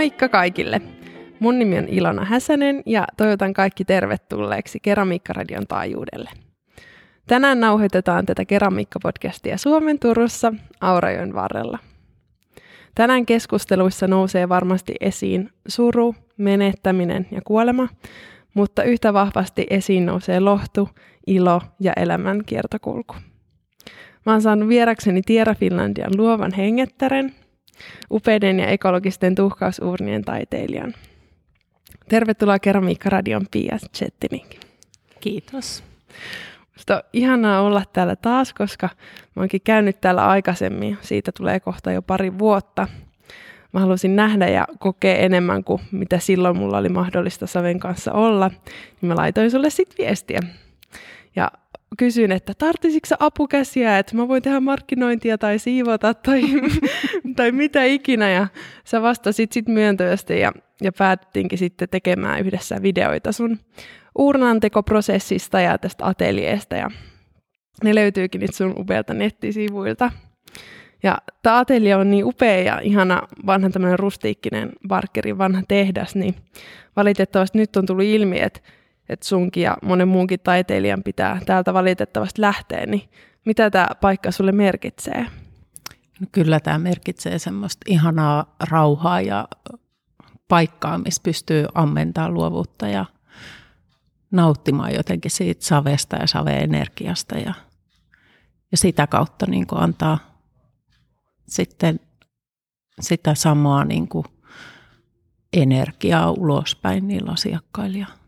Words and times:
Moikka 0.00 0.28
kaikille! 0.28 0.80
Mun 1.40 1.58
nimi 1.58 1.78
on 1.78 1.88
Ilona 1.88 2.24
Häsänen 2.24 2.82
ja 2.86 3.04
toivotan 3.16 3.52
kaikki 3.52 3.84
tervetulleeksi 3.84 4.80
Keramiikkaradion 4.80 5.66
taajuudelle. 5.66 6.30
Tänään 7.26 7.60
nauhoitetaan 7.60 8.26
tätä 8.26 8.44
Keramiikka-podcastia 8.44 9.58
Suomen 9.58 9.98
Turussa 9.98 10.52
Aurajoen 10.80 11.34
varrella. 11.34 11.78
Tänään 12.94 13.26
keskusteluissa 13.26 14.06
nousee 14.06 14.48
varmasti 14.48 14.94
esiin 15.00 15.50
suru, 15.68 16.14
menettäminen 16.36 17.26
ja 17.30 17.40
kuolema, 17.44 17.88
mutta 18.54 18.82
yhtä 18.82 19.12
vahvasti 19.12 19.66
esiin 19.70 20.06
nousee 20.06 20.40
lohtu, 20.40 20.88
ilo 21.26 21.62
ja 21.80 21.92
elämän 21.96 22.42
kiertokulku. 22.46 23.14
Mä 24.26 24.32
oon 24.32 24.42
saanut 24.42 24.68
vierakseni 24.68 25.22
Tiera 25.22 25.54
Finlandian 25.54 26.16
luovan 26.16 26.52
hengettären, 26.52 27.34
upeiden 28.10 28.60
ja 28.60 28.66
ekologisten 28.66 29.34
tuhkausuurnien 29.34 30.24
taiteilijan. 30.24 30.94
Tervetuloa 32.08 32.58
Keramiikka-radion 32.58 33.46
Pia 33.50 33.78
Chettinik. 33.96 34.60
Kiitos. 35.20 35.84
Musta 36.74 36.96
on 36.96 37.02
ihanaa 37.12 37.60
olla 37.60 37.82
täällä 37.92 38.16
taas, 38.16 38.54
koska 38.54 38.88
mä 39.36 39.42
oonkin 39.42 39.60
käynyt 39.64 40.00
täällä 40.00 40.28
aikaisemmin. 40.28 40.98
Siitä 41.00 41.32
tulee 41.36 41.60
kohta 41.60 41.92
jo 41.92 42.02
pari 42.02 42.38
vuotta. 42.38 42.88
Mä 43.72 43.80
halusin 43.80 44.16
nähdä 44.16 44.48
ja 44.48 44.66
kokea 44.78 45.16
enemmän 45.16 45.64
kuin 45.64 45.82
mitä 45.92 46.18
silloin 46.18 46.56
mulla 46.56 46.78
oli 46.78 46.88
mahdollista 46.88 47.46
Saven 47.46 47.80
kanssa 47.80 48.12
olla. 48.12 48.48
Niin 49.00 49.08
mä 49.08 49.16
laitoin 49.16 49.50
sulle 49.50 49.70
sitten 49.70 50.06
viestiä. 50.06 50.40
Ja 51.36 51.50
kysyin, 51.98 52.32
että 52.32 52.54
tarttisitko 52.54 53.14
apukäsiä, 53.18 53.98
että 53.98 54.16
mä 54.16 54.28
voin 54.28 54.42
tehdä 54.42 54.60
markkinointia 54.60 55.38
tai 55.38 55.58
siivota 55.58 56.14
tai, 56.14 56.42
tai 57.36 57.52
mitä 57.52 57.84
ikinä. 57.84 58.30
Ja 58.30 58.46
sä 58.84 59.02
vastasit 59.02 59.52
sitten 59.52 59.74
myöntävästi 59.74 60.40
ja, 60.40 60.52
ja 60.82 60.92
päätettiinkin 60.92 61.58
sitten 61.58 61.88
tekemään 61.88 62.40
yhdessä 62.40 62.82
videoita 62.82 63.32
sun 63.32 63.58
uurnantekoprosessista 64.18 65.60
ja 65.60 65.78
tästä 65.78 66.06
ateljeesta. 66.06 66.76
Ja 66.76 66.90
ne 67.84 67.94
löytyykin 67.94 68.40
nyt 68.40 68.54
sun 68.54 68.74
upealta 68.78 69.14
nettisivuilta. 69.14 70.10
Ja 71.02 71.18
tämä 71.42 71.58
atelje 71.58 71.96
on 71.96 72.10
niin 72.10 72.24
upea 72.24 72.62
ja 72.62 72.80
ihana 72.82 73.22
vanha 73.46 73.70
tämmöinen 73.70 73.98
rustiikkinen 73.98 74.72
Barkerin 74.88 75.38
vanha 75.38 75.62
tehdas, 75.68 76.14
niin 76.14 76.34
valitettavasti 76.96 77.58
nyt 77.58 77.76
on 77.76 77.86
tullut 77.86 78.04
ilmi, 78.04 78.40
että 78.40 78.60
että 79.10 79.26
sunkin 79.26 79.62
ja 79.62 79.76
monen 79.82 80.08
muunkin 80.08 80.40
taiteilijan 80.40 81.02
pitää 81.02 81.40
täältä 81.46 81.74
valitettavasti 81.74 82.40
lähteä, 82.40 82.86
niin 82.86 83.10
mitä 83.44 83.70
tämä 83.70 83.88
paikka 84.00 84.30
sulle 84.30 84.52
merkitsee? 84.52 85.26
No 86.20 86.26
kyllä 86.32 86.60
tämä 86.60 86.78
merkitsee 86.78 87.38
semmoista 87.38 87.84
ihanaa 87.86 88.56
rauhaa 88.70 89.20
ja 89.20 89.48
paikkaa, 90.48 90.98
missä 90.98 91.22
pystyy 91.22 91.66
ammentamaan 91.74 92.34
luovuutta 92.34 92.88
ja 92.88 93.04
nauttimaan 94.30 94.94
jotenkin 94.94 95.30
siitä 95.30 95.64
savesta 95.64 96.16
ja 96.16 96.26
saveenergiasta 96.26 97.38
ja, 97.38 97.54
ja 98.70 98.76
sitä 98.76 99.06
kautta 99.06 99.46
niin 99.46 99.66
kuin 99.66 99.82
antaa 99.82 100.18
sitten 101.48 102.00
sitä 103.00 103.34
samaa 103.34 103.84
niin 103.84 104.08
kuin 104.08 104.24
energiaa 105.52 106.30
ulospäin 106.30 107.08
niillä 107.08 107.32
asiakkailla 107.32 108.19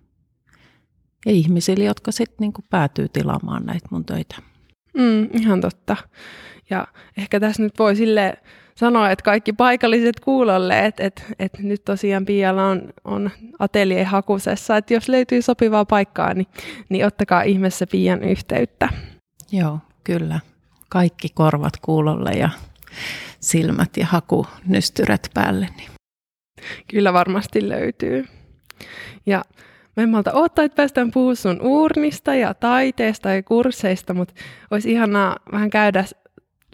ja 1.27 1.33
ihmisille, 1.33 1.85
jotka 1.85 2.13
sitten 2.13 2.37
niinku 2.41 2.63
päätyy 2.71 3.09
tilaamaan 3.09 3.67
näitä 3.67 3.89
mun 3.91 4.05
töitä. 4.05 4.37
Mm, 4.97 5.29
ihan 5.33 5.61
totta. 5.61 5.97
Ja 6.71 6.87
ehkä 7.17 7.41
tässä 7.41 7.63
nyt 7.63 7.79
voi 7.79 7.97
sille 7.97 8.35
sanoa, 8.75 9.11
että 9.11 9.23
kaikki 9.23 9.53
paikalliset 9.53 10.21
kuulolle, 10.21 10.87
että, 10.87 11.05
että, 11.05 11.23
että 11.39 11.63
nyt 11.63 11.85
tosiaan 11.85 12.27
Pialla 12.27 12.67
on, 12.67 12.83
on 13.05 13.31
atelje 13.59 14.05
hakusessa, 14.05 14.77
että 14.77 14.95
jos 14.95 15.09
löytyy 15.09 15.43
sopivaa 15.43 15.85
paikkaa, 15.85 16.35
niin, 16.35 16.47
niin 16.89 17.07
ottakaa 17.07 17.43
ihmeessä 17.43 17.87
Pian 17.87 18.25
yhteyttä. 18.25 18.89
Joo, 19.53 19.79
kyllä. 20.05 20.41
Kaikki 20.89 21.29
korvat 21.35 21.77
kuulolle 21.83 22.31
ja 22.31 22.51
silmät 23.41 23.97
ja 23.97 24.07
hakunystyrät 24.07 25.31
päälle. 25.35 25.69
Niin. 25.77 25.91
Kyllä 26.91 27.13
varmasti 27.13 27.69
löytyy. 27.69 28.27
Ja 29.27 29.43
Mä 29.97 30.03
en 30.03 30.09
malta 30.09 30.33
odottaa, 30.33 30.65
että 30.65 30.77
päästään 30.77 31.11
puhumaan 31.11 31.37
sun 31.37 31.61
uurnista 31.63 32.35
ja 32.35 32.55
taiteesta 32.55 33.31
ja 33.31 33.43
kursseista, 33.43 34.15
mutta 34.15 34.35
olisi 34.71 34.93
ihanaa 34.93 35.37
vähän 35.53 35.71
käydä 35.71 36.05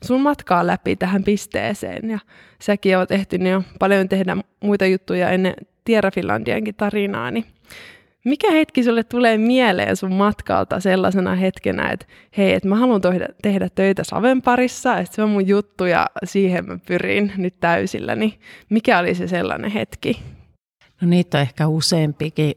sun 0.04 0.20
matkaa 0.20 0.66
läpi 0.66 0.96
tähän 0.96 1.24
pisteeseen. 1.24 2.10
Ja 2.10 2.18
säkin 2.62 2.98
oot 2.98 3.10
ehtinyt 3.10 3.52
jo 3.52 3.62
paljon 3.78 4.08
tehdä 4.08 4.36
muita 4.60 4.86
juttuja 4.86 5.30
ennen 5.30 5.54
Tierra 5.84 6.10
Finlandiankin 6.10 6.74
tarinaa, 6.74 7.30
niin 7.30 7.44
mikä 8.24 8.50
hetki 8.50 8.84
sulle 8.84 9.04
tulee 9.04 9.38
mieleen 9.38 9.96
sun 9.96 10.12
matkalta 10.12 10.80
sellaisena 10.80 11.34
hetkenä, 11.34 11.90
että 11.90 12.06
hei, 12.36 12.52
että 12.52 12.68
mä 12.68 12.76
haluan 12.76 13.00
tehdä, 13.00 13.28
tehdä 13.42 13.68
töitä 13.74 14.04
Saven 14.04 14.42
parissa, 14.42 14.98
että 14.98 15.16
se 15.16 15.22
on 15.22 15.30
mun 15.30 15.48
juttu 15.48 15.84
ja 15.84 16.06
siihen 16.24 16.66
mä 16.66 16.78
pyrin 16.86 17.32
nyt 17.36 17.60
täysillä, 17.60 18.14
niin 18.14 18.32
mikä 18.68 18.98
oli 18.98 19.14
se 19.14 19.28
sellainen 19.28 19.70
hetki? 19.70 20.22
No 21.00 21.08
niitä 21.08 21.38
on 21.38 21.42
ehkä 21.42 21.68
useampikin 21.68 22.54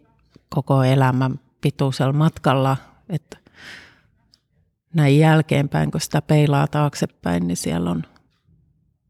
koko 0.55 0.83
elämän 0.83 1.39
pituisella 1.61 2.13
matkalla, 2.13 2.77
että 3.09 3.37
näin 4.93 5.19
jälkeenpäin, 5.19 5.91
kun 5.91 6.01
sitä 6.01 6.21
peilaa 6.21 6.67
taaksepäin, 6.67 7.47
niin 7.47 7.57
siellä 7.57 7.91
on 7.91 8.03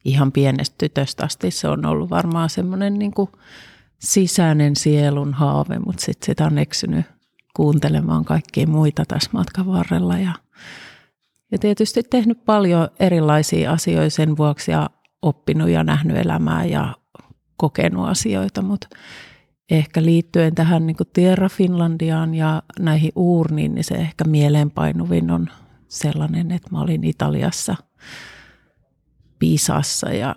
ihan 0.06 0.32
pienestä 0.32 0.76
tytöstä 0.78 1.26
asti. 1.26 1.52
Se 1.52 1.68
on 1.68 1.86
ollut 1.86 2.10
varmaan 2.10 2.50
semmoinen 2.50 2.94
niin 2.94 3.14
sisäinen 4.00 4.76
sielun 4.76 5.34
haave, 5.34 5.80
mutta 5.80 6.06
sitten 6.06 6.26
sitä 6.26 6.46
on 6.46 6.58
eksynyt 6.58 7.06
kuuntelemaan 7.56 8.26
kaikkia 8.26 8.68
muita 8.68 9.06
tässä 9.06 9.30
matkan 9.34 9.68
varrella. 9.68 10.18
Ja, 10.18 10.34
ja 11.52 11.58
tietysti 11.58 12.04
tehnyt 12.04 12.46
paljon 12.46 12.88
erilaisia 13.00 13.72
asioita 13.72 14.16
sen 14.16 14.38
vuoksi 14.38 14.72
ja 14.72 14.90
oppinut 15.22 15.70
ja 15.70 15.84
nähnyt 15.84 16.18
elämää 16.18 16.66
ja 16.66 16.96
kokenut 17.58 18.08
asioita, 18.10 18.62
mutta 18.62 18.88
ehkä 19.72 20.04
liittyen 20.04 20.56
tähän 20.56 20.88
niin 20.88 20.98
Tierra 21.14 21.50
Finlandiaan 21.50 22.36
ja 22.36 22.64
näihin 22.80 23.12
uurniin, 23.16 23.76
niin 23.76 23.84
se 23.84 23.96
ehkä 23.96 24.24
mieleenpainuvin 24.24 25.32
on 25.32 25.48
sellainen, 25.88 26.52
että 26.52 26.70
mä 26.72 26.82
olin 26.82 27.04
Italiassa 27.04 27.76
Pisassa 29.40 30.10
ja 30.10 30.36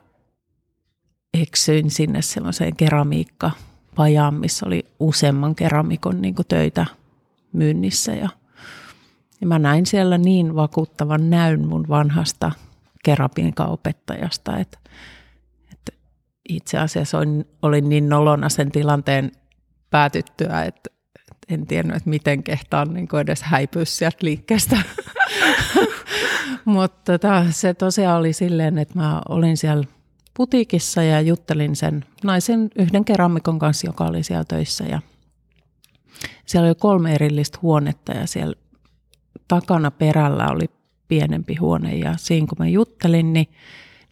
eksyin 1.35 1.91
sinne 1.91 2.23
semmoiseen 2.23 2.77
keramiikkapajaan, 2.77 4.35
missä 4.35 4.67
oli 4.67 4.85
useamman 5.01 5.55
keramikon 5.55 6.23
niin 6.23 6.35
töitä 6.49 6.87
myynnissä 7.53 8.13
ja, 8.13 8.29
ja 9.41 9.47
mä 9.47 9.59
näin 9.59 9.87
siellä 9.87 10.19
niin 10.19 10.55
vakuuttavan 10.55 11.31
näyn 11.31 11.69
mun 11.69 11.89
vanhasta 11.89 12.53
keramiikkaopettajasta, 13.05 14.59
että 14.59 14.79
itse 16.49 16.79
asiassa 16.79 17.19
olin, 17.19 17.45
olin 17.63 17.89
niin 17.89 18.09
nolona 18.09 18.49
sen 18.49 18.73
tilanteen 18.73 19.33
päätyttyä, 19.91 20.65
että 20.65 20.91
en 21.49 21.67
tiennyt, 21.67 21.97
että 21.97 22.11
miten 22.11 22.43
kehtaan 22.43 22.95
niin 22.95 23.09
edes 23.23 23.43
häipyä 23.43 23.85
sieltä 23.85 24.17
liikkeestä. 24.21 24.77
Mutta 26.65 27.13
tota, 27.13 27.45
se 27.51 27.75
tosiaan 27.75 28.19
oli 28.19 28.33
silleen, 28.33 28.79
että 28.79 28.99
mä 28.99 29.23
olin 29.29 29.57
siellä 29.57 29.85
putiikissa 30.35 31.03
ja 31.03 31.21
juttelin 31.21 31.77
sen 31.77 32.05
naisen 32.25 32.71
yhden 32.77 33.05
keramikon 33.05 33.59
kanssa, 33.59 33.87
joka 33.87 34.05
oli 34.05 34.23
siellä 34.23 34.45
töissä. 34.45 34.85
Ja 34.85 35.01
siellä 36.47 36.67
oli 36.67 36.75
kolme 36.75 37.15
erillistä 37.15 37.59
huonetta 37.63 38.13
ja 38.13 38.27
siellä 38.27 38.55
takana 39.49 39.91
perällä 39.91 40.49
oli 40.51 40.71
pienempi 41.09 41.55
huone. 41.55 41.95
Ja 41.95 42.15
siinä 42.17 42.47
kun 42.47 42.59
mä 42.59 42.69
juttelin, 42.69 43.33
niin 43.33 43.47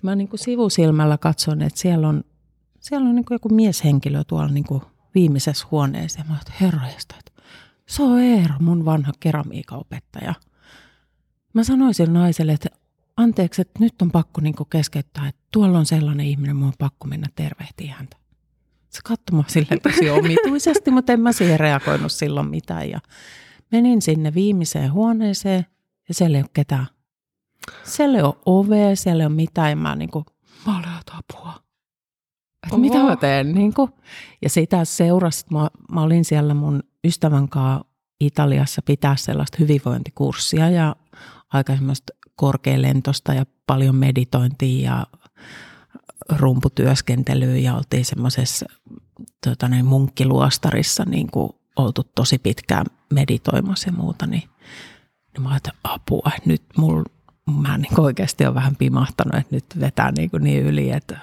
mä 0.02 0.14
niin 0.14 0.28
kuin 0.28 0.40
sivusilmällä 0.40 1.19
katson, 1.19 1.62
että 1.62 1.81
siellä 1.81 2.08
on, 2.08 2.25
siellä 2.81 3.08
on 3.08 3.14
niin 3.14 3.25
kuin 3.25 3.34
joku 3.34 3.49
mieshenkilö 3.49 4.25
tuolla 4.25 4.49
niin 4.49 4.64
kuin 4.64 4.82
viimeisessä 5.14 5.66
huoneessa. 5.70 6.20
Ja 6.20 6.25
mä 6.28 6.37
että 6.40 6.52
herrajasta, 6.60 7.14
että 7.19 7.43
se 7.88 8.02
on 8.02 8.20
Eero, 8.20 8.54
mun 8.60 8.84
vanha 8.84 9.12
keramiikaopettaja. 9.20 10.34
Mä 11.54 11.64
sanoin 11.64 11.94
sille 11.94 12.12
naiselle, 12.12 12.52
että 12.52 12.69
anteeksi, 13.16 13.62
että 13.62 13.81
nyt 13.81 14.02
on 14.02 14.10
pakko 14.10 14.40
niin 14.40 14.54
keskeyttää, 14.70 15.28
että 15.28 15.40
tuolla 15.52 15.78
on 15.78 15.87
sellainen 15.87 16.26
ihminen, 16.26 16.56
mun 16.56 16.66
on 16.69 16.72
pakko 16.78 17.06
mennä 17.08 17.28
tervehtiä 17.34 17.94
häntä. 17.94 18.16
Se 18.88 19.00
katsoi 19.04 19.37
mua 19.37 19.44
silleen 19.49 19.81
tosi 19.81 20.10
omituisesti, 20.10 20.90
mutta 20.90 21.12
en 21.12 21.20
mä 21.20 21.32
siihen 21.32 21.60
reagoinut 21.60 22.12
silloin 22.12 22.49
mitään. 22.49 22.90
Ja 22.90 23.00
menin 23.72 24.02
sinne 24.02 24.34
viimeiseen 24.34 24.93
huoneeseen 24.93 25.66
ja 26.08 26.14
siellä 26.14 26.38
ei 26.38 26.43
ole 26.43 26.50
ketään. 26.52 26.87
Siellä 27.85 28.19
ei 28.19 28.25
ole 28.25 28.35
ovea, 28.47 28.97
siellä 28.97 29.23
ei 29.23 29.26
ole 29.26 29.35
mitään. 29.35 29.79
Mä 29.79 29.97
niin 29.97 30.11
kuin, 30.11 30.25
mä 30.67 30.79
olen 30.79 30.88
apua. 30.88 31.55
Että 32.62 32.76
mitä 32.76 32.99
mä 32.99 33.17
teen? 33.17 33.55
Niin 33.55 33.75
kuin. 33.75 33.91
Ja 34.43 34.50
sitä 34.50 34.85
seurasi, 34.85 35.44
mä, 35.50 35.69
mä 35.93 36.03
olin 36.03 36.25
siellä 36.25 36.55
mun 36.55 36.82
ystävän 37.05 37.49
kanssa 37.49 37.85
Italiassa 38.20 38.82
pitää 38.82 39.17
sellaista 39.17 39.56
hyvinvointikurssia 39.61 40.70
ja 40.70 40.97
aika 41.53 41.75
semmoista 41.75 42.12
korkealentosta 42.37 43.35
ja 43.35 43.47
paljon 43.67 43.97
meditointia 43.97 44.91
ja 44.91 45.06
rumputyöskentelyyn 46.29 47.62
ja 47.62 47.76
oltiin 47.76 48.05
semmoisessa 48.05 48.67
tota, 49.47 49.69
niin 49.69 49.85
munkkiluostarissa 49.85 51.05
niin 51.05 51.31
kuin 51.31 51.50
oltu 51.76 52.05
tosi 52.14 52.38
pitkään 52.38 52.87
meditoimassa 53.11 53.88
ja 53.88 53.93
muuta, 53.93 54.26
niin, 54.26 54.49
niin 55.32 55.43
mä 55.43 55.50
ajattelin, 55.50 55.79
apua, 55.85 56.31
nyt 56.44 56.62
mulla 56.76 57.05
mä 57.50 57.79
niin 57.79 58.00
oikeasti 58.00 58.44
olen 58.44 58.55
vähän 58.55 58.77
pimahtanut, 58.77 59.35
että 59.35 59.55
nyt 59.55 59.65
vetää 59.81 60.12
niin, 60.12 60.31
kuin 60.31 60.44
niin 60.44 60.62
yli, 60.62 60.91
että, 60.91 61.19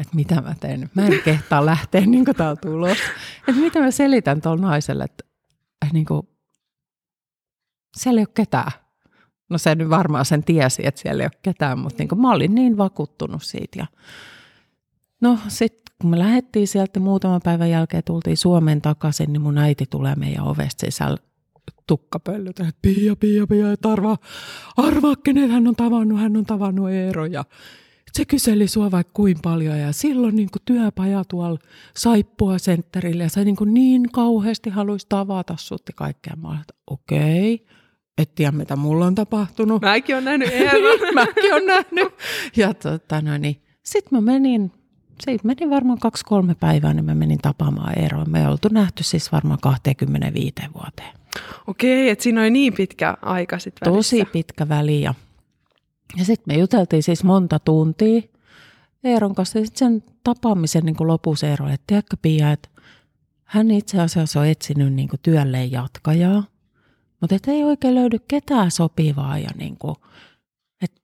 että 0.00 0.16
mitä 0.16 0.40
mä 0.40 0.54
teen. 0.60 0.90
Mä 0.94 1.06
en 1.06 1.22
kehtaa 1.24 1.66
lähteä 1.66 2.00
niin 2.00 2.24
kuin 2.24 2.36
täältä 2.36 2.70
ulos. 2.70 2.98
Että 3.48 3.60
mitä 3.60 3.80
mä 3.80 3.90
selitän 3.90 4.40
tuolle 4.40 4.62
naiselle, 4.62 5.04
että, 5.04 5.24
että 5.82 5.94
niin 5.94 6.06
kuin, 6.06 6.28
siellä 7.96 8.18
ei 8.18 8.22
ole 8.22 8.32
ketään. 8.34 8.72
No 9.50 9.58
se 9.58 9.74
nyt 9.74 9.90
varmaan 9.90 10.24
sen 10.24 10.44
tiesi, 10.44 10.86
että 10.86 11.00
siellä 11.00 11.22
ei 11.22 11.26
ole 11.26 11.40
ketään, 11.42 11.78
mutta 11.78 11.98
niin 11.98 12.08
kuin 12.08 12.20
mä 12.20 12.32
olin 12.32 12.54
niin 12.54 12.76
vakuuttunut 12.76 13.42
siitä. 13.42 13.78
Ja 13.78 13.86
no 15.20 15.38
sitten 15.48 15.94
kun 16.00 16.10
me 16.10 16.18
lähdettiin 16.18 16.68
sieltä 16.68 17.00
muutaman 17.00 17.40
päivän 17.44 17.70
jälkeen, 17.70 18.02
tultiin 18.04 18.36
Suomeen 18.36 18.80
takaisin, 18.80 19.32
niin 19.32 19.42
mun 19.42 19.58
äiti 19.58 19.86
tulee 19.86 20.14
meidän 20.14 20.44
ovesta 20.44 20.86
sisällä 20.86 21.16
tukkapöllöt, 21.86 22.60
että 22.60 22.72
Pia, 22.82 23.16
Pia, 23.16 23.46
Pia, 23.46 23.72
että 23.72 23.92
arvaa, 23.92 24.18
arvaa, 24.76 25.16
kenet 25.16 25.50
hän 25.50 25.68
on 25.68 25.76
tavannut, 25.76 26.20
hän 26.20 26.36
on 26.36 26.46
tavannut 26.46 26.90
Eero 26.90 27.26
ja 27.26 27.44
se 28.12 28.24
kyseli 28.24 28.68
sua 28.68 28.90
vaikka 28.90 29.12
kuin 29.14 29.36
paljon 29.42 29.78
ja 29.78 29.92
silloin 29.92 30.36
niin 30.36 30.50
kuin 30.50 30.62
työpaja 30.64 31.24
tuolla 31.24 31.58
saippua 31.96 32.58
sentterille 32.58 33.22
ja 33.22 33.28
se 33.28 33.44
niin, 33.44 33.56
kuin 33.56 33.74
niin 33.74 34.12
kauheasti 34.12 34.70
haluaisi 34.70 35.06
tavata 35.08 35.54
sut 35.58 35.82
ja 35.88 35.92
kaikkea. 35.96 36.36
Mä 36.36 36.48
olin, 36.48 36.60
että 36.60 36.74
okei, 36.86 37.54
okay. 37.54 37.76
et 38.18 38.34
tiedä 38.34 38.52
mitä 38.52 38.76
mulla 38.76 39.06
on 39.06 39.14
tapahtunut. 39.14 39.82
Mäkin 39.82 40.16
on 40.16 40.24
nähnyt 40.24 40.48
Eeron. 40.52 41.14
Mäkin 41.14 41.54
on 41.54 41.66
nähnyt. 41.66 42.08
Ja 42.56 42.74
tota, 42.74 43.20
no 43.20 43.38
niin. 43.38 43.62
Sitten 43.84 44.16
mä 44.16 44.20
menin 44.20 44.72
siitä 45.24 45.46
meni 45.46 45.70
varmaan 45.70 45.98
kaksi-kolme 45.98 46.54
päivää, 46.54 46.94
niin 46.94 47.04
mä 47.04 47.14
menin 47.14 47.38
tapaamaan 47.38 47.98
Eeroa. 47.98 48.24
Me 48.24 48.40
ei 48.40 48.46
oltu 48.46 48.68
nähty 48.72 49.02
siis 49.02 49.32
varmaan 49.32 49.58
25 49.62 50.54
vuoteen. 50.74 51.14
Okei, 51.66 52.08
että 52.08 52.22
siinä 52.22 52.40
oli 52.40 52.50
niin 52.50 52.72
pitkä 52.72 53.16
aika 53.22 53.58
sitten 53.58 53.92
Tosi 53.92 54.24
pitkä 54.24 54.68
väli 54.68 55.02
ja, 55.02 55.14
ja 56.18 56.24
sitten 56.24 56.54
me 56.54 56.60
juteltiin 56.60 57.02
siis 57.02 57.24
monta 57.24 57.58
tuntia 57.58 58.22
Eeron 59.04 59.34
kanssa. 59.34 59.58
Ja 59.58 59.64
sen 59.74 60.02
tapaamisen 60.24 60.84
niin 60.84 60.96
lopussa 61.00 61.46
Eero, 61.46 61.68
että 61.68 61.84
tiedätkö 61.86 62.16
Pia, 62.22 62.52
että 62.52 62.68
hän 63.44 63.70
itse 63.70 64.00
asiassa 64.00 64.40
on 64.40 64.46
etsinyt 64.46 64.92
niin 64.92 65.08
kuin 65.08 65.20
työlleen 65.22 65.72
jatkajaa, 65.72 66.44
mutta 67.20 67.36
et 67.36 67.48
ei 67.48 67.64
oikein 67.64 67.94
löydy 67.94 68.18
ketään 68.28 68.70
sopivaa 68.70 69.38
ja 69.38 69.50
niin 69.56 69.76
kuin, 69.76 69.96
että 70.82 71.00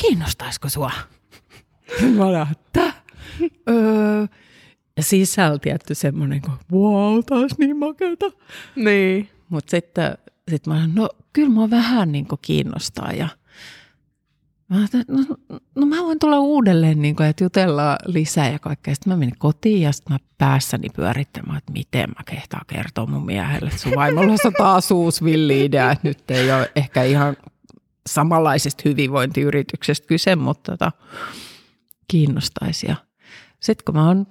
kiinnostaisiko 0.00 0.68
sua? 0.68 0.90
Mä 2.16 2.46
että 2.52 2.92
öö, 3.68 4.26
ja 4.96 5.02
sisällä 5.02 5.58
tietty 5.58 5.94
semmoinen, 5.94 6.40
kuin 6.40 6.54
wow, 6.72 7.20
taas 7.26 7.58
niin 7.58 7.76
makeata. 7.76 8.26
Niin. 8.76 9.28
Mutta 9.48 9.70
sitten 9.70 10.18
sit 10.50 10.66
mä 10.66 10.74
olin, 10.74 10.94
no 10.94 11.08
kyllä 11.32 11.50
mua 11.50 11.70
vähän 11.70 12.12
niin 12.12 12.26
kiinnostaa 12.42 13.12
ja 13.12 13.28
Mä 14.68 14.84
että 14.84 15.04
no, 15.08 15.24
no, 15.74 15.86
mä 15.86 15.96
voin 15.96 16.18
tulla 16.18 16.40
uudelleen, 16.40 17.02
niin 17.02 17.16
kuin, 17.16 17.28
että 17.28 17.44
jutellaan 17.44 17.98
lisää 18.06 18.50
ja 18.50 18.58
kaikkea. 18.58 18.94
Sitten 18.94 19.12
mä 19.12 19.16
menin 19.16 19.38
kotiin 19.38 19.82
ja 19.82 19.92
sitten 19.92 20.14
mä 20.14 20.18
päässäni 20.38 20.88
pyörittämään, 20.96 21.58
että 21.58 21.72
miten 21.72 22.08
mä 22.08 22.24
kehtaan 22.24 22.64
kertoa 22.66 23.06
mun 23.06 23.26
miehelle, 23.26 23.68
että 23.68 23.80
sun 23.80 23.92
vaimolla 23.96 24.32
on 24.32 24.52
taas 24.58 24.90
uusi 24.90 25.24
villi 25.24 25.64
idea, 25.64 25.90
että 25.90 26.08
nyt 26.08 26.30
ei 26.30 26.52
ole 26.52 26.72
ehkä 26.76 27.02
ihan 27.02 27.36
samanlaisesta 28.08 28.82
hyvinvointiyrityksestä 28.84 30.06
kyse, 30.06 30.36
mutta 30.36 30.72
tota, 30.72 30.92
kiinnostaisi. 32.08 32.86
Ja 32.86 32.96
sitten 33.60 33.84
kun 33.84 33.94
mä 33.94 34.06
oon 34.06 34.26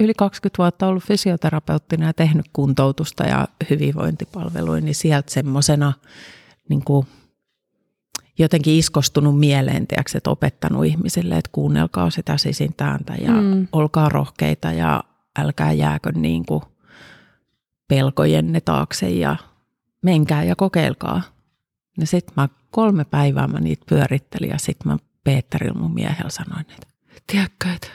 yli 0.00 0.14
20 0.14 0.58
vuotta 0.58 0.86
ollut 0.86 1.04
fysioterapeuttina 1.04 2.06
ja 2.06 2.12
tehnyt 2.12 2.46
kuntoutusta 2.52 3.24
ja 3.24 3.48
hyvinvointipalveluja, 3.70 4.80
niin 4.80 4.94
sieltä 4.94 5.30
semmoisena 5.30 5.92
niin 6.68 6.82
jotenkin 8.38 8.74
iskostunut 8.74 9.38
mieleen, 9.38 9.86
tiiäks, 9.86 10.14
että 10.14 10.30
opettanut 10.30 10.84
ihmisille, 10.84 11.36
että 11.36 11.50
kuunnelkaa 11.52 12.10
sitä 12.10 12.36
sisintääntä 12.36 13.14
ja 13.14 13.32
mm. 13.32 13.68
olkaa 13.72 14.08
rohkeita 14.08 14.72
ja 14.72 15.04
älkää 15.38 15.72
jääkö 15.72 16.12
niin 16.12 16.46
kuin 16.46 16.62
pelkojenne 17.88 18.60
taakse 18.60 19.10
ja 19.10 19.36
menkää 20.02 20.44
ja 20.44 20.56
kokeilkaa. 20.56 21.22
Ja 21.98 22.06
sitten 22.06 22.34
mä 22.36 22.48
kolme 22.70 23.04
päivää 23.04 23.46
mä 23.46 23.60
niitä 23.60 23.84
pyörittelin 23.88 24.50
ja 24.50 24.58
sitten 24.58 24.92
mä 24.92 24.98
Peetterillä 25.24 25.80
mun 25.80 25.94
miehellä 25.94 26.30
sanoin, 26.30 26.60
että 26.60 26.86
tiedätkö, 27.26 27.68
että 27.74 27.88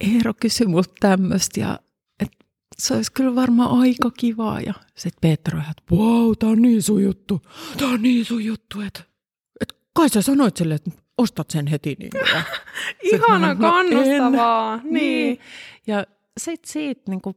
Eero 0.00 0.34
kysyi 0.40 0.66
multa 0.66 0.94
tämmöistä 1.00 1.60
ja 1.60 1.78
että 2.20 2.44
se 2.78 2.94
olisi 2.94 3.12
kyllä 3.12 3.34
varmaan 3.34 3.80
aika 3.80 4.10
kivaa. 4.10 4.60
Ja 4.60 4.74
sitten 4.96 5.20
Peter 5.20 5.56
on, 5.56 5.64
että 5.70 5.94
wow, 5.94 6.32
tää 6.38 6.48
on 6.48 6.62
niin 6.62 6.82
sun 6.82 7.02
juttu. 7.02 7.42
Tää 7.76 7.88
on 7.88 8.02
niin 8.02 8.24
sun 8.24 8.44
juttu, 8.44 8.80
että, 8.80 9.00
että 9.60 9.74
kai 9.94 10.08
sä 10.08 10.22
sanoit 10.22 10.56
sille, 10.56 10.74
että 10.74 10.90
ostat 11.18 11.50
sen 11.50 11.66
heti. 11.66 11.96
Niin, 11.98 12.10
ja 12.34 12.42
Ihana 13.12 13.54
no, 13.54 13.60
kannustavaa. 13.60 14.76
No, 14.76 14.82
niin. 14.84 14.92
niin. 14.94 15.38
Ja 15.86 16.06
sitten 16.40 16.72
siitä 16.72 17.02
niin 17.08 17.20
kuin 17.20 17.36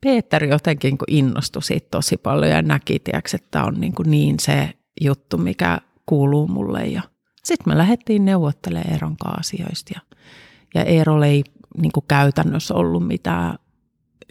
Peter 0.00 0.44
jotenkin 0.44 0.90
niin 0.90 1.18
innostui 1.18 1.62
siitä 1.62 1.86
tosi 1.90 2.16
paljon 2.16 2.50
ja 2.50 2.62
näki, 2.62 2.98
tiiäks, 2.98 3.34
että 3.34 3.48
tämä 3.50 3.64
on 3.64 3.80
niin, 3.80 3.94
kuin 3.94 4.10
niin 4.10 4.36
se 4.40 4.70
juttu, 5.00 5.38
mikä 5.38 5.80
kuuluu 6.06 6.48
mulle. 6.48 6.86
Ja 6.86 7.02
sitten 7.44 7.72
me 7.72 7.78
lähdettiin 7.78 8.24
neuvottelemaan 8.24 8.92
Eeron 8.92 9.16
asioista 9.38 9.92
ja, 9.94 10.16
ja 10.74 10.84
Eerolle 10.84 11.26
ei 11.26 11.44
niin 11.76 11.92
kuin 11.92 12.04
käytännössä 12.08 12.74
ollut 12.74 13.06
mitään 13.06 13.58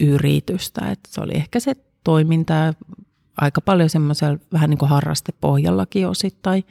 yritystä. 0.00 0.90
Et 0.90 1.00
se 1.08 1.20
oli 1.20 1.32
ehkä 1.34 1.60
se 1.60 1.74
toiminta 2.04 2.54
aika 3.36 3.60
paljon 3.60 3.90
semmoisella 3.90 4.38
vähän 4.52 4.70
niin 4.70 4.78
kuin 4.78 4.88
harrastepohjallakin 4.88 6.08
osittain. 6.08 6.64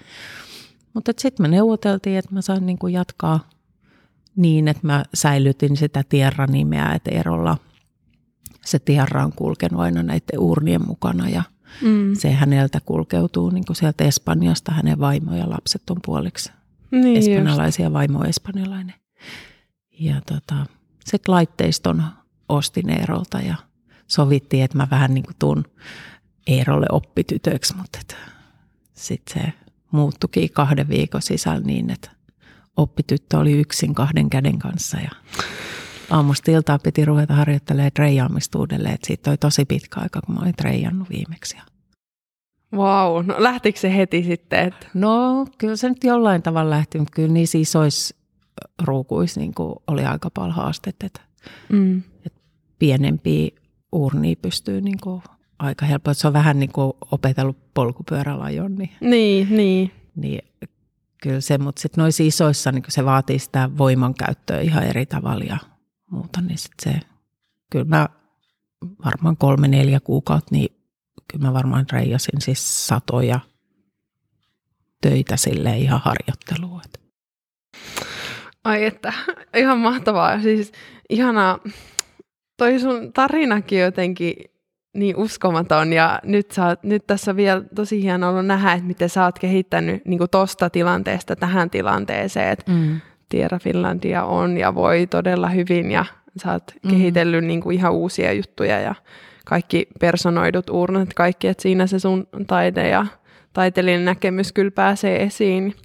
Mutta 0.94 1.12
sitten 1.18 1.44
me 1.44 1.48
neuvoteltiin, 1.48 2.18
että 2.18 2.34
mä 2.34 2.42
sain 2.42 2.66
niin 2.66 2.78
kuin 2.78 2.94
jatkaa 2.94 3.40
niin, 4.36 4.68
että 4.68 4.88
mä 4.88 5.04
säilytin 5.14 5.78
sitä 5.78 6.04
Tierra-nimeä, 6.10 6.94
että 6.94 7.12
Eerolla 7.12 7.58
se 8.66 8.80
Tierra 8.80 9.26
on 9.26 9.34
kulkenut 9.34 9.82
aina 9.82 10.04
näiden 10.04 10.40
urnien 10.40 10.88
mukana 10.88 11.30
ja 11.30 11.44
Mm. 11.82 12.16
Se 12.16 12.32
häneltä 12.32 12.80
kulkeutuu 12.86 13.50
niin 13.50 13.66
kuin 13.66 13.76
sieltä 13.76 14.04
Espanjasta, 14.04 14.72
hänen 14.72 15.00
vaimo 15.00 15.36
ja 15.36 15.50
lapset 15.50 15.90
on 15.90 15.98
puoliksi 16.06 16.52
niin 16.92 17.18
espanjalaisia, 17.18 17.86
just. 17.86 17.94
vaimo 17.94 18.24
espanjalainen. 18.24 18.96
Ja 20.00 20.22
tota, 20.26 20.66
sitten 21.06 21.34
laitteiston 21.36 22.04
ostin 22.50 22.90
Eerolta 22.90 23.40
ja 23.40 23.56
sovittiin, 24.08 24.64
että 24.64 24.78
mä 24.78 24.88
vähän 24.92 25.14
niin 25.14 25.24
kuin 25.24 25.36
tuun 25.40 25.66
Eerolle 26.48 26.88
oppitytöksi, 26.92 27.76
mutta 27.76 28.00
sitten 28.94 29.44
se 29.44 29.54
muuttukin 29.92 30.50
kahden 30.54 30.90
viikon 30.90 31.22
sisällä 31.22 31.66
niin, 31.66 31.90
että 31.90 32.12
oppityttö 32.78 33.38
oli 33.38 33.52
yksin 33.52 33.96
kahden 33.96 34.30
käden 34.30 34.60
kanssa 34.60 34.98
ja 34.98 35.12
aamusta 36.10 36.52
iltaa 36.52 36.80
piti 36.80 37.06
ruveta 37.06 37.34
harjoittelemaan 37.34 37.92
treijaamista 37.94 38.60
uudelleen. 38.60 38.94
Että 38.94 39.08
siitä 39.08 39.30
oli 39.32 39.38
tosi 39.38 39.66
pitkä 39.66 40.00
aika, 40.00 40.22
kun 40.26 40.36
mä 40.36 40.42
olin 40.42 40.56
treijannut 40.56 41.10
viimeksi. 41.10 41.58
Wow, 42.74 43.26
no 43.26 43.36
lähtikö 43.38 43.80
se 43.80 43.96
heti 43.96 44.24
sitten? 44.24 44.60
Että... 44.60 44.88
No 44.94 45.46
kyllä 45.58 45.76
se 45.76 45.90
nyt 45.90 46.04
jollain 46.04 46.42
tavalla 46.42 46.70
lähti, 46.70 47.00
mutta 47.00 47.16
kyllä 47.16 47.34
niissä 47.34 47.58
isoissa 47.58 48.16
ruukuissa 48.84 49.40
niin 49.40 49.54
kuin 49.54 49.76
oli 49.88 50.06
aika 50.06 50.30
paljon 50.30 50.56
haastetta. 50.56 51.06
Että, 51.06 51.22
mm. 51.70 52.04
että 52.26 52.40
pienempiä 52.80 53.50
urnia 53.92 54.36
pystyy 54.42 54.82
niin 54.82 54.98
kuin 55.04 55.22
aika 55.60 55.86
helppo. 55.86 56.14
Se 56.14 56.28
on 56.28 56.34
vähän 56.34 56.60
niin 56.60 56.72
kuin 56.72 56.94
opetellut 57.12 57.74
polkupyörälajon. 57.74 58.76
Niin, 58.76 58.90
niin, 59.02 59.48
niin. 59.50 59.92
niin 60.16 60.42
kyllä 61.24 61.42
se, 61.42 61.58
mutta 61.58 61.82
sitten 61.82 62.02
noissa 62.02 62.24
isoissa 62.24 62.72
niin 62.72 62.84
se 62.88 63.06
vaatii 63.06 63.40
sitä 63.40 63.70
voimankäyttöä 63.78 64.60
ihan 64.60 64.84
eri 64.84 65.06
tavalla 65.06 65.46
ja 65.46 65.58
muuta, 66.14 66.42
niin 66.42 66.58
sitten 66.58 66.94
se, 66.94 67.00
kyllä 67.70 67.86
mä 67.86 68.10
varmaan 69.06 69.38
kolme, 69.38 69.68
neljä 69.68 70.00
kuukautta, 70.00 70.50
niin 70.52 70.76
kyllä 71.28 71.46
mä 71.46 71.54
varmaan 71.54 71.86
reijasin 71.92 72.42
siis 72.42 72.88
satoja 72.88 73.40
töitä 75.02 75.38
sille 75.38 75.78
ihan 75.78 76.02
harjoittelua. 76.04 76.82
Ai 78.64 78.86
että, 78.86 79.14
ihan 79.58 79.78
mahtavaa. 79.78 80.42
Siis 80.42 80.72
ihanaa. 81.10 81.60
Toi 82.58 82.80
sun 82.80 83.14
tarinakin 83.14 83.80
jotenkin 83.80 84.36
niin 84.94 85.18
uskomaton 85.18 85.94
ja 85.94 86.20
nyt, 86.24 86.52
sä 86.52 86.66
oot, 86.66 86.84
nyt 86.84 87.08
tässä 87.08 87.32
on 87.32 87.38
vielä 87.38 87.64
tosi 87.76 88.04
hienoa 88.04 88.30
ollut 88.30 88.46
nähdä, 88.46 88.74
että 88.74 88.88
miten 88.88 89.10
sä 89.10 89.24
oot 89.24 89.40
kehittänyt 89.40 90.06
niin 90.06 90.20
tosta 90.32 90.70
tilanteesta 90.70 91.36
tähän 91.36 91.70
tilanteeseen, 91.70 92.50
että 92.50 92.72
mm. 92.72 93.02
Tiera 93.34 93.60
Finlandia 93.60 94.24
on 94.24 94.58
ja 94.58 94.76
voi 94.76 95.08
todella 95.08 95.50
hyvin 95.50 95.92
ja 95.92 96.06
sä 96.44 96.52
oot 96.52 96.64
mm. 96.84 96.90
kehitellyt 96.90 97.46
niin 97.46 97.62
kuin 97.62 97.78
ihan 97.78 97.94
uusia 97.94 98.34
juttuja 98.34 98.80
ja 98.80 98.96
kaikki 99.46 99.88
personoidut 100.00 100.70
urnat, 100.70 101.14
kaikki, 101.14 101.48
että 101.48 101.62
siinä 101.62 101.88
se 101.88 102.00
sun 102.00 102.28
taide 102.48 102.90
ja 102.90 103.06
taiteellinen 103.54 104.06
näkemys 104.06 104.52
kyllä 104.52 104.72
pääsee 104.72 105.24
esiin. 105.24 105.76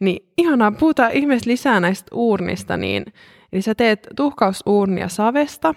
Niin 0.00 0.28
ihanaa, 0.36 0.72
puhutaan 0.72 1.12
ihmeessä 1.12 1.50
lisää 1.50 1.80
näistä 1.80 2.08
uurnista, 2.14 2.76
niin 2.76 3.04
eli 3.52 3.62
sä 3.62 3.74
teet 3.74 4.08
tuhkausuurnia 4.16 5.08
savesta, 5.08 5.74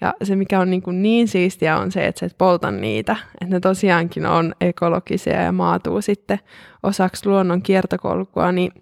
ja 0.00 0.14
se, 0.22 0.36
mikä 0.36 0.60
on 0.60 0.70
niin, 0.70 0.82
kuin 0.82 1.02
niin 1.02 1.28
siistiä, 1.28 1.78
on 1.78 1.92
se, 1.92 2.06
että 2.06 2.18
sä 2.18 2.26
et 2.26 2.38
polta 2.38 2.70
niitä. 2.70 3.16
Että 3.40 3.54
ne 3.54 3.60
tosiaankin 3.60 4.26
on 4.26 4.54
ekologisia 4.60 5.42
ja 5.42 5.52
maatuu 5.52 6.02
sitten 6.02 6.40
osaksi 6.82 7.26
luonnon 7.26 7.62
kiertokolkua. 7.62 8.52
Niin 8.52 8.72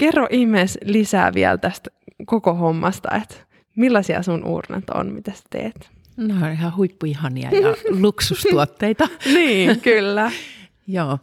kerro 0.00 0.26
ihmeessä 0.30 0.80
lisää 0.84 1.34
vielä 1.34 1.58
tästä 1.58 1.90
koko 2.26 2.54
hommasta, 2.54 3.08
että 3.16 3.34
millaisia 3.76 4.22
sun 4.22 4.44
urnat 4.44 4.90
on, 4.94 5.12
mitä 5.12 5.32
sä 5.32 5.42
teet? 5.50 5.90
No 6.16 6.34
on 6.46 6.52
ihan 6.52 6.76
huippuihania 6.76 7.50
ja 7.50 7.68
luksustuotteita. 8.02 9.08
niin, 9.24 9.80
kyllä. 9.80 10.32
Joo. 10.86 11.18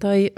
Toi, 0.00 0.32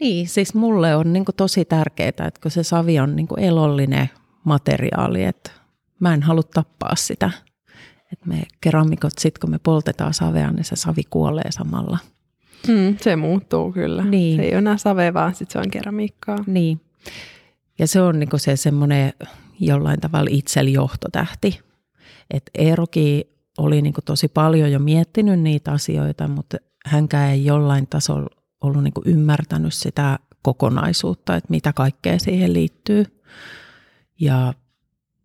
niin, 0.00 0.28
siis 0.28 0.54
mulle 0.54 0.96
on 0.96 1.12
niin 1.12 1.24
tosi 1.36 1.64
tärkeää, 1.64 2.08
että 2.08 2.40
kun 2.42 2.50
se 2.50 2.62
savi 2.62 3.00
on 3.00 3.16
niin 3.16 3.28
elollinen 3.36 4.10
materiaali, 4.44 5.24
että 5.24 5.50
mä 6.00 6.14
en 6.14 6.22
halua 6.22 6.42
tappaa 6.42 6.96
sitä. 6.96 7.30
Että 8.12 8.28
me 8.28 8.42
keramikot, 8.60 9.12
sit 9.18 9.38
kun 9.38 9.50
me 9.50 9.58
poltetaan 9.58 10.14
savea, 10.14 10.50
niin 10.50 10.64
se 10.64 10.76
savi 10.76 11.02
kuolee 11.10 11.50
samalla. 11.52 11.98
Mm, 12.68 12.96
se 13.00 13.16
muuttuu 13.16 13.72
kyllä. 13.72 14.04
Niin. 14.04 14.36
Se 14.36 14.42
ei 14.42 14.50
ole 14.50 14.58
enää 14.58 14.76
save, 14.76 15.14
vaan 15.14 15.34
sit 15.34 15.50
se 15.50 15.58
on 15.58 15.70
keramiikkaa. 15.70 16.38
Niin. 16.46 16.80
Ja 17.78 17.86
se 17.86 18.00
on 18.00 18.18
niinku 18.18 18.38
se 18.38 18.56
semmoinen 18.56 19.12
jollain 19.60 20.00
tavalla 20.00 20.30
itselijohtotähti. 20.30 21.60
Että 22.30 22.50
Eerokin 22.58 23.24
oli 23.58 23.82
niinku 23.82 24.00
tosi 24.04 24.28
paljon 24.28 24.72
jo 24.72 24.78
miettinyt 24.78 25.40
niitä 25.40 25.72
asioita, 25.72 26.28
mutta 26.28 26.56
hänkään 26.86 27.30
ei 27.30 27.44
jollain 27.44 27.86
tasolla 27.86 28.28
ollut 28.60 28.82
niinku 28.82 29.02
ymmärtänyt 29.04 29.74
sitä 29.74 30.18
kokonaisuutta, 30.42 31.36
että 31.36 31.50
mitä 31.50 31.72
kaikkea 31.72 32.18
siihen 32.18 32.52
liittyy. 32.52 33.04
Ja 34.20 34.54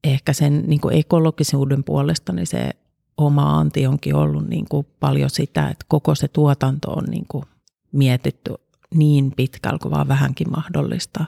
ehkä 0.04 0.34
sen 0.34 0.64
niin 0.68 0.82
kuin 0.82 0.96
ekologisuuden 0.96 1.84
puolesta 1.84 2.34
niin 2.34 2.48
se 2.48 2.70
oma 3.18 3.60
anti 3.60 3.88
onkin 3.88 4.16
ollut 4.16 4.48
niin 4.48 4.66
kuin 4.70 4.88
paljon 5.00 5.30
sitä, 5.30 5.70
että 5.70 5.86
koko 5.88 6.16
se 6.16 6.28
tuotanto 6.28 6.92
on 6.92 7.04
niin 7.04 7.26
kuin 7.28 7.44
mietitty 7.92 8.54
niin 8.96 9.34
pitkällä 9.36 9.80
kuin 9.80 9.92
vaan 9.92 10.08
vähänkin 10.08 10.52
mahdollista. 10.52 11.26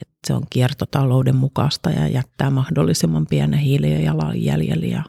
Että 0.00 0.14
se 0.26 0.34
on 0.34 0.42
kiertotalouden 0.50 1.36
mukaista 1.36 1.90
ja 1.90 2.08
jättää 2.08 2.50
mahdollisimman 2.50 3.26
pienen 3.26 3.58
hiilijalanjäljellä. 3.58 4.86
Ja, 4.86 5.02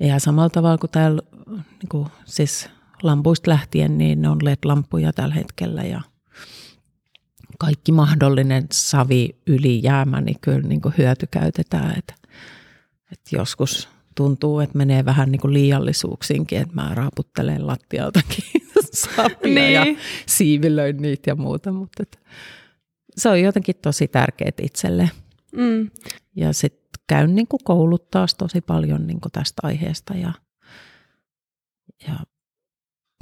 ja 0.00 0.20
samalla 0.20 0.50
tavalla 0.50 0.78
kuin 0.78 0.90
täällä 0.90 1.22
niin 1.46 1.88
kuin, 1.88 2.08
siis 2.24 2.70
lampuista 3.02 3.50
lähtien, 3.50 3.98
niin 3.98 4.22
ne 4.22 4.28
on 4.28 4.38
LED-lampuja 4.44 5.12
tällä 5.12 5.34
hetkellä 5.34 5.82
ja– 5.82 6.00
kaikki 7.58 7.92
mahdollinen 7.92 8.66
savi 8.72 9.36
ylijäämä, 9.46 10.20
niin 10.20 10.36
kyllä 10.40 10.68
niin 10.68 10.80
kuin 10.80 10.94
hyötykäytetään. 10.98 11.98
Että, 11.98 12.14
että 13.12 13.36
joskus 13.36 13.88
tuntuu, 14.18 14.60
että 14.60 14.78
menee 14.78 15.04
vähän 15.04 15.32
niin 15.32 15.40
kuin 15.40 15.54
liiallisuuksiinkin, 15.54 16.58
että 16.58 16.74
mä 16.74 16.94
raaputtelen 16.94 17.66
lattialtakin 17.66 18.44
savia 18.92 19.54
niin. 19.54 19.72
ja 19.72 19.84
siivilöin 20.26 20.96
niitä 20.96 21.30
ja 21.30 21.34
muuta, 21.34 21.72
mutta 21.72 22.02
että 22.02 22.18
se 23.16 23.28
on 23.28 23.40
jotenkin 23.40 23.74
tosi 23.82 24.08
tärkeää 24.08 24.50
itselle. 24.62 25.10
Mm. 25.56 25.90
Ja 26.36 26.52
sitten 26.52 27.02
käyn 27.06 27.34
niin 27.34 27.48
kuin 27.48 27.60
kouluttaa 27.64 28.26
tosi 28.38 28.60
paljon 28.60 29.06
niin 29.06 29.20
kuin 29.20 29.32
tästä 29.32 29.60
aiheesta 29.62 30.14
ja, 30.14 30.32
ja 32.08 32.14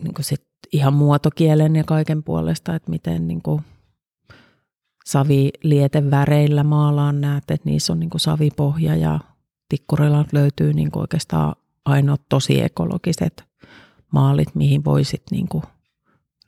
niin 0.03 0.15
kuin 0.15 0.25
sit 0.25 0.47
ihan 0.73 0.95
muotokielen 0.95 1.77
ja 1.77 1.85
kaiken 1.85 2.23
puolesta, 2.23 2.75
että 2.75 2.91
miten 2.91 3.29
niin 3.29 3.43
kuin– 3.43 3.63
savilieteväreillä 5.07 6.65
maalaan 6.65 7.21
näet, 7.21 7.51
että 7.51 7.69
niissä 7.69 7.93
on 7.93 8.01
niin 8.01 8.11
kuin 8.11 8.21
savipohja 8.21 8.97
ja 8.97 9.21
Tikkurilalta 9.69 10.31
löytyy 10.33 10.73
niin 10.73 10.91
kuin 10.91 11.01
oikeastaan 11.01 11.55
ainoat 11.85 12.23
tosi 12.29 12.63
ekologiset 12.63 13.45
maalit, 14.13 14.55
mihin 14.55 14.85
voisit 14.85 15.23
niin 15.31 15.49
kuin 15.49 15.63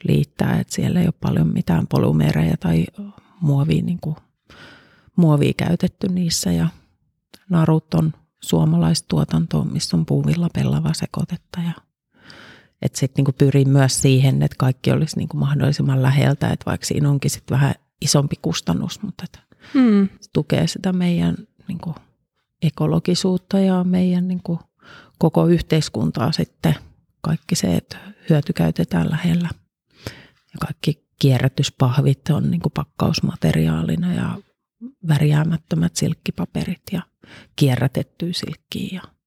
liittää, 0.05 0.61
että 0.61 0.75
siellä 0.75 1.01
ei 1.01 1.07
ole 1.07 1.15
paljon 1.21 1.53
mitään 1.53 1.87
polymereja 1.87 2.57
tai 2.57 2.87
muovia, 3.41 3.83
niin 3.83 3.99
kuin, 4.01 4.17
muovia 5.17 5.53
käytetty 5.57 6.09
niissä 6.09 6.53
ja 6.53 6.69
narut 7.51 7.95
on 7.95 8.13
suomalaistuotantoa, 8.41 9.65
missä 9.65 9.97
on 9.97 10.07
puuvilla 10.07 10.49
pellava 10.55 10.93
sekoitetta 10.95 11.61
ja 11.61 11.73
että 12.83 12.99
sitten 12.99 13.15
niinku 13.17 13.33
pyrin 13.39 13.69
myös 13.69 14.03
siihen, 14.03 14.43
että 14.43 14.57
kaikki 14.59 14.91
olisi 14.93 15.17
niinku 15.17 15.37
mahdollisimman 15.37 16.03
läheltä, 16.03 16.49
että 16.49 16.67
vaikka 16.67 16.87
siinä 16.87 17.11
onkin 17.11 17.31
sitten 17.31 17.55
vähän 17.55 17.75
isompi 18.01 18.37
kustannus, 18.43 19.03
mutta 19.03 19.25
että 19.25 19.57
mm. 19.75 20.09
se 20.21 20.31
tukee 20.33 20.67
sitä 20.67 20.93
meidän 20.93 21.37
niin 21.69 21.79
kuin, 21.79 21.95
ekologisuutta 22.63 23.59
ja 23.59 23.85
meidän 23.85 24.29
niin 24.29 24.43
kuin, 24.43 24.59
koko 25.19 25.47
yhteiskuntaa 25.47 26.33
sitten. 26.33 26.75
Kaikki 27.21 27.55
se, 27.55 27.77
että 27.77 27.99
hyöty 28.31 28.53
käytetään 28.53 29.11
lähellä. 29.11 29.49
Ja 30.53 30.59
kaikki 30.61 31.07
kierrätyspahvit 31.19 32.31
on 32.31 32.51
niin 32.51 32.61
kuin 32.61 32.73
pakkausmateriaalina 32.73 34.15
ja 34.15 34.39
värjäämättömät 35.09 35.97
silkkipaperit 35.97 36.83
ja 36.93 37.03
kierrätettyä 37.57 38.29
silkkiä 38.33 38.89
ja 38.93 39.18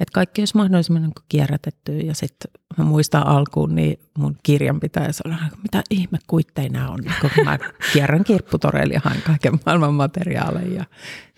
että 0.00 0.12
kaikki 0.12 0.40
olisi 0.40 0.56
mahdollisimman 0.56 1.02
niin 1.02 1.12
kierrätetty 1.28 1.98
ja 1.98 2.14
sitten 2.14 2.50
mä 2.78 2.84
muistan 2.84 3.26
alkuun, 3.26 3.74
niin 3.74 3.98
mun 4.18 4.36
kirjan 4.42 4.80
pitäisi 4.80 5.22
olla, 5.24 5.36
mitä 5.62 5.82
ihme 5.90 6.18
kuitteja 6.26 6.68
nämä 6.68 6.88
on, 6.88 7.00
kun 7.20 7.30
mä 7.44 7.58
kierrän 7.92 8.24
kirpputoreilla 8.24 8.94
ja 8.94 9.00
haen 9.04 9.22
kaiken 9.22 9.60
maailman 9.66 9.94
materiaaleja 9.94 10.74
ja 10.74 10.84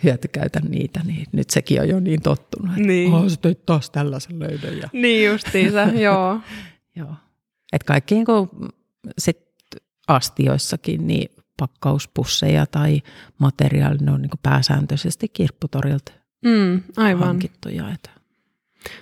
hyötykäytän 0.04 0.64
niitä, 0.64 1.00
niin 1.04 1.26
nyt 1.32 1.50
sekin 1.50 1.80
on 1.80 1.88
jo 1.88 2.00
niin 2.00 2.22
tottunut, 2.22 2.70
että 2.70 2.86
niin. 2.86 3.12
oh, 3.12 3.28
sä 3.28 3.36
taas 3.66 3.90
tällaisen 3.90 4.38
löydön. 4.38 4.78
Ja... 4.78 4.88
Niin 4.92 5.30
justiinsa, 5.30 5.82
joo. 6.06 6.40
joo. 6.96 7.14
Että 7.72 7.86
kaikki 7.86 8.14
niin 8.14 8.26
kuin, 8.26 8.50
sit 9.18 9.40
astioissakin, 10.08 11.06
niin 11.06 11.28
pakkauspusseja 11.56 12.66
tai 12.66 13.02
materiaali, 13.38 13.98
ne 14.00 14.12
on 14.12 14.22
niin 14.22 14.30
pääsääntöisesti 14.42 15.28
kirpputorilta 15.28 16.12
mm, 16.44 16.82
aivan. 16.96 17.26
hankittuja. 17.26 17.90
Että 17.90 18.10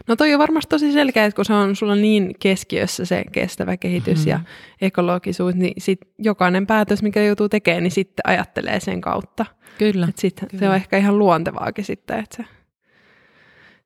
No 0.07 0.17
toi 0.17 0.35
on 0.35 0.39
varmasti 0.39 0.69
tosi 0.69 0.93
selkeä, 0.93 1.25
että 1.25 1.37
kun 1.37 1.45
se 1.45 1.53
on 1.53 1.77
sulla 1.77 1.95
niin 1.95 2.35
keskiössä 2.41 3.05
se 3.05 3.25
kestävä 3.33 3.77
kehitys 3.77 4.19
mm-hmm. 4.19 4.31
ja 4.31 4.41
ekologisuus, 4.81 5.55
niin 5.55 5.75
sit 5.79 6.01
jokainen 6.19 6.67
päätös, 6.67 7.03
mikä 7.03 7.23
joutuu 7.23 7.49
tekemään, 7.49 7.83
niin 7.83 7.91
sitten 7.91 8.23
ajattelee 8.27 8.81
sen 8.81 9.01
kautta. 9.01 9.47
Kyllä. 9.79 10.07
Et 10.09 10.19
sit 10.19 10.41
Kyllä. 10.41 10.61
Se 10.61 10.69
on 10.69 10.75
ehkä 10.75 10.99
ihan 10.99 11.19
luontevaakin 11.19 11.85
sitten, 11.85 12.19
että 12.19 12.37
se, 12.37 12.45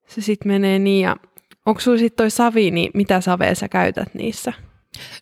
se 0.07 0.21
sitten 0.21 0.53
menee 0.53 0.79
niin. 0.79 1.03
Ja 1.03 1.17
onko 1.67 1.81
sulla 1.81 1.99
sitten 1.99 2.17
toi 2.17 2.31
savi, 2.31 2.71
niin 2.71 2.91
mitä 2.95 3.21
savea 3.21 3.55
sä 3.55 3.69
käytät 3.69 4.15
niissä? 4.15 4.53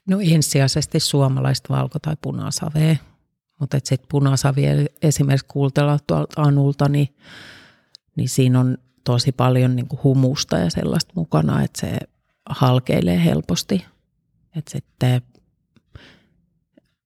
No 0.09 0.21
ensisijaisesti 0.21 1.01
suomalaista 1.01 1.75
valko- 1.75 1.99
tai 1.99 2.17
punasavea. 2.23 2.97
Mutta 3.61 3.79
sitten 3.85 4.09
punasavi 4.11 4.63
esimerkiksi 5.03 5.47
kuultella 5.49 5.99
tuolta 6.07 6.43
Anulta, 6.43 6.89
niin, 6.89 7.09
niin 8.17 8.29
siinä 8.29 8.61
on 8.61 8.79
tosi 9.05 9.33
paljon 9.33 9.77
niin 9.77 9.89
kuin 9.89 10.01
humusta 10.05 10.59
ja 10.59 10.71
sellaista 10.71 11.13
mukana, 11.17 11.63
että 11.63 11.81
se 11.81 11.99
halkeilee 12.51 13.25
helposti. 13.25 13.85
Että 14.57 14.71
sitten 14.71 15.23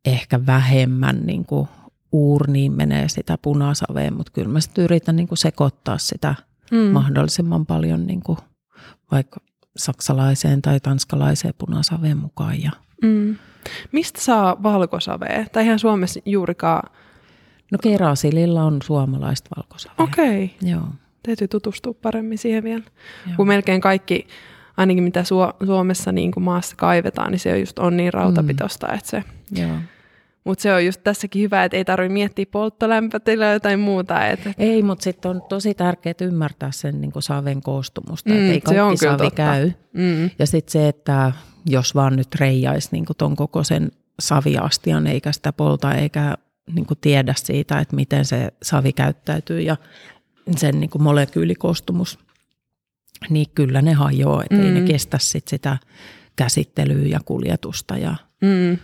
ehkä 0.04 0.46
vähemmän 0.46 1.20
niin 1.26 1.44
kuin 1.44 1.68
uurniin 2.12 2.72
menee 2.72 3.08
sitä 3.08 3.38
punasavea, 3.42 4.10
mutta 4.10 4.32
kyllä 4.32 4.48
mä 4.48 4.60
sitten 4.60 4.84
yritän 4.84 5.16
niin 5.16 5.28
kuin 5.28 5.38
sekoittaa 5.38 5.98
sitä 5.98 6.34
mm. 6.70 6.78
mahdollisimman 6.78 7.66
paljon 7.66 8.06
niin 8.06 8.22
kuin 8.22 8.38
vaikka 9.10 9.40
saksalaiseen 9.76 10.62
tai 10.62 10.80
tanskalaiseen 10.80 11.54
punasaveen 11.58 12.16
mukaan. 12.16 12.62
Ja 12.62 12.70
mm. 13.02 13.36
Mistä 13.92 14.20
saa 14.20 14.62
valkosavea? 14.62 15.46
Tai 15.52 15.64
ihan 15.64 15.78
Suomessa 15.78 16.20
juurikaan... 16.26 16.90
No 17.72 17.78
Kerasililla 17.82 18.64
on 18.64 18.78
suomalaista 18.82 19.50
valkosavea. 19.56 19.94
Okei. 19.98 20.44
Okay. 20.44 20.70
Joo 20.70 20.88
täytyy 21.26 21.48
tutustua 21.48 21.94
paremmin 22.02 22.38
siihen 22.38 22.64
vielä. 22.64 22.84
Joo. 23.26 23.36
Kun 23.36 23.48
melkein 23.48 23.80
kaikki, 23.80 24.26
ainakin 24.76 25.04
mitä 25.04 25.22
Su- 25.22 25.66
Suomessa 25.66 26.12
niin 26.12 26.30
kuin 26.32 26.44
maassa 26.44 26.76
kaivetaan, 26.76 27.30
niin 27.30 27.40
se 27.40 27.58
just 27.58 27.78
on 27.78 27.96
niin 27.96 28.12
rautapitosta, 28.12 28.86
mm. 28.86 28.94
että 28.94 29.10
se... 29.10 29.24
Joo. 29.52 29.76
Mutta 30.44 30.62
se 30.62 30.74
on 30.74 30.86
just 30.86 31.00
tässäkin 31.04 31.42
hyvä, 31.42 31.64
että 31.64 31.76
ei 31.76 31.84
tarvitse 31.84 32.12
miettiä 32.12 32.46
polttolämpötilaa 32.50 33.60
tai 33.60 33.76
muuta. 33.76 34.26
Että... 34.26 34.52
Ei, 34.58 34.82
mutta 34.82 35.04
sitten 35.04 35.30
on 35.30 35.42
tosi 35.42 35.74
tärkeää 35.74 36.14
ymmärtää 36.20 36.72
sen 36.72 37.00
niin 37.00 37.12
saven 37.18 37.62
koostumusta, 37.62 38.30
mm, 38.30 38.36
että 38.36 38.52
ei 38.52 38.60
kaikki 38.60 38.80
on 38.80 38.98
savi 38.98 39.18
totta. 39.18 39.30
käy. 39.30 39.70
Mm. 39.92 40.30
Ja 40.38 40.46
sitten 40.46 40.72
se, 40.72 40.88
että 40.88 41.32
jos 41.66 41.94
vaan 41.94 42.16
nyt 42.16 42.34
reijaisi 42.34 42.88
niin 42.92 43.04
tuon 43.18 43.36
koko 43.36 43.64
sen 43.64 43.90
saviastian, 44.20 45.06
eikä 45.06 45.32
sitä 45.32 45.52
polta, 45.52 45.94
eikä 45.94 46.34
niin 46.74 46.86
tiedä 47.00 47.34
siitä, 47.36 47.78
että 47.78 47.96
miten 47.96 48.24
se 48.24 48.52
savi 48.62 48.92
käyttäytyy 48.92 49.60
ja 49.60 49.76
sen 50.56 50.80
niin 50.80 50.90
kuin 50.90 51.02
molekyylikostumus, 51.02 52.18
niin 53.30 53.46
kyllä 53.54 53.82
ne 53.82 53.92
hajoaa, 53.92 54.42
että 54.42 54.56
mm. 54.56 54.62
ei 54.62 54.70
ne 54.70 54.80
kestä 54.80 55.18
sit 55.20 55.48
sitä 55.48 55.78
käsittelyä 56.36 57.06
ja 57.06 57.20
kuljetusta 57.24 57.98
ja 57.98 58.16
mm. 58.40 58.78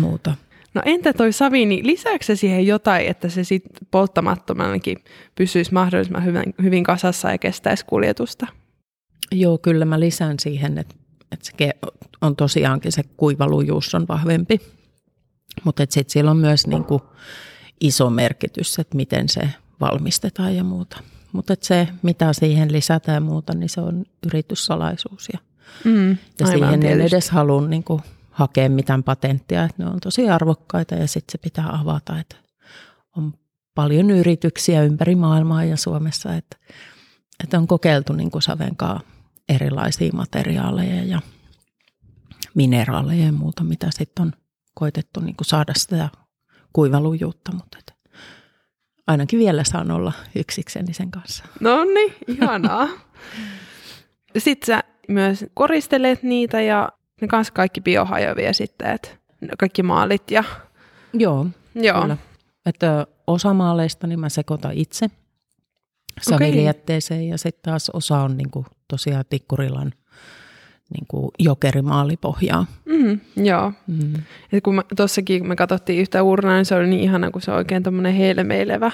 muuta. 0.00 0.34
No 0.74 0.82
entä 0.84 1.12
toi 1.12 1.32
savi, 1.32 1.66
niin 1.66 1.86
lisääkö 1.86 2.24
se 2.24 2.36
siihen 2.36 2.66
jotain, 2.66 3.06
että 3.06 3.28
se 3.28 3.44
sit 3.44 3.64
polttamattomanakin 3.90 4.98
pysyisi 5.34 5.72
mahdollisimman 5.72 6.24
hyvin, 6.24 6.54
hyvin 6.62 6.84
kasassa 6.84 7.30
ja 7.30 7.38
kestäisi 7.38 7.84
kuljetusta? 7.86 8.46
Joo, 9.32 9.58
kyllä 9.58 9.84
mä 9.84 10.00
lisään 10.00 10.38
siihen, 10.38 10.78
että, 10.78 10.94
että 11.32 11.50
se 11.58 11.70
on 12.20 12.36
tosiaankin 12.36 12.92
se 12.92 13.02
kuivalujuus 13.16 13.94
on 13.94 14.08
vahvempi. 14.08 14.60
Mutta 15.64 15.82
sitten 15.88 16.12
siellä 16.12 16.30
on 16.30 16.36
myös 16.36 16.66
niin 16.66 16.84
kuin 16.84 17.02
iso 17.80 18.10
merkitys, 18.10 18.78
että 18.78 18.96
miten 18.96 19.28
se 19.28 19.48
valmistetaan 19.82 20.56
ja 20.56 20.64
muuta. 20.64 21.00
Mutta 21.32 21.54
se, 21.60 21.88
mitä 22.02 22.32
siihen 22.32 22.72
lisätään 22.72 23.16
ja 23.16 23.20
muuta, 23.20 23.54
niin 23.54 23.68
se 23.68 23.80
on 23.80 24.04
yrityssalaisuus. 24.26 25.28
Ja, 25.32 25.38
mm, 25.84 26.10
ja 26.40 26.46
siihen 26.46 26.80
tietysti. 26.80 26.92
en 26.92 27.00
edes 27.00 27.30
halua 27.30 27.68
niin 27.68 27.84
kuin, 27.84 28.02
hakea 28.30 28.70
mitään 28.70 29.02
patenttia. 29.02 29.64
Että 29.64 29.82
ne 29.82 29.90
on 29.90 30.00
tosi 30.00 30.30
arvokkaita 30.30 30.94
ja 30.94 31.08
sitten 31.08 31.32
se 31.32 31.38
pitää 31.38 31.78
avata. 31.80 32.18
Että 32.18 32.36
on 33.16 33.34
paljon 33.74 34.10
yrityksiä 34.10 34.82
ympäri 34.82 35.14
maailmaa 35.14 35.64
ja 35.64 35.76
Suomessa, 35.76 36.34
että, 36.34 36.56
että 37.44 37.58
on 37.58 37.66
kokeiltu 37.66 38.12
niin 38.12 38.30
kuin 38.30 38.42
savenkaa 38.42 39.00
erilaisia 39.48 40.12
materiaaleja 40.12 41.04
ja 41.04 41.20
mineraaleja 42.54 43.24
ja 43.24 43.32
muuta, 43.32 43.64
mitä 43.64 43.86
sitten 43.90 44.22
on 44.22 44.32
koitettu 44.74 45.20
niin 45.20 45.36
kuin 45.36 45.46
saada 45.46 45.72
sitä 45.76 46.08
kuivalujuutta, 46.72 47.52
mutta 47.52 47.78
et 47.78 47.91
ainakin 49.06 49.38
vielä 49.38 49.64
saan 49.64 49.90
olla 49.90 50.12
yksikseni 50.36 50.94
sen 50.94 51.10
kanssa. 51.10 51.44
No 51.60 51.84
niin, 51.84 52.14
ihanaa. 52.28 52.88
sitten 54.38 54.66
sä 54.66 54.82
myös 55.08 55.44
koristelet 55.54 56.22
niitä 56.22 56.60
ja 56.60 56.88
ne 57.20 57.28
kanssa 57.28 57.52
kaikki 57.52 57.80
biohajoavia 57.80 58.52
sitten, 58.52 58.90
että 58.90 59.08
kaikki 59.58 59.82
maalit 59.82 60.30
ja... 60.30 60.44
Joo, 61.14 61.46
Joo. 61.74 62.02
kyllä. 62.02 62.16
Että 62.66 63.06
osa 63.26 63.54
maaleista 63.54 64.06
niin 64.06 64.20
mä 64.20 64.28
sekoitan 64.28 64.72
itse 64.72 65.06
savilijätteeseen 66.20 67.28
ja 67.28 67.38
sitten 67.38 67.62
taas 67.62 67.90
osa 67.90 68.18
on 68.18 68.36
niin 68.36 68.50
kuin 68.50 68.66
tosiaan 68.88 69.24
tikkurilan 69.30 69.92
niin 70.92 71.06
kuin 71.08 71.30
jokerimaalipohjaa. 71.38 72.66
Mm, 72.84 73.20
joo. 73.44 73.72
Mm. 73.86 74.14
Et 74.52 74.64
kun 74.64 74.82
tuossakin 74.96 75.40
kun 75.40 75.48
me 75.48 75.56
katsottiin 75.56 76.00
yhtä 76.00 76.22
urnaa, 76.22 76.56
niin 76.56 76.64
se 76.64 76.74
oli 76.74 76.86
niin 76.86 77.02
ihana, 77.02 77.30
kun 77.30 77.42
se 77.42 77.50
on 77.50 77.56
oikein 77.56 77.82
tuommoinen 77.82 78.14
helmeilevä. 78.14 78.90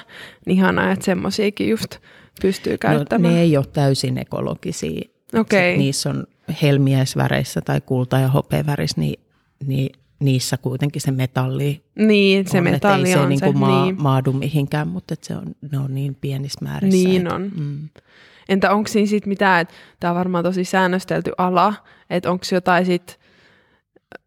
Niin 0.47 0.59
ihana, 0.59 0.93
että 0.93 1.05
semmoisiakin 1.05 1.69
just 1.69 1.97
pystyy 2.43 2.79
käyttämään. 2.79 3.33
No, 3.33 3.37
ne 3.37 3.43
ei 3.43 3.57
ole 3.57 3.67
täysin 3.73 4.19
ekologisia. 4.19 5.01
Okay. 5.41 5.77
niissä 5.77 6.11
on 6.11 6.27
helmiäisväreissä 6.63 7.61
tai 7.61 7.81
kulta- 7.81 8.19
ja 8.19 8.29
hopeavärissä, 8.29 9.01
niin, 9.01 9.21
niin 9.67 9.91
niissä 10.21 10.57
kuitenkin 10.57 11.03
se 11.03 11.11
metalli 11.11 11.83
Niin, 11.95 12.49
se 12.49 12.59
on, 12.59 12.65
metalli 12.65 13.09
se 13.09 13.19
on 13.19 13.29
niin 13.29 13.39
se. 13.39 13.53
Maa, 13.53 13.85
niin. 13.85 14.03
maadu 14.03 14.33
mihinkään, 14.33 14.89
mutta 14.89 15.15
se 15.23 15.37
on, 15.37 15.55
ne 15.73 15.79
on 15.79 15.95
niin 15.95 16.17
pienissä 16.21 16.59
määrissä. 16.63 17.09
Niin 17.09 17.23
että, 17.23 17.35
on. 17.35 17.53
Mm. 17.57 17.89
Entä 18.49 18.73
onko 18.73 18.89
siinä 18.89 19.07
sitten 19.07 19.29
mitään, 19.29 19.61
että 19.61 19.75
tämä 20.01 20.11
on 20.11 20.17
varmaan 20.19 20.45
tosi 20.45 20.65
säännöstelty 20.65 21.33
ala, 21.39 21.75
että 22.11 22.31
onko 22.31 22.45
jotain 22.53 22.87
sitten, 22.87 23.17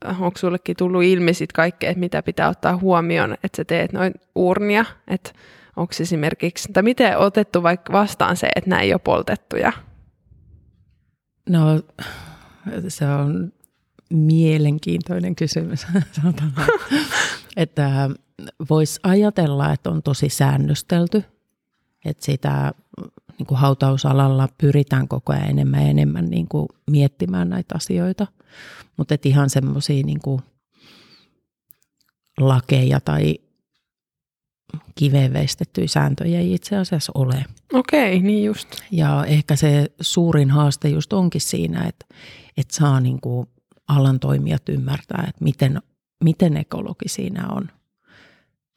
onko 0.06 0.38
sullekin 0.38 0.76
tullut 0.76 1.04
ilmi 1.04 1.34
sitten 1.34 1.56
kaikkea, 1.56 1.90
että 1.90 2.00
mitä 2.00 2.24
pitää 2.24 2.50
ottaa 2.50 2.78
huomioon, 2.78 3.34
että 3.34 3.58
sä 3.58 3.66
teet 3.66 3.94
noin 3.94 4.14
urnia, 4.36 4.86
että 5.08 5.32
onko 5.76 5.94
esimerkiksi, 6.00 6.72
tai 6.74 6.84
miten 6.84 7.18
otettu 7.18 7.64
vaikka 7.64 7.94
vastaan 7.94 8.38
se, 8.38 8.50
että 8.56 8.70
nämä 8.70 8.82
ei 8.82 8.94
ole 8.94 9.02
poltettuja? 9.04 9.74
No 11.50 11.82
se 12.88 13.06
on 13.08 13.54
mielenkiintoinen 14.10 15.36
kysymys, 15.36 15.88
että 17.58 18.10
voisi 18.70 19.00
ajatella, 19.04 19.74
että 19.74 19.90
on 19.90 20.04
tosi 20.04 20.30
säännöstelty, 20.30 21.24
että 22.06 22.26
sitä 22.26 22.74
niin 23.42 23.48
kuin 23.48 23.60
hautausalalla 23.60 24.50
pyritään 24.58 25.08
koko 25.08 25.34
ajan 25.34 25.50
enemmän 25.50 25.82
ja 25.82 25.88
enemmän 25.88 26.26
niin 26.26 26.48
kuin 26.48 26.68
miettimään 26.92 27.50
näitä 27.50 27.76
asioita. 27.76 28.28
Mutta 28.98 29.16
ihan 29.26 29.50
semmoisia 29.50 30.04
niin 30.04 30.20
lakeja 32.40 33.00
tai 33.00 33.40
kiveen 34.96 35.34
veistettyjä 35.34 35.88
sääntöjä 35.88 36.40
ei 36.40 36.54
itse 36.54 36.78
asiassa 36.78 37.12
ole. 37.16 37.46
Okei, 37.74 38.20
niin 38.20 38.44
just. 38.44 38.68
Ja 38.92 39.26
ehkä 39.26 39.56
se 39.56 39.92
suurin 40.02 40.52
haaste 40.52 40.90
just 40.90 41.14
onkin 41.14 41.42
siinä, 41.42 41.84
että, 41.84 42.06
että 42.58 42.76
saa 42.76 43.00
niin 43.00 43.22
kuin 43.22 43.48
alan 43.88 44.20
toimijat 44.20 44.70
ymmärtää, 44.70 45.26
että 45.30 45.44
miten, 45.44 45.82
miten 46.24 46.58
ekologi 46.58 47.08
siinä 47.08 47.48
on. 47.50 47.70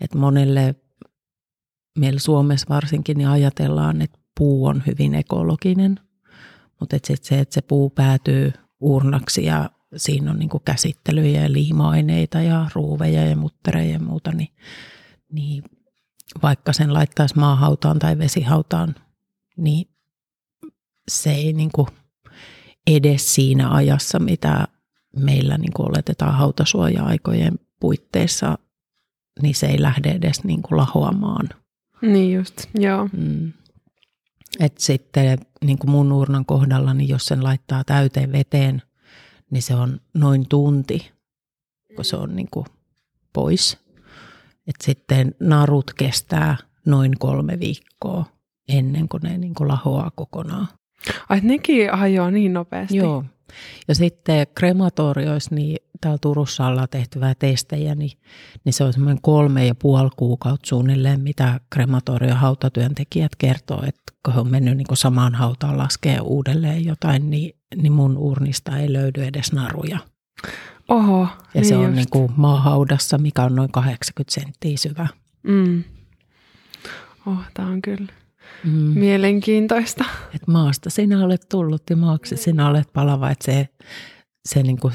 Että 0.01 0.19
monelle, 0.19 0.75
meillä 1.99 2.21
Suomessa 2.21 2.67
varsinkin, 2.69 3.19
niin 3.19 3.29
ajatellaan, 3.29 4.03
että 4.03 4.24
puu 4.39 4.67
on 4.67 4.83
hyvin 4.87 5.15
ekologinen, 5.15 6.01
mutta 6.81 6.97
et 6.97 7.05
sit 7.05 7.25
se, 7.25 7.39
että 7.41 7.55
se 7.55 7.63
puu 7.63 7.91
päätyy 7.91 8.53
urnaksi 8.81 9.45
ja 9.45 9.71
siinä 9.97 10.31
on 10.31 10.39
niinku 10.39 10.59
käsittelyjä 10.59 11.43
ja 11.43 11.53
liima-aineita 11.53 12.41
ja 12.41 12.71
ruuveja 12.75 13.27
ja 13.27 13.37
muttereja 13.37 13.93
ja 13.93 13.99
muuta, 13.99 14.33
niin, 14.33 14.49
niin 15.33 15.65
vaikka 16.43 16.73
sen 16.73 16.95
laittaisi 16.95 17.39
maahautaan 17.39 17.99
tai 17.99 18.19
vesihautaan, 18.19 18.95
niin 19.57 19.89
se 21.09 21.31
ei 21.31 21.53
niinku 21.53 21.89
edes 22.87 23.35
siinä 23.35 23.71
ajassa, 23.71 24.19
mitä 24.19 24.69
meillä 25.17 25.59
niinku 25.59 25.83
oletetaan 25.83 26.35
hautasuoja-aikojen 26.35 27.59
puitteissa, 27.81 28.59
niin 29.43 29.55
se 29.55 29.67
ei 29.67 29.83
lähde 29.83 30.11
edes 30.11 30.45
niinku 30.45 30.77
lahoamaan. 30.77 31.49
Niin 32.03 32.33
just, 32.33 32.67
joo. 32.75 33.09
Mm. 33.13 33.53
Et 34.61 34.79
sitten 34.79 35.39
niin 35.65 35.79
kuin 35.79 35.91
mun 35.91 36.13
urnan 36.13 36.47
kohdalla, 36.47 36.95
niin 36.95 37.09
jos 37.09 37.27
sen 37.27 37.45
laittaa 37.45 37.85
täyteen 37.85 38.33
veteen, 38.33 38.83
niin 39.51 39.63
se 39.63 39.75
on 39.75 40.01
noin 40.15 40.49
tunti, 40.49 41.13
kun 41.97 42.05
se 42.05 42.17
on 42.17 42.37
niin 42.37 42.49
kuin 42.51 42.67
pois. 43.33 43.79
Et 44.67 44.77
sitten 44.83 45.35
narut 45.41 45.95
kestää 45.95 46.57
noin 46.87 47.19
kolme 47.19 47.61
viikkoa 47.61 48.25
ennen 48.69 49.09
kuin 49.09 49.21
ne 49.23 49.39
niin 49.39 49.55
kuin 49.55 49.69
lahoaa 49.69 50.11
kokonaan. 50.15 50.69
Ai 51.29 51.41
nekin 51.43 51.91
hajoaa 51.93 52.31
niin 52.31 52.53
nopeasti? 52.53 52.97
Joo. 52.97 53.25
Ja 53.89 53.95
sitten 53.95 54.47
krematorioissa, 54.55 55.55
niin 55.55 55.77
täällä 56.05 56.19
Turussa 56.21 56.67
ollaan 56.67 56.89
tehtyvää 56.91 57.35
testejä, 57.39 57.95
niin, 57.95 58.11
niin 58.65 58.73
se 58.73 58.85
on 58.85 58.93
semmoinen 58.93 59.23
kolme 59.23 59.67
ja 59.67 59.75
puoli 59.75 60.11
kuukautta 60.17 60.67
suunnilleen, 60.67 61.21
mitä 61.21 61.61
krematorio 61.71 62.35
hautatyöntekijät 62.35 63.37
kertoo, 63.39 63.83
että 63.87 64.03
kun 64.25 64.35
he 64.35 64.41
on 64.41 64.51
mennyt 64.51 64.77
niin 64.77 64.87
samaan 64.97 65.35
hautaan 65.35 65.79
laskee 65.79 66.21
uudelleen 66.21 66.85
jotain, 66.85 67.31
niin, 67.31 67.57
niin 67.77 67.93
mun 67.93 68.19
urnista 68.19 68.79
ei 68.79 68.93
löydy 68.93 69.25
edes 69.25 69.53
naruja. 69.53 69.99
Oho, 70.89 71.21
Ja 71.21 71.29
niin 71.55 71.65
se 71.65 71.77
on 71.77 71.85
just. 71.85 71.95
niin 71.97 72.11
kuin 72.11 72.33
maahaudassa, 72.37 73.19
mikä 73.19 73.43
on 73.43 73.55
noin 73.55 73.73
80 73.73 74.35
senttiä 74.35 74.77
syvä. 74.77 75.07
Mm. 75.43 75.85
Oh, 77.27 77.39
tämä 77.55 77.69
on 77.69 77.83
kyllä 77.83 78.07
Mm. 78.65 78.71
mielenkiintoista. 78.73 80.05
Et 80.35 80.47
maasta 80.47 80.91
sinä 80.91 81.25
olet 81.25 81.47
tullut 81.49 81.83
ja 81.91 81.97
maaksi 81.97 82.37
sinä 82.37 82.69
olet 82.69 82.93
palava. 82.93 83.31
Että 83.31 83.45
se, 83.45 83.69
se 84.49 84.63
niin 84.63 84.79
kuin 84.81 84.95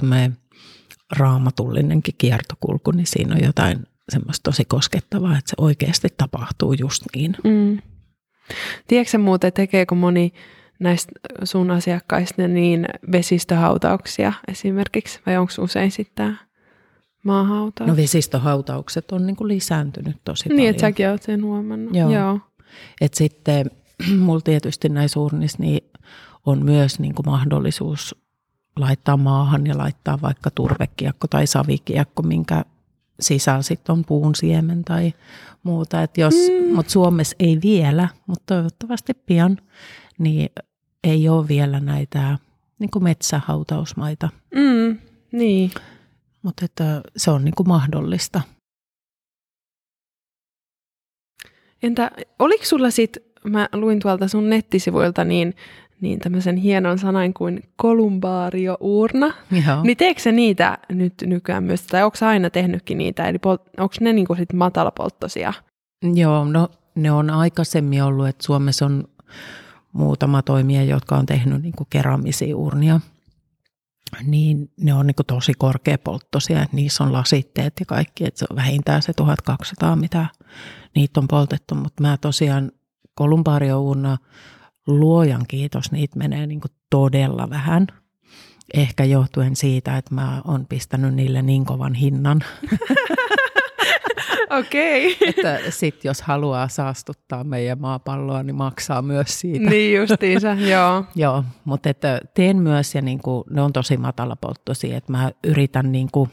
raamatullinenkin 1.18 2.16
kiertokulku, 2.18 2.92
niin 2.92 3.08
siinä 3.08 3.36
on 3.36 3.44
jotain 3.44 3.80
semmoista 4.10 4.44
tosi 4.44 4.66
koskettavaa, 4.66 5.38
että 5.38 5.50
se 5.50 5.56
oikeasti 5.58 6.08
tapahtuu 6.18 6.74
just 6.74 7.04
niin. 7.16 7.36
Mm. 7.44 7.80
Tiedätkö 8.88 9.18
muuten, 9.18 9.54
tekeekö 9.54 9.96
moni 9.96 10.34
näistä 10.80 11.12
sun 11.44 11.72
asiakkaista 11.72 12.48
niin 12.48 12.88
vesistöhautauksia 13.12 14.34
esimerkiksi, 14.48 15.20
vai 15.26 15.38
onko 15.38 15.54
usein 15.60 15.92
sitten 15.92 16.40
maahautaus? 17.24 17.88
No 17.88 17.96
vesistöhautaukset 17.96 19.12
on 19.12 19.28
niin 19.28 19.36
kuin 19.36 19.48
lisääntynyt 19.48 20.18
tosi 20.26 20.44
paljon. 20.44 20.58
niin, 20.58 20.70
että 20.70 20.82
säkin 20.82 21.10
oot 21.10 21.24
sen 21.24 21.44
huomannut. 21.44 21.96
Joo. 21.96 22.12
Joo. 22.12 22.40
Et 23.02 23.14
sitten 23.14 23.72
mulla 24.26 24.42
tietysti 24.42 24.90
näissä 24.90 25.20
urnissa 25.20 25.58
niin 25.60 25.92
on 26.46 26.66
myös 26.66 27.00
niin 27.00 27.16
kuin 27.16 27.26
mahdollisuus 27.26 28.16
laittaa 28.80 29.18
maahan 29.18 29.68
ja 29.68 29.78
laittaa 29.78 30.22
vaikka 30.22 30.52
turvekiekko 30.52 31.28
tai 31.28 31.48
savikiekko, 31.48 32.24
minkä 32.24 32.66
sisällä 33.20 33.62
sitten 33.62 33.94
on 33.94 34.06
puun 34.06 34.36
siemen 34.36 34.84
tai 34.84 35.14
muuta. 35.64 36.04
Et 36.04 36.18
jos, 36.18 36.34
mm. 36.34 36.76
Mutta 36.76 36.92
Suomessa 36.92 37.36
ei 37.40 37.60
vielä, 37.64 38.10
mutta 38.28 38.44
toivottavasti 38.46 39.14
pian, 39.14 39.58
niin 40.18 40.50
ei 41.04 41.30
ole 41.30 41.48
vielä 41.48 41.80
näitä 41.80 42.38
niin 42.80 42.92
kuin 42.92 43.04
metsähautausmaita. 43.04 44.30
Mm, 44.56 44.98
niin. 45.32 45.72
Mutta 46.42 46.66
että 46.66 47.02
se 47.18 47.32
on 47.32 47.46
niin 47.46 47.56
kuin 47.56 47.68
mahdollista. 47.68 48.42
Entä 51.84 52.12
oliko 52.40 52.66
sulla 52.66 52.92
sit, 52.92 53.18
mä 53.44 53.70
luin 53.74 54.00
tuolta 54.00 54.28
sun 54.28 54.50
nettisivuilta, 54.50 55.26
niin 55.26 55.54
niin 56.02 56.20
tämmöisen 56.20 56.58
hienon 56.58 57.00
sanan 57.00 57.34
kuin 57.34 57.64
kolumbaariourna. 57.76 59.34
Joo. 59.68 59.84
Niin 59.84 59.98
teekö 59.98 60.22
se 60.22 60.32
niitä 60.32 60.78
nyt 60.90 61.14
nykyään 61.26 61.64
myös, 61.64 61.82
tai 61.84 62.04
onko 62.04 62.18
aina 62.22 62.50
tehnytkin 62.50 62.98
niitä, 62.98 63.30
eli 63.30 63.38
onko 63.78 63.96
ne 64.02 64.14
niinku 64.14 64.36
sit 64.36 64.54
matalapolttoisia? 64.54 65.54
Joo, 66.14 66.46
no 66.46 66.70
ne 66.96 67.12
on 67.12 67.30
aikaisemmin 67.30 68.04
ollut, 68.04 68.28
että 68.28 68.46
Suomessa 68.46 68.86
on 68.86 69.04
muutama 69.94 70.42
toimija, 70.42 70.84
jotka 70.84 71.18
on 71.18 71.26
tehnyt 71.26 71.62
niin 71.62 71.74
kuin 71.78 71.88
keramisia 71.90 72.58
urnia. 72.58 73.00
Niin 74.24 74.72
ne 74.82 74.94
on 74.94 75.08
niin 75.08 75.16
kuin 75.16 75.26
tosi 75.26 75.54
korkeapolttoisia, 75.58 76.62
että 76.62 76.76
niissä 76.76 77.04
on 77.04 77.14
lasitteet 77.14 77.74
ja 77.80 77.86
kaikki, 77.86 78.28
että 78.28 78.40
se 78.40 78.46
on 78.50 78.56
vähintään 78.56 79.02
se 79.02 79.14
1200, 79.14 79.96
mitä 79.96 80.26
niitä 80.96 81.20
on 81.20 81.28
poltettu. 81.28 81.76
Mutta 81.76 82.02
mä 82.04 82.18
tosiaan 82.18 82.72
kolumbaariourna, 83.16 84.18
luojan 84.90 85.46
kiitos, 85.48 85.92
niitä 85.92 86.18
menee 86.18 86.48
niin 86.48 86.62
kuin 86.62 86.72
todella 86.90 87.50
vähän. 87.50 87.88
Ehkä 88.74 89.04
johtuen 89.04 89.56
siitä, 89.56 89.98
että 89.98 90.16
mä 90.16 90.42
oon 90.48 90.66
pistänyt 90.70 91.14
niille 91.14 91.42
niin 91.42 91.66
kovan 91.66 91.94
hinnan. 91.94 92.40
Okei. 94.60 95.14
Okay. 95.14 95.28
että 95.28 95.72
sit 95.72 96.04
jos 96.04 96.22
haluaa 96.22 96.68
saastuttaa 96.68 97.44
meidän 97.44 97.82
maapalloa, 97.82 98.44
niin 98.44 98.56
maksaa 98.56 99.02
myös 99.02 99.40
siitä. 99.40 99.70
niin 99.70 99.98
justiinsa, 99.98 100.54
joo. 100.74 101.06
Joo, 101.16 101.44
mutta 101.66 101.90
että 101.90 102.22
teen 102.34 102.58
myös 102.58 102.96
ja 102.96 103.02
niin 103.02 103.20
kuin, 103.20 103.44
ne 103.50 103.62
on 103.62 103.74
tosi 103.74 103.98
matalapolttoisia, 103.98 104.98
että 104.98 105.12
mä 105.12 105.32
yritän 105.44 105.92
niin 105.92 106.10
kuin, 106.12 106.30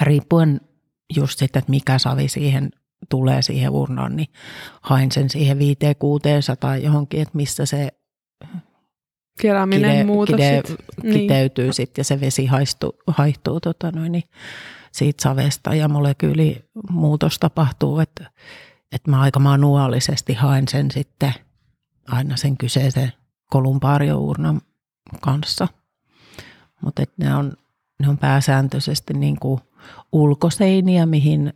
riippuen 0.00 0.60
just 1.16 1.38
sitten, 1.38 1.60
että 1.60 1.70
mikä 1.70 1.98
savi 1.98 2.28
siihen 2.28 2.70
tulee 3.08 3.42
siihen 3.42 3.70
urnaan, 3.70 4.16
niin 4.16 4.28
hain 4.80 5.12
sen 5.12 5.30
siihen 5.30 5.58
5 5.58 5.78
600 5.98 6.76
johonkin, 6.76 7.22
että 7.22 7.36
missä 7.36 7.66
se 7.66 7.88
Keraminen 9.40 9.90
kide, 9.90 10.04
muutos 10.04 10.36
kide, 10.36 10.62
sit. 10.66 10.78
kiteytyy 11.12 11.64
niin. 11.64 11.74
sitten 11.74 12.00
ja 12.00 12.04
se 12.04 12.20
vesi 12.20 12.46
haistuu, 12.46 12.92
haihtuu 13.06 13.60
tota 13.60 13.90
noin, 13.90 14.12
niin 14.12 14.24
siitä 14.92 15.22
savesta 15.22 15.74
ja 15.74 15.88
molekyylimuutos 15.88 17.38
tapahtuu, 17.38 17.98
että, 17.98 18.30
että 18.92 19.10
mä 19.10 19.20
aika 19.20 19.40
manuaalisesti 19.40 20.34
haen 20.34 20.68
sen 20.68 20.90
sitten 20.90 21.34
aina 22.08 22.36
sen 22.36 22.56
kyseisen 22.56 23.12
kolumbaariournan 23.50 24.60
kanssa. 25.20 25.68
Mutta 26.82 27.02
ne 27.16 27.34
on, 27.34 27.52
ne 28.00 28.08
on 28.08 28.18
pääsääntöisesti 28.18 29.14
niin 29.14 29.36
kuin 29.40 29.60
ulkoseiniä, 30.12 31.06
mihin 31.06 31.52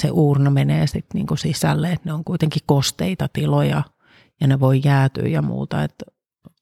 se 0.00 0.10
uurna 0.10 0.50
menee 0.50 0.86
sitten 0.86 1.08
niin 1.14 1.26
kuin 1.26 1.38
sisälle. 1.38 1.92
Et 1.92 2.04
ne 2.04 2.12
on 2.12 2.24
kuitenkin 2.24 2.62
kosteita 2.66 3.28
tiloja 3.32 3.82
ja 4.40 4.46
ne 4.46 4.60
voi 4.60 4.80
jäätyä 4.84 5.28
ja 5.28 5.42
muuta. 5.42 5.84
Et 5.84 5.94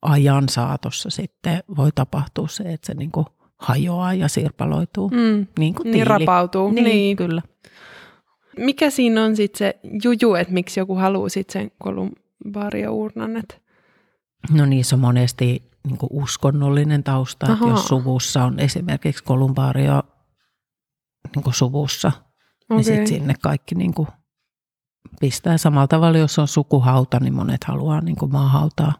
ajan 0.02 0.48
saatossa 0.48 1.10
sitten 1.10 1.62
voi 1.76 1.90
tapahtua 1.94 2.48
se, 2.48 2.62
että 2.72 2.86
se 2.86 2.94
niin 2.94 3.10
kuin 3.12 3.26
hajoaa 3.58 4.14
ja 4.14 4.28
sirpaloituu. 4.28 5.08
Mm. 5.08 5.46
Niin 5.58 5.74
kuin 5.74 5.90
Niin 5.90 6.06
rapautuu. 6.06 6.70
Niin, 6.70 6.84
Niin. 6.84 7.16
kyllä. 7.16 7.42
Mikä 8.58 8.90
siinä 8.90 9.24
on 9.24 9.36
sitten 9.36 9.58
se 9.58 9.78
juju, 10.04 10.34
että 10.34 10.52
miksi 10.54 10.80
joku 10.80 10.94
haluaa 10.94 11.28
sitten 11.28 11.52
sen 11.62 11.70
kolumbaariournan? 11.78 13.36
että- 13.36 13.54
No 14.52 14.66
niissä 14.66 14.96
on 14.96 15.00
monesti 15.00 15.70
niin 15.86 15.98
uskonnollinen 16.10 17.02
tausta, 17.04 17.46
että 17.46 17.64
Ahaa. 17.64 17.70
jos 17.70 17.84
suvussa 17.88 18.44
on 18.44 18.60
esimerkiksi 18.60 19.24
kolumbaario 19.24 20.02
niin 21.36 21.54
suvussa, 21.54 22.12
okay. 22.70 22.76
niin 22.76 22.84
sitten 22.84 23.06
sinne 23.06 23.34
kaikki 23.42 23.74
niin 23.74 23.94
kuin 23.94 24.08
pistää 25.20 25.58
samalla 25.58 25.88
tavalla, 25.88 26.18
jos 26.18 26.38
on 26.38 26.48
sukuhauta, 26.48 27.20
niin 27.20 27.34
monet 27.34 27.64
haluaa 27.64 28.00
niin 28.00 28.16
kuin 28.16 28.32
maahautaa. 28.32 28.92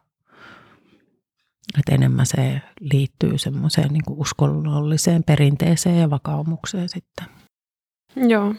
Et 1.78 1.94
enemmän 1.94 2.26
se 2.26 2.62
liittyy 2.80 3.38
semmoiseen 3.38 3.92
niin 3.92 4.02
uskonnolliseen 4.09 5.24
perinteeseen 5.24 5.98
ja 5.98 6.11
vakaumukseen 6.11 6.88
sitten. 6.88 7.26
Joo. 8.16 8.54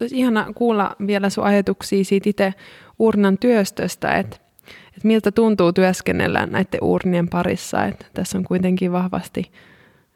Olisi 0.00 0.18
ihana 0.18 0.52
kuulla 0.54 0.96
vielä 1.06 1.30
sun 1.30 1.44
ajatuksia 1.44 2.04
siitä 2.04 2.30
itse 2.30 2.54
urnan 2.98 3.38
työstöstä, 3.38 4.12
että, 4.12 4.36
että 4.96 5.08
miltä 5.08 5.32
tuntuu 5.32 5.72
työskennellä 5.72 6.46
näiden 6.46 6.82
urnien 6.82 7.28
parissa. 7.28 7.84
Että 7.84 8.06
tässä 8.14 8.38
on 8.38 8.44
kuitenkin 8.44 8.92
vahvasti 8.92 9.52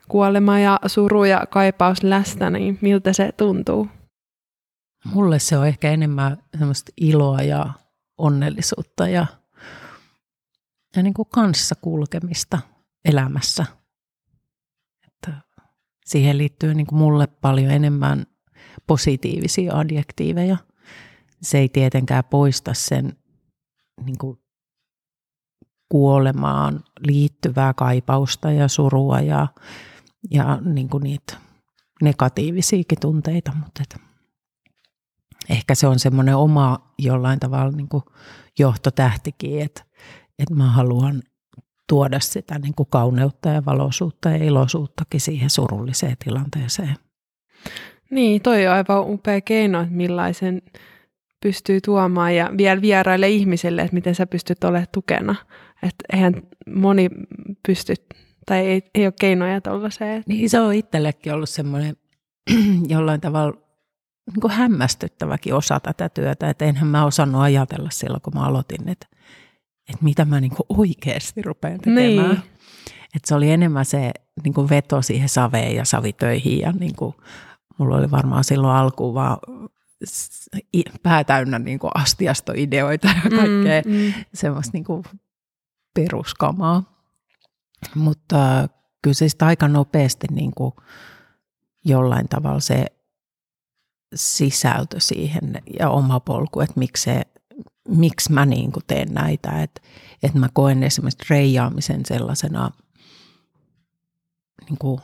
kuolema 0.09 0.59
ja 0.59 0.81
suru 0.87 1.25
ja 1.25 1.45
kaipaus 1.51 2.03
läsnä, 2.03 2.51
niin 2.51 2.79
miltä 2.81 3.13
se 3.13 3.33
tuntuu? 3.37 3.89
Mulle 5.05 5.39
se 5.39 5.59
on 5.59 5.67
ehkä 5.67 5.91
enemmän 5.91 6.39
semmoista 6.59 6.93
iloa 6.97 7.43
ja 7.43 7.73
onnellisuutta 8.19 9.09
ja, 9.09 9.27
ja 10.97 11.03
niin 11.03 11.15
kuin 11.15 11.29
kanssa 11.29 11.75
kulkemista 11.81 12.59
elämässä. 13.05 13.67
Että 15.07 15.33
siihen 16.05 16.39
liittyy 16.39 16.75
niin 16.75 16.87
kuin 16.87 16.99
mulle 16.99 17.27
paljon 17.27 17.71
enemmän 17.71 18.27
positiivisia 18.87 19.77
adjektiiveja. 19.77 20.57
Se 21.43 21.59
ei 21.59 21.69
tietenkään 21.69 22.25
poista 22.25 22.75
sen 22.75 23.17
niin 24.05 24.19
kuin 24.19 24.39
kuolemaan 25.91 26.85
liittyvää 27.07 27.75
kaipausta 27.75 28.51
ja 28.51 28.69
surua 28.69 29.21
ja, 29.21 29.47
ja 30.31 30.59
niin 30.65 30.89
kuin 30.89 31.03
niitä 31.03 31.37
negatiivisiakin 32.03 33.01
tunteita, 33.01 33.53
mutta 33.65 33.83
et 33.83 34.01
ehkä 35.51 35.75
se 35.75 35.87
on 35.87 35.99
semmoinen 35.99 36.37
oma 36.37 36.79
jollain 36.99 37.41
tavalla 37.41 37.73
niin 37.73 37.89
kuin 37.89 38.03
johtotähtikin, 38.59 39.63
että, 39.63 39.83
että 40.39 40.55
mä 40.55 40.71
haluan 40.71 41.23
tuoda 41.89 42.21
sitä 42.21 42.59
niin 42.59 42.75
kuin 42.75 42.89
kauneutta 42.91 43.49
ja 43.49 43.65
valoisuutta 43.65 44.31
ja 44.31 44.45
iloisuuttakin 44.45 45.21
siihen 45.21 45.51
surulliseen 45.51 46.17
tilanteeseen. 46.25 46.97
Niin, 48.11 48.43
toi 48.43 48.67
on 48.67 48.73
aivan 48.73 49.11
upea 49.11 49.41
keino, 49.41 49.81
että 49.81 49.95
millaisen 49.95 50.63
pystyy 51.43 51.81
tuomaan 51.81 52.37
ja 52.37 52.51
vielä 52.57 52.81
vieraille 52.81 53.29
ihmisille, 53.29 53.83
että 53.83 53.95
miten 53.95 54.15
sä 54.15 54.27
pystyt 54.27 54.65
olemaan 54.65 54.87
tukena. 54.93 55.35
Että 55.83 56.05
eihän 56.13 56.43
moni 56.75 57.09
pysty, 57.67 57.95
tai 58.47 58.59
ei, 58.59 58.83
ei 58.95 59.07
ole 59.07 59.15
keinoja 59.21 59.61
tuollaiseen. 59.61 60.23
Niin 60.27 60.51
se 60.51 60.61
on 60.61 60.75
itsellekin 60.75 61.35
ollut 61.35 61.49
semmoinen 61.49 61.97
jollain 62.89 63.21
tavalla 63.21 63.53
niin 64.27 64.41
kuin 64.41 64.53
hämmästyttäväkin 64.53 65.55
osa 65.55 65.81
tätä 65.81 66.09
työtä, 66.09 66.51
että 66.51 66.65
enhän 66.65 66.89
mä 66.89 67.05
osannut 67.05 67.43
ajatella 67.43 67.91
silloin, 67.93 68.23
kun 68.23 68.35
mä 68.35 68.47
aloitin, 68.47 68.89
että, 68.89 69.07
että 69.89 70.05
mitä 70.05 70.25
mä 70.25 70.41
niin 70.41 70.55
kuin 70.57 70.67
oikeasti 70.69 71.43
rupean 71.43 71.81
tekemään. 71.81 72.29
Niin. 72.29 72.43
Että 73.15 73.29
se 73.29 73.35
oli 73.35 73.51
enemmän 73.51 73.85
se 73.85 74.13
niin 74.45 74.55
kuin 74.55 74.69
veto 74.69 75.03
siihen 75.03 75.29
saveen 75.29 75.77
ja 75.77 75.85
savitöihin 75.85 76.59
ja 76.59 76.73
niin 76.73 76.97
kuin, 76.97 77.15
mulla 77.79 77.97
oli 77.97 78.11
varmaan 78.11 78.45
silloin 78.45 78.77
alkuun 78.77 79.15
vaan 79.15 79.39
pää 81.03 81.25
täynnä 81.25 81.59
niin 81.59 81.79
kuin 81.79 81.91
astiastoideoita 81.95 83.09
ja 83.09 83.31
kaikkea 83.31 83.83
Mm, 83.85 83.93
mm. 83.93 84.13
semmoista 84.35 84.71
niin 84.73 84.85
kuin 84.85 85.03
peruskamaa. 85.95 86.83
Mutta 87.95 88.69
kyllä 89.03 89.15
se 89.15 89.27
aika 89.43 89.69
nopeasti 89.69 90.27
niin 90.31 90.53
kuin 90.55 90.73
jollain 91.85 92.29
tavalla 92.29 92.61
se 92.61 92.87
sisältö 94.15 95.01
siihen 95.01 95.63
ja 95.79 95.91
oma 95.91 96.21
polku, 96.21 96.61
että 96.61 96.79
miksi, 96.79 97.03
se, 97.03 97.23
miksi 97.89 98.33
mä 98.33 98.47
niin 98.47 98.73
kuin 98.73 98.85
teen 98.87 99.15
näitä. 99.15 99.63
Että, 99.63 99.81
että 100.23 100.39
mä 100.39 100.49
koen 100.53 100.83
esimerkiksi 100.83 101.27
reijaamisen 101.31 102.07
sellaisena 102.07 102.71
niin 104.69 104.79
kuin 104.79 105.01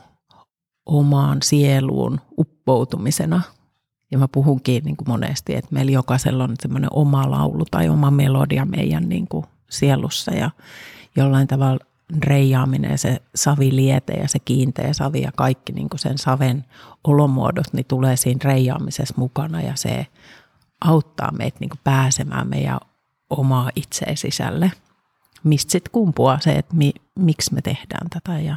omaan 0.85 1.37
sieluun 1.41 2.21
uppoutumisena. 2.37 3.41
Ja 4.11 4.17
mä 4.17 4.27
puhunkin 4.27 4.83
niin 4.83 4.97
kuin 4.97 5.09
monesti, 5.09 5.55
että 5.55 5.73
meillä 5.73 5.91
jokaisella 5.91 6.43
on 6.43 6.55
semmoinen 6.61 6.89
oma 6.93 7.31
laulu 7.31 7.65
tai 7.71 7.89
oma 7.89 8.11
melodia 8.11 8.65
meidän 8.65 9.09
niin 9.09 9.27
kuin 9.27 9.45
sielussa 9.69 10.31
ja 10.31 10.51
jollain 11.15 11.47
tavalla 11.47 11.85
reijaaminen 12.23 12.91
ja 12.91 12.97
se 12.97 13.21
saviliete 13.35 14.13
ja 14.13 14.27
se 14.27 14.39
kiinteä 14.39 14.93
savi 14.93 15.21
ja 15.21 15.31
kaikki 15.35 15.71
niin 15.71 15.89
kuin 15.89 15.99
sen 15.99 16.17
saven 16.17 16.65
olomuodot, 17.03 17.73
niin 17.73 17.85
tulee 17.85 18.15
siinä 18.15 18.39
reijaamisessa 18.43 19.13
mukana 19.17 19.61
ja 19.61 19.75
se 19.75 20.07
auttaa 20.85 21.31
meitä 21.31 21.57
niin 21.59 21.69
kuin 21.69 21.79
pääsemään 21.83 22.47
meidän 22.47 22.79
omaa 23.29 23.69
itseä 23.75 24.15
sisälle. 24.15 24.71
Mistä 25.43 25.71
sitten 25.71 25.91
kumpuaa 25.91 26.39
se, 26.39 26.51
että 26.51 26.75
mi, 26.75 26.93
miksi 27.19 27.53
me 27.53 27.61
tehdään 27.61 28.09
tätä 28.09 28.39
ja 28.39 28.55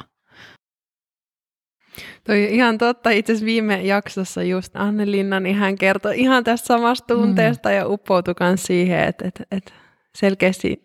Toi 2.24 2.54
ihan 2.54 2.78
totta. 2.78 3.10
Itse 3.10 3.32
asiassa 3.32 3.46
viime 3.46 3.82
jaksossa 3.82 4.42
just 4.42 4.76
Anne-Linna, 4.76 5.40
niin 5.40 5.56
hän 5.56 5.76
kertoi 5.76 6.20
ihan 6.20 6.44
tästä 6.44 6.66
samasta 6.66 7.14
tunteesta 7.14 7.68
mm. 7.68 7.74
ja 7.74 7.88
uppoutui 7.88 8.34
siihen, 8.56 9.00
että, 9.00 9.28
että, 9.28 9.44
että 9.50 9.72
selkeästi 10.14 10.84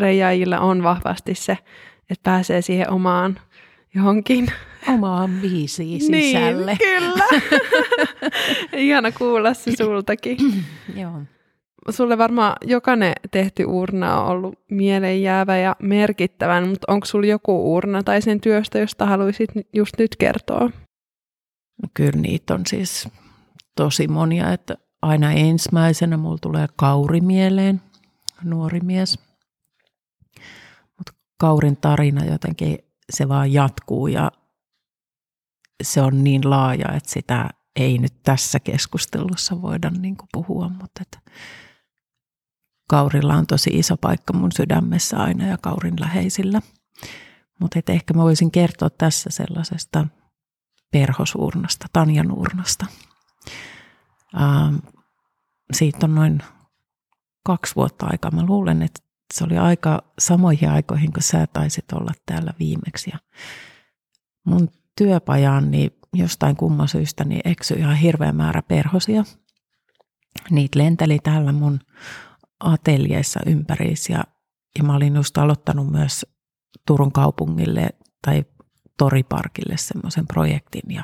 reijaajilla 0.00 0.60
on 0.60 0.82
vahvasti 0.82 1.34
se, 1.34 1.58
että 2.10 2.22
pääsee 2.22 2.62
siihen 2.62 2.90
omaan 2.90 3.40
johonkin. 3.94 4.46
omaan 4.88 5.30
biisiin 5.42 6.00
sisälle. 6.00 6.78
Niin, 6.80 7.00
kyllä. 7.00 7.24
Ihana 8.86 9.12
kuulla 9.12 9.54
se 9.54 9.76
sultakin. 9.76 10.36
Joo. 11.00 11.20
Sulle 11.90 12.18
varmaan 12.18 12.56
jokainen 12.64 13.12
tehty 13.30 13.64
urna 13.64 14.20
on 14.20 14.28
ollut 14.28 14.58
mieleenjäävä 14.70 15.56
ja 15.56 15.76
merkittävä, 15.82 16.60
mutta 16.60 16.92
onko 16.92 17.06
sulla 17.06 17.26
joku 17.26 17.74
urna 17.74 18.02
tai 18.02 18.22
sen 18.22 18.40
työstä, 18.40 18.78
josta 18.78 19.06
haluaisit 19.06 19.50
just 19.72 19.94
nyt 19.98 20.16
kertoa? 20.16 20.70
No 21.82 21.88
kyllä 21.94 22.20
niitä 22.20 22.54
on 22.54 22.62
siis 22.66 23.08
tosi 23.76 24.08
monia, 24.08 24.52
että 24.52 24.76
aina 25.02 25.32
ensimmäisenä 25.32 26.16
mulla 26.16 26.38
tulee 26.42 26.66
Kauri 26.76 27.20
mieleen, 27.20 27.80
nuori 28.42 28.80
mies. 28.80 29.18
Mutta 30.96 31.12
Kaurin 31.38 31.76
tarina 31.76 32.24
jotenkin, 32.24 32.78
se 33.10 33.28
vaan 33.28 33.52
jatkuu 33.52 34.06
ja 34.06 34.32
se 35.82 36.02
on 36.02 36.24
niin 36.24 36.50
laaja, 36.50 36.92
että 36.92 37.10
sitä 37.10 37.50
ei 37.76 37.98
nyt 37.98 38.22
tässä 38.22 38.60
keskustelussa 38.60 39.62
voida 39.62 39.90
niin 39.90 40.16
puhua, 40.32 40.68
mutta 40.68 41.02
että 41.02 41.30
Kaurilla 42.88 43.34
on 43.34 43.46
tosi 43.46 43.70
iso 43.70 43.96
paikka 43.96 44.32
mun 44.32 44.52
sydämessä 44.52 45.16
aina 45.16 45.46
ja 45.46 45.58
Kaurin 45.58 46.00
läheisillä. 46.00 46.62
Mutta 47.60 47.80
ehkä 47.88 48.14
mä 48.14 48.22
voisin 48.22 48.50
kertoa 48.50 48.90
tässä 48.90 49.30
sellaisesta 49.30 50.06
perhosuurnasta, 50.92 51.86
Tanjan 51.92 52.32
urnasta. 52.32 52.86
Ähm, 54.40 54.76
siitä 55.72 55.98
on 56.06 56.14
noin 56.14 56.42
kaksi 57.46 57.76
vuotta 57.76 58.06
aikaa. 58.06 58.30
Mä 58.30 58.46
luulen, 58.46 58.82
että 58.82 59.00
se 59.34 59.44
oli 59.44 59.58
aika 59.58 60.02
samoihin 60.18 60.70
aikoihin, 60.70 61.12
kun 61.12 61.22
sä 61.22 61.46
taisit 61.46 61.92
olla 61.92 62.12
täällä 62.26 62.54
viimeksi. 62.58 63.10
Ja 63.12 63.18
mun 64.44 64.68
työpajaan 64.98 65.70
niin 65.70 65.90
jostain 66.14 66.56
kumman 66.56 66.88
syystä 66.88 67.24
niin 67.24 67.40
eksyi 67.44 67.78
ihan 67.78 67.96
hirveä 67.96 68.32
määrä 68.32 68.62
perhosia. 68.62 69.24
Niitä 70.50 70.78
lenteli 70.78 71.18
täällä 71.18 71.52
mun 71.52 71.80
ateljeissa 72.60 73.40
ympäriinsä 73.46 74.12
ja, 74.12 74.24
ja 74.78 74.84
mä 74.84 74.96
olin 74.96 75.16
just 75.16 75.38
aloittanut 75.38 75.90
myös 75.90 76.26
Turun 76.86 77.12
kaupungille 77.12 77.90
tai 78.26 78.44
Toriparkille 78.98 79.76
semmoisen 79.76 80.26
projektin 80.26 80.94
ja 80.94 81.02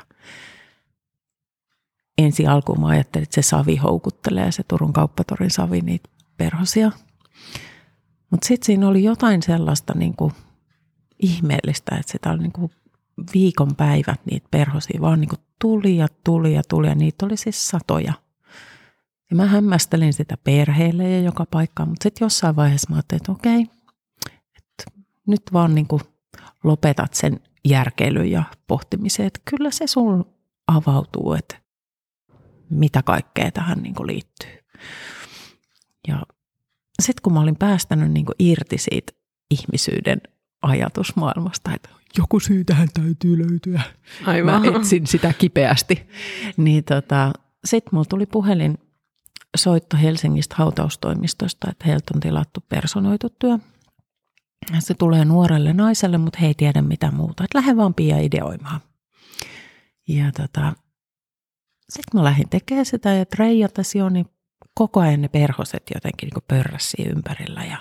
ensi 2.17 2.47
alkuun 2.47 2.81
mä 2.81 2.87
ajattelin, 2.87 3.23
että 3.23 3.35
se 3.35 3.41
savi 3.41 3.75
houkuttelee, 3.77 4.51
se 4.51 4.63
Turun 4.63 4.93
kauppatorin 4.93 5.51
savi 5.51 5.81
niitä 5.81 6.09
perhosia. 6.37 6.91
Mutta 8.31 8.47
sitten 8.47 8.65
siinä 8.65 8.87
oli 8.87 9.03
jotain 9.03 9.43
sellaista 9.43 9.93
niin 9.95 10.15
kuin 10.15 10.31
ihmeellistä, 11.19 11.95
että 11.95 12.11
sitä 12.11 12.31
oli 12.31 12.39
niin 12.39 12.51
kuin 12.51 12.71
viikon 13.33 13.75
päivät 13.75 14.25
niitä 14.25 14.47
perhosia 14.51 15.01
vaan 15.01 15.21
niin 15.21 15.29
kuin 15.29 15.41
tuli 15.61 15.97
ja 15.97 16.07
tuli 16.23 16.53
ja 16.53 16.61
tuli 16.69 16.87
ja 16.87 16.95
niitä 16.95 17.25
oli 17.25 17.37
siis 17.37 17.67
satoja. 17.67 18.13
Ja 19.29 19.35
mä 19.35 19.45
hämmästelin 19.45 20.13
sitä 20.13 20.37
perheelle 20.37 21.09
ja 21.09 21.19
joka 21.19 21.45
paikkaan, 21.51 21.89
mutta 21.89 22.03
sitten 22.03 22.25
jossain 22.25 22.55
vaiheessa 22.55 22.89
mä 22.89 22.95
ajattelin, 22.95 23.21
että 23.21 23.31
okei, 23.31 23.61
että 24.57 25.01
nyt 25.27 25.41
vaan 25.53 25.75
niin 25.75 25.87
kuin 25.87 26.01
lopetat 26.63 27.13
sen 27.13 27.39
järkeilyn 27.65 28.31
ja 28.31 28.43
pohtimisen, 28.67 29.25
että 29.25 29.39
kyllä 29.45 29.71
se 29.71 29.87
sun 29.87 30.25
avautuu, 30.67 31.33
että 31.33 31.55
mitä 32.69 33.01
kaikkea 33.03 33.51
tähän 33.51 33.79
niin 33.79 33.95
kuin 33.95 34.07
liittyy. 34.07 34.59
Ja 36.07 36.21
sitten 37.01 37.21
kun 37.23 37.33
mä 37.33 37.39
olin 37.39 37.55
päästänyt 37.55 38.11
niin 38.11 38.25
kuin 38.25 38.35
irti 38.39 38.77
siitä 38.77 39.13
ihmisyyden 39.51 40.21
ajatusmaailmasta, 40.61 41.73
että 41.73 41.89
joku 42.17 42.39
syy 42.39 42.63
tähän 42.63 42.87
täytyy 42.93 43.37
löytyä. 43.37 43.81
Aivan. 44.25 44.61
Mä 44.61 44.77
etsin 44.77 45.07
sitä 45.07 45.33
kipeästi. 45.33 46.07
Niin 46.57 46.83
tota, 46.83 47.33
sitten 47.65 47.89
mulla 47.91 48.05
tuli 48.09 48.25
puhelin 48.25 48.77
soitto 49.57 49.97
Helsingistä 49.97 50.55
hautaustoimistosta, 50.57 51.67
että 51.71 51.85
heiltä 51.85 52.11
on 52.15 52.19
tilattu 52.19 52.63
personoitu 52.69 53.29
työ. 53.39 53.57
Se 54.79 54.93
tulee 54.93 55.25
nuorelle 55.25 55.73
naiselle, 55.73 56.17
mutta 56.17 56.39
he 56.41 56.47
ei 56.47 56.53
tiedä 56.53 56.81
mitä 56.81 57.11
muuta. 57.11 57.43
Että 57.43 57.57
lähde 57.57 57.77
vaan 57.77 57.93
pian 57.93 58.23
ideoimaan. 58.23 58.79
Ja 60.07 60.31
tota, 60.31 60.73
sitten 61.89 62.19
mä 62.19 62.23
lähdin 62.23 62.49
tekemään 62.49 62.85
sitä 62.85 63.13
ja 63.13 63.25
treijatasi 63.25 63.97
jo, 63.97 64.09
niin 64.09 64.25
koko 64.73 64.99
ajan 64.99 65.21
ne 65.21 65.27
perhoset 65.27 65.83
jotenkin 65.93 66.29
niin 66.29 66.43
pörräsi 66.47 67.03
ympärillä 67.09 67.63
ja 67.63 67.77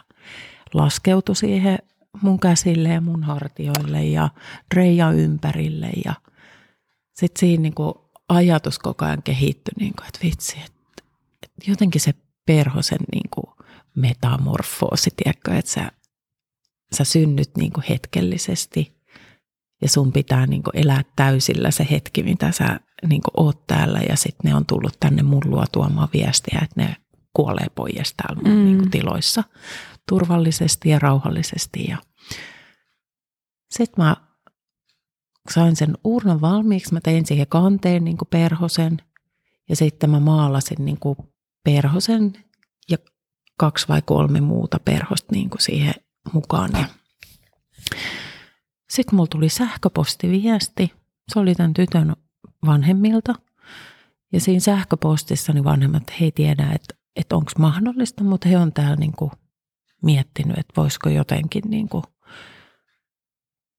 laskeutui 0.75 1.37
siihen 1.37 1.79
mun 2.23 2.41
käsille 2.41 2.89
ja 2.89 3.01
mun 3.01 3.23
hartioille 3.23 4.05
ja 4.05 4.29
reija 4.75 5.11
ympärille 5.11 5.91
ja 6.05 6.15
sitten 7.15 7.41
siinä 7.41 7.63
niin 7.63 7.75
kuin 7.75 7.95
ajatus 8.29 8.79
koko 8.79 9.05
ajan 9.05 9.23
kehittyi, 9.23 9.73
niin 9.81 9.93
kuin, 9.97 10.07
että 10.07 10.21
vitsi, 10.23 10.57
että, 10.67 11.03
että 11.43 11.71
jotenkin 11.71 12.01
se 12.01 12.15
perhosen 12.47 12.99
niin 13.13 13.31
kuin 13.31 13.47
metamorfoosi, 13.95 15.11
tiedätkö, 15.17 15.55
että 15.55 15.71
sä, 15.71 15.93
sä 16.95 17.05
synnyt 17.05 17.51
niin 17.57 17.73
kuin 17.73 17.85
hetkellisesti 17.89 19.03
ja 19.83 19.89
sun 19.89 20.13
pitää 20.13 20.47
niin 20.47 20.63
kuin 20.63 20.79
elää 20.79 21.03
täysillä 21.17 21.71
se 21.71 21.87
hetki, 21.91 22.23
mitä 22.23 22.53
sä 22.53 22.81
niin 23.09 23.23
oot 23.37 23.67
täällä 23.67 24.01
ja 24.09 24.17
sitten 24.17 24.51
ne 24.51 24.55
on 24.55 24.67
tullut 24.67 24.97
tänne 25.01 25.23
mullua 25.23 25.65
tuomaan 25.73 26.09
viestiä, 26.13 26.61
että 26.63 26.83
ne 26.83 26.97
kuolee 27.33 27.67
pois 27.75 28.15
täällä 28.15 28.43
mun 28.43 28.59
mm. 28.59 28.65
niin 28.65 28.91
tiloissa 28.91 29.45
turvallisesti 30.09 30.89
ja 30.89 30.99
rauhallisesti. 30.99 31.85
Ja 31.89 31.97
sitten 33.71 34.05
mä 34.05 34.17
sain 35.51 35.77
sen 35.77 35.99
urnan 36.05 36.41
valmiiksi, 36.41 36.93
mä 36.93 37.01
tein 37.01 37.27
siihen 37.27 37.47
kanteen 37.47 38.05
niin 38.05 38.17
perhosen 38.31 38.97
ja 39.69 39.77
sitten 39.77 40.11
mä 40.11 40.21
maalasin 40.21 40.85
niin 40.85 40.99
perhosen 41.65 42.33
ja 42.91 42.99
kaksi 43.59 43.89
vai 43.89 44.03
kolme 44.03 44.41
muuta 44.41 44.81
perhosta 44.85 45.33
niin 45.33 45.51
siihen 45.59 45.95
mukaan. 46.33 46.71
Ja 46.73 46.85
sitten 48.91 49.17
mulla 49.17 49.27
tuli 49.27 49.49
sähköpostiviesti. 49.49 50.93
Se 51.33 51.39
oli 51.39 51.55
tämän 51.55 51.75
tytön 51.75 52.17
vanhemmilta. 52.67 53.35
Ja 54.33 54.41
siinä 54.41 54.61
sähköpostissa 54.61 55.53
niin 55.53 55.65
vanhemmat 55.65 56.03
he 56.21 56.25
ei 56.25 56.33
tiedä, 56.33 56.71
että, 56.75 56.95
että 57.17 57.37
onko 57.37 57.51
mahdollista, 57.59 58.25
mutta 58.25 58.49
he 58.49 58.59
on 58.59 58.73
täällä 58.73 58.97
niin 58.97 59.13
kuin 59.13 59.31
miettinyt, 60.03 60.59
että 60.59 60.73
voisiko 60.77 61.09
jotenkin 61.09 61.63
niin 61.67 61.89
kuin 61.89 62.05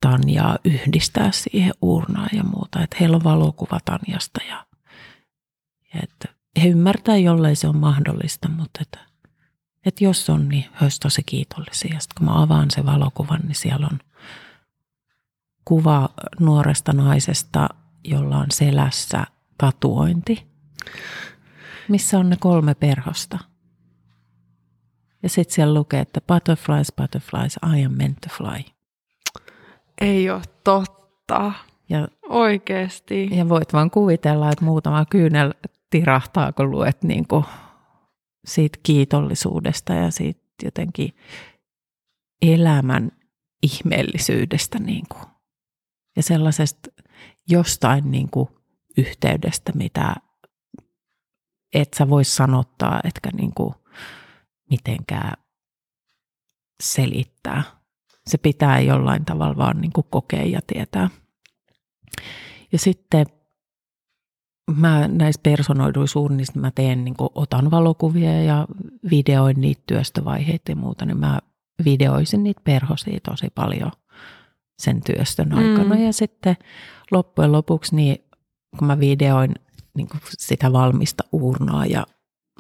Tanjaa 0.01 0.57
yhdistää 0.65 1.31
siihen 1.31 1.73
urnaan 1.81 2.29
ja 2.33 2.43
muuta. 2.43 2.83
Että 2.83 2.97
heillä 2.99 3.15
on 3.15 3.23
valokuva 3.23 3.79
Tanjasta 3.85 4.39
ja, 4.49 4.65
ja 5.93 5.99
että 6.03 6.27
he 6.63 6.67
ymmärtää, 6.67 7.17
jollei 7.17 7.55
se 7.55 7.67
on 7.67 7.77
mahdollista, 7.77 8.49
mutta 8.49 8.79
että, 8.81 8.99
että 9.85 10.03
jos 10.03 10.29
on, 10.29 10.49
niin 10.49 10.63
he 10.63 10.77
olisivat 10.81 11.01
tosi 11.01 11.23
kiitollisia. 11.25 11.99
Sitten 11.99 12.17
kun 12.17 12.25
mä 12.25 12.41
avaan 12.41 12.71
sen 12.71 12.85
valokuvan, 12.85 13.39
niin 13.43 13.55
siellä 13.55 13.87
on 13.91 13.99
kuva 15.65 16.09
nuoresta 16.39 16.93
naisesta, 16.93 17.69
jolla 18.03 18.37
on 18.37 18.51
selässä 18.51 19.23
tatuointi, 19.57 20.47
missä 21.87 22.19
on 22.19 22.29
ne 22.29 22.35
kolme 22.39 22.75
perhosta. 22.75 23.39
Ja 25.23 25.29
sitten 25.29 25.55
siellä 25.55 25.73
lukee, 25.73 25.99
että 25.99 26.21
butterflies, 26.21 26.93
butterflies, 26.97 27.59
I 27.75 27.85
am 27.85 27.91
meant 27.91 28.17
to 28.21 28.29
fly. 28.37 28.63
Ei 30.01 30.29
ole 30.29 30.41
totta. 30.63 31.51
Ja, 31.89 32.07
Oikeesti. 32.29 33.29
Ja 33.37 33.49
voit 33.49 33.73
vaan 33.73 33.91
kuvitella, 33.91 34.51
että 34.51 34.65
muutama 34.65 35.05
kyynel 35.05 35.53
tirahtaa, 35.89 36.51
kun 36.51 36.71
luet 36.71 37.03
niin 37.03 37.27
kuin 37.27 37.45
siitä 38.45 38.79
kiitollisuudesta 38.83 39.93
ja 39.93 40.11
siitä 40.11 40.41
jotenkin 40.63 41.15
elämän 42.41 43.11
ihmeellisyydestä 43.63 44.79
niin 44.79 45.05
kuin. 45.09 45.23
ja 46.15 46.23
sellaisesta 46.23 46.89
jostain 47.49 48.11
niin 48.11 48.29
kuin 48.29 48.49
yhteydestä, 48.97 49.71
mitä 49.75 50.15
et 51.73 51.93
sä 51.93 52.09
vois 52.09 52.35
sanottaa, 52.35 52.99
etkä 53.03 53.29
niin 53.33 53.53
kuin 53.53 53.73
mitenkään 54.69 55.33
selittää. 56.83 57.63
Se 58.27 58.37
pitää 58.37 58.79
jollain 58.79 59.25
tavalla 59.25 59.57
vaan 59.57 59.81
niin 59.81 59.91
kuin 59.93 60.07
kokea 60.09 60.43
ja 60.43 60.59
tietää. 60.67 61.09
Ja 62.71 62.79
sitten 62.79 63.25
mä 64.75 65.07
näistä 65.07 65.43
personoiduissa 65.43 66.13
suunnista 66.13 66.59
mä 66.59 66.71
teen, 66.71 67.03
niin 67.03 67.15
kuin, 67.17 67.29
otan 67.35 67.71
valokuvia 67.71 68.43
ja 68.43 68.67
videoin 69.11 69.61
niitä 69.61 69.81
työstövaiheita 69.87 70.71
ja 70.71 70.75
muuta, 70.75 71.05
niin 71.05 71.17
mä 71.17 71.39
videoisin 71.85 72.43
niitä 72.43 72.61
perhosia 72.63 73.19
tosi 73.29 73.47
paljon 73.55 73.91
sen 74.79 75.01
työstön 75.03 75.53
aikana. 75.53 75.95
Mm. 75.95 76.05
Ja 76.05 76.13
sitten 76.13 76.55
loppujen 77.11 77.51
lopuksi, 77.51 77.95
niin 77.95 78.17
kun 78.79 78.87
mä 78.87 78.99
videoin 78.99 79.53
niin 79.95 80.07
kuin 80.07 80.21
sitä 80.29 80.73
valmista 80.73 81.23
uurnaa 81.31 81.85
ja 81.85 82.05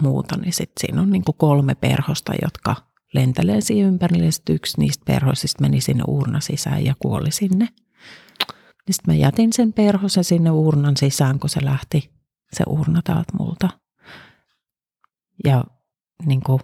muuta, 0.01 0.37
niin 0.37 0.53
sitten 0.53 0.81
siinä 0.81 1.01
on 1.01 1.09
niin 1.09 1.23
kuin 1.23 1.35
kolme 1.37 1.75
perhosta, 1.75 2.33
jotka 2.41 2.75
lentelee 3.13 3.61
siihen 3.61 3.87
ympärille. 3.87 4.31
Sitten 4.31 4.55
yksi 4.55 4.79
niistä 4.79 5.03
perhoisista 5.05 5.61
meni 5.61 5.81
sinne 5.81 6.03
uurna 6.07 6.39
sisään 6.39 6.85
ja 6.85 6.93
kuoli 6.99 7.31
sinne. 7.31 7.67
Niin 8.87 8.93
sitten 8.93 9.15
mä 9.15 9.19
jätin 9.19 9.53
sen 9.53 9.73
perhosen 9.73 10.23
sinne 10.23 10.51
uurnan 10.51 10.97
sisään, 10.97 11.39
kun 11.39 11.49
se 11.49 11.65
lähti 11.65 12.11
se 12.53 12.63
urna 12.67 13.01
täältä 13.03 13.33
multa. 13.39 13.69
Ja 15.43 15.63
niin 16.25 16.41
kuin, 16.41 16.59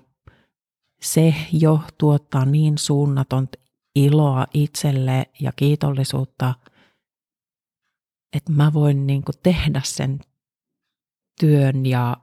se 1.02 1.36
jo 1.52 1.80
tuottaa 1.98 2.46
niin 2.46 2.78
suunnaton 2.78 3.48
iloa 3.96 4.48
itselle 4.54 5.26
ja 5.40 5.52
kiitollisuutta, 5.52 6.56
että 8.36 8.52
mä 8.52 8.74
voin 8.74 9.08
niin 9.08 9.24
kuin 9.24 9.36
tehdä 9.44 9.82
sen 9.84 10.20
työn 11.40 11.86
ja 11.86 12.18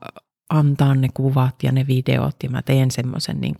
antaa 0.48 0.94
ne 0.94 1.08
kuvat 1.14 1.62
ja 1.62 1.72
ne 1.72 1.86
videot 1.86 2.36
ja 2.42 2.50
mä 2.50 2.62
teen 2.62 2.90
semmoisen 2.90 3.40
niin 3.40 3.54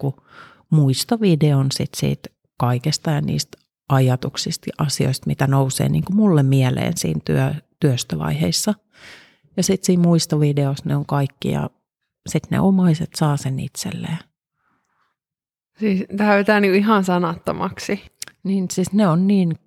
muistovideon 0.70 1.66
sit 1.72 1.90
siitä 1.96 2.28
kaikesta 2.58 3.10
ja 3.10 3.20
niistä 3.20 3.58
ajatuksista 3.88 4.66
ja 4.66 4.84
asioista, 4.86 5.26
mitä 5.26 5.46
nousee 5.46 5.88
niin 5.88 6.04
kuin 6.04 6.16
mulle 6.16 6.42
mieleen 6.42 6.96
siinä 6.96 7.20
työ, 7.24 7.54
työstövaiheissa. 7.80 8.74
Ja 9.56 9.62
sitten 9.62 9.86
siinä 9.86 10.02
muistovideossa 10.02 10.84
ne 10.86 10.96
on 10.96 11.06
kaikki 11.06 11.50
ja 11.50 11.70
sitten 12.28 12.50
ne 12.50 12.60
omaiset 12.60 13.10
saa 13.16 13.36
sen 13.36 13.60
itselleen. 13.60 14.18
Siis 15.78 16.04
tämä 16.46 16.60
niin 16.60 16.74
ihan 16.74 17.04
sanattomaksi. 17.04 18.04
Niin 18.42 18.70
siis 18.70 18.92
ne 18.92 19.08
on 19.08 19.26
niin 19.26 19.58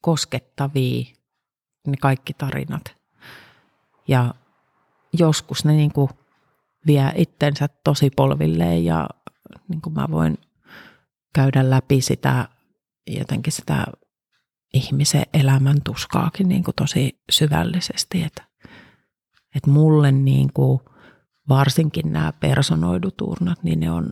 koskettavia, 0.00 1.04
ne 1.86 1.96
kaikki 2.00 2.34
tarinat. 2.34 2.96
Ja 4.08 4.34
joskus 5.18 5.64
ne 5.64 5.72
niin 5.72 5.92
kuin 5.92 6.10
vie 6.86 7.12
itsensä 7.16 7.68
tosi 7.84 8.10
polvilleen 8.10 8.84
ja 8.84 9.08
niin 9.68 9.80
kuin 9.80 9.94
mä 9.94 10.06
voin 10.10 10.38
käydä 11.34 11.70
läpi 11.70 12.00
sitä 12.00 12.48
jotenkin 13.06 13.52
sitä 13.52 13.84
ihmisen 14.74 15.22
elämän 15.34 15.82
tuskaakin 15.84 16.48
niin 16.48 16.64
kuin 16.64 16.74
tosi 16.74 17.20
syvällisesti. 17.30 18.22
Että, 18.22 18.42
että 19.56 19.70
mulle 19.70 20.12
niin 20.12 20.52
kuin 20.52 20.80
varsinkin 21.48 22.12
nämä 22.12 22.32
personoidut 22.40 23.20
urnat, 23.20 23.62
niin 23.62 23.80
ne 23.80 23.90
on, 23.90 24.10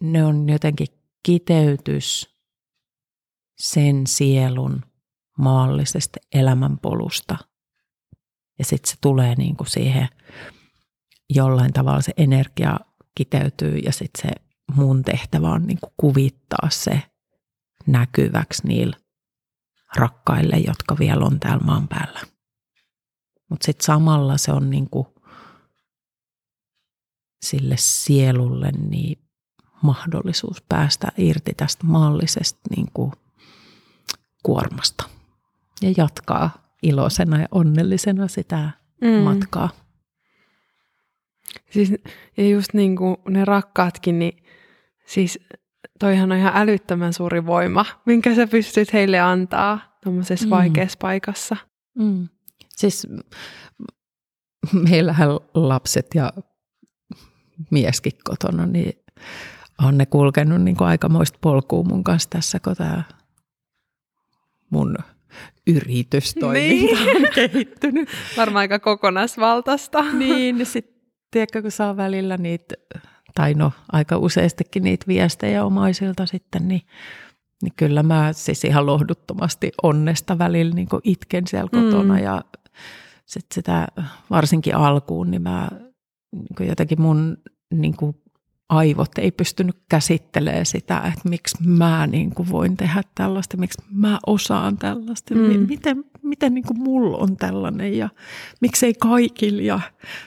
ne 0.00 0.24
on 0.24 0.48
jotenkin 0.48 0.86
kiteytys 1.22 2.36
sen 3.58 4.06
sielun 4.06 4.82
maallisesta 5.38 6.18
elämänpolusta. 6.32 7.38
Ja 8.58 8.64
sitten 8.64 8.90
se 8.90 8.96
tulee 9.00 9.34
niin 9.34 9.56
kuin 9.56 9.68
siihen 9.70 10.08
jollain 11.30 11.72
tavalla 11.72 12.00
se 12.00 12.12
energia 12.16 12.76
kiteytyy 13.14 13.76
ja 13.76 13.92
sitten 13.92 14.22
se 14.22 14.28
mun 14.74 15.02
tehtävä 15.02 15.50
on 15.50 15.66
niin 15.66 15.78
kuin 15.80 15.92
kuvittaa 15.96 16.70
se 16.70 17.02
näkyväksi 17.86 18.66
niillä 18.66 18.96
rakkaille, 19.96 20.56
jotka 20.56 20.98
vielä 20.98 21.24
on 21.24 21.40
täällä 21.40 21.64
maan 21.64 21.88
päällä. 21.88 22.20
Mutta 23.50 23.66
sitten 23.66 23.84
samalla 23.84 24.38
se 24.38 24.52
on 24.52 24.70
niin 24.70 24.90
kuin 24.90 25.06
sille 27.42 27.74
sielulle 27.78 28.70
niin 28.72 29.25
mahdollisuus 29.86 30.62
päästä 30.68 31.08
irti 31.16 31.52
tästä 31.56 31.86
maallisesta 31.86 32.60
niin 32.76 32.86
kuin 32.94 33.12
kuormasta 34.42 35.04
ja 35.82 35.94
jatkaa 35.96 36.50
iloisena 36.82 37.40
ja 37.40 37.46
onnellisena 37.50 38.28
sitä 38.28 38.70
mm. 39.00 39.08
matkaa. 39.08 39.68
Siis, 41.70 41.92
ja 42.36 42.48
just 42.48 42.74
niin 42.74 42.96
kuin 42.96 43.16
ne 43.28 43.44
rakkaatkin, 43.44 44.18
niin 44.18 44.42
siis 45.06 45.38
toihan 45.98 46.32
on 46.32 46.38
ihan 46.38 46.52
älyttömän 46.56 47.12
suuri 47.12 47.46
voima, 47.46 47.84
minkä 48.06 48.34
sä 48.34 48.46
pystyt 48.46 48.92
heille 48.92 49.20
antaa 49.20 49.98
tuommoisessa 50.04 50.46
mm. 50.46 50.50
vaikeassa 50.50 50.98
paikassa. 51.00 51.56
Mm. 51.98 52.28
Siis 52.68 53.06
meillähän 54.72 55.28
lapset 55.54 56.06
ja 56.14 56.32
mieskin 57.70 58.12
kotona, 58.24 58.66
niin 58.66 59.04
on 59.82 59.98
ne 59.98 60.06
kulkenut 60.06 60.62
niin 60.62 60.76
kuin 60.76 60.88
aikamoista 60.88 61.38
polkua 61.40 61.82
mun 61.82 62.04
kanssa 62.04 62.30
tässä, 62.30 62.60
kun 62.60 62.76
tämä 62.76 63.02
mun 64.70 64.96
yritystoiminta 65.66 67.04
niin. 67.04 67.16
on 67.16 67.32
kehittynyt. 67.34 68.08
Varmaan 68.36 68.60
aika 68.60 68.78
kokonaisvaltaista. 68.78 70.12
Niin, 70.12 70.58
niin 70.58 70.66
sitten 70.66 70.96
tiedätkö, 71.30 71.62
kun 71.62 71.70
saa 71.70 71.96
välillä 71.96 72.36
niitä, 72.36 72.74
tai 73.34 73.54
no 73.54 73.72
aika 73.92 74.16
useastikin 74.16 74.82
niitä 74.82 75.06
viestejä 75.08 75.64
omaisilta 75.64 76.26
sitten, 76.26 76.68
niin, 76.68 76.82
niin 77.62 77.72
kyllä 77.76 78.02
mä 78.02 78.32
siis 78.32 78.64
ihan 78.64 78.86
lohduttomasti 78.86 79.72
onnesta 79.82 80.38
välillä 80.38 80.74
niin 80.74 80.88
itken 81.04 81.46
siellä 81.46 81.70
kotona 81.70 82.14
mm. 82.14 82.22
ja 82.22 82.44
sitten 83.26 83.54
sitä 83.54 83.88
varsinkin 84.30 84.76
alkuun, 84.76 85.30
niin 85.30 85.42
mä 85.42 85.68
niin 86.32 86.68
jotenkin 86.68 87.00
mun 87.00 87.36
niin 87.74 87.96
kuin 87.96 88.16
aivot 88.68 89.18
ei 89.18 89.30
pystynyt 89.30 89.76
käsittelemään 89.88 90.66
sitä, 90.66 90.98
että 90.98 91.28
miksi 91.28 91.56
mä 91.66 92.06
niin 92.06 92.30
kuin 92.30 92.50
voin 92.50 92.76
tehdä 92.76 93.02
tällaista, 93.14 93.56
miksi 93.56 93.82
mä 93.90 94.18
osaan 94.26 94.78
tällaista, 94.78 95.34
mm. 95.34 95.66
miten, 95.68 96.04
miten 96.22 96.54
niin 96.54 96.64
kuin 96.64 96.80
mulla 96.80 97.16
on 97.16 97.36
tällainen 97.36 97.98
ja 97.98 98.08
miksei 98.60 98.94
kaikilla 98.94 99.62
ja 99.62 99.80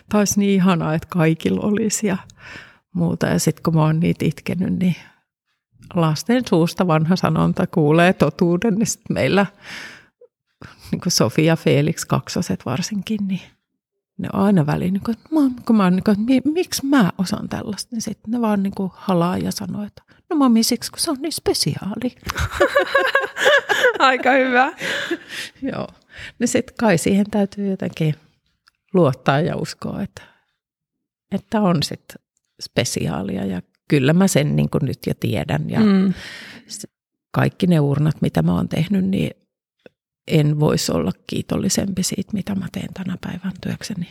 taas 0.10 0.38
niin 0.38 0.52
ihanaa, 0.52 0.94
että 0.94 1.08
kaikilla 1.12 1.62
olisi 1.62 2.08
ja 2.08 2.18
muuta. 2.94 3.28
Ja 3.28 3.40
sitten 3.40 3.64
kun 3.64 3.76
mä 3.76 3.82
oon 3.82 4.00
niitä 4.00 4.26
itkenyt, 4.26 4.80
niin 4.80 4.96
lasten 5.96 6.44
suusta 6.50 6.88
vanha 6.88 7.16
sanonta 7.16 7.68
kuulee 7.68 8.14
totuuden, 8.14 8.76
niin 8.76 8.88
sitten 8.88 9.14
meillä 9.14 9.46
niin 10.92 11.02
kuin 11.02 11.12
Sofia 11.12 11.56
Felix 11.56 12.06
kaksoset 12.06 12.66
varsinkin, 12.66 13.28
niin 13.28 13.42
ne 14.20 14.30
on 14.34 14.42
aina 14.42 14.66
väliin, 14.66 14.94
niin 14.94 15.04
kuin, 15.04 15.18
että 15.18 15.30
mä, 15.36 15.40
kun 15.66 15.76
mä 15.76 15.84
oon, 15.84 15.96
niin 15.96 16.04
kuin, 16.04 16.32
että 16.32 16.50
miksi 16.50 16.86
mä 16.86 17.12
osaan 17.18 17.50
tällaista, 17.50 17.96
niin 17.96 18.02
sitten 18.02 18.32
ne 18.32 18.42
vaan 18.42 18.64
niin 18.64 18.74
kuin 18.76 18.92
halaa 18.94 19.38
ja 19.38 19.52
sanoo, 19.52 19.84
että 19.84 20.04
no 20.30 20.36
mami 20.36 20.64
siksi, 20.64 20.92
kun 20.92 21.00
se 21.00 21.12
on 21.12 21.18
niin 21.22 21.32
spesiaali. 21.32 22.16
Aika 24.00 24.32
hyvä. 24.32 24.74
Joo. 25.72 25.88
No 26.40 26.48
sitten 26.48 26.76
kai 26.80 26.98
siihen 26.98 27.26
täytyy 27.32 27.70
jotenkin 27.70 28.16
luottaa 28.94 29.40
ja 29.40 29.56
uskoa, 29.56 30.02
että, 30.02 30.22
että 31.32 31.62
on 31.62 31.84
sitten 31.84 32.22
spesiaalia 32.62 33.46
ja 33.46 33.62
kyllä 33.88 34.14
mä 34.14 34.28
sen 34.28 34.56
niin 34.56 34.70
kuin 34.70 34.86
nyt 34.86 35.00
jo 35.08 35.14
tiedän 35.20 35.70
ja 35.70 35.80
mm. 35.80 36.14
kaikki 37.32 37.68
ne 37.68 37.80
urnat, 37.80 38.22
mitä 38.22 38.42
mä 38.42 38.54
oon 38.54 38.70
tehnyt, 38.70 39.06
niin 39.06 39.32
en 40.30 40.60
voisi 40.60 40.92
olla 40.92 41.12
kiitollisempi 41.28 42.04
siitä, 42.04 42.32
mitä 42.34 42.56
mä 42.56 42.68
teen 42.72 42.94
tänä 42.94 43.18
päivän 43.22 43.52
työkseni. 43.62 44.08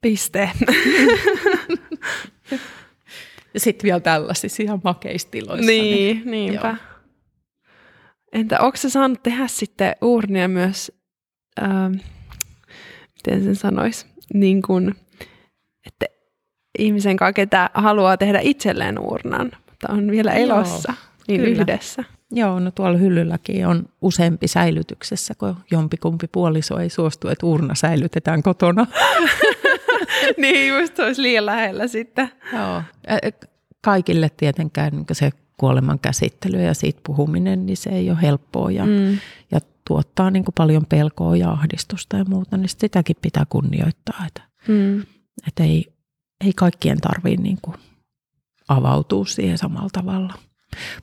Piste. 0.00 0.50
ja 3.54 3.60
sitten 3.60 3.84
vielä 3.84 4.00
tällaisissa 4.00 4.62
ihan 4.62 4.80
makeistiloissa. 4.84 5.66
Niin, 5.66 5.94
niin 5.94 6.30
niinpä. 6.30 6.68
Joo. 6.68 6.76
Entä 8.32 8.60
onko 8.60 8.76
se 8.76 8.90
saanut 8.90 9.22
tehdä 9.22 9.48
sitten 9.48 9.96
uurnia 10.00 10.48
myös, 10.48 10.92
ähm, 11.62 11.92
miten 13.14 13.44
sen 13.44 13.56
sanoisi, 13.56 14.06
niin 14.34 14.62
kuin, 14.62 14.94
että 15.86 16.06
ihmisen 16.78 17.16
kanssa, 17.16 17.32
ketä 17.32 17.70
haluaa 17.74 18.16
tehdä 18.16 18.40
itselleen 18.42 18.98
uurnan, 18.98 19.52
mutta 19.70 19.92
on 19.92 20.10
vielä 20.10 20.32
elossa, 20.32 20.92
Joo, 20.92 21.14
niin 21.28 21.40
kyllä. 21.40 21.62
yhdessä. 21.62 22.04
Joo, 22.30 22.60
no 22.60 22.70
tuolla 22.70 22.98
hyllylläkin 22.98 23.66
on 23.66 23.88
useampi 24.02 24.48
säilytyksessä, 24.48 25.34
kun 25.34 25.56
jompikumpi 25.70 26.26
puoliso 26.32 26.78
ei 26.78 26.90
suostu, 26.90 27.28
että 27.28 27.46
urna 27.46 27.74
säilytetään 27.74 28.42
kotona. 28.42 28.86
niin, 30.40 30.68
just 30.68 30.98
olisi 30.98 31.22
liian 31.22 31.46
lähellä 31.46 31.88
sitten. 31.88 32.30
Joo, 32.52 32.82
kaikille 33.84 34.30
tietenkään 34.36 34.92
niin 34.92 35.06
se 35.12 35.30
kuoleman 35.56 35.98
käsittely 35.98 36.62
ja 36.62 36.74
siitä 36.74 37.00
puhuminen, 37.06 37.66
niin 37.66 37.76
se 37.76 37.90
ei 37.90 38.10
ole 38.10 38.22
helppoa 38.22 38.70
ja, 38.70 38.86
mm. 38.86 39.18
ja 39.50 39.60
tuottaa 39.88 40.30
niin 40.30 40.44
paljon 40.54 40.86
pelkoa 40.86 41.36
ja 41.36 41.50
ahdistusta 41.50 42.16
ja 42.16 42.24
muuta, 42.24 42.56
niin 42.56 42.68
sitäkin 42.68 43.16
pitää 43.22 43.44
kunnioittaa, 43.48 44.24
että, 44.26 44.42
mm. 44.68 45.00
että 45.48 45.64
ei, 45.64 45.92
ei 46.44 46.52
kaikkien 46.52 47.00
tarvitse 47.00 47.42
niin 47.42 47.58
avautua 48.68 49.24
siihen 49.24 49.58
samalla 49.58 49.88
tavalla. 49.92 50.34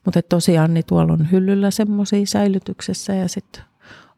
Mutta 0.06 0.22
tosiaan 0.22 0.74
niin 0.74 0.86
tuolla 0.86 1.14
on 1.14 1.32
hyllyllä 1.32 1.72
semmoisia 1.72 2.26
säilytyksessä 2.26 3.14
ja 3.14 3.28
sitten 3.28 3.64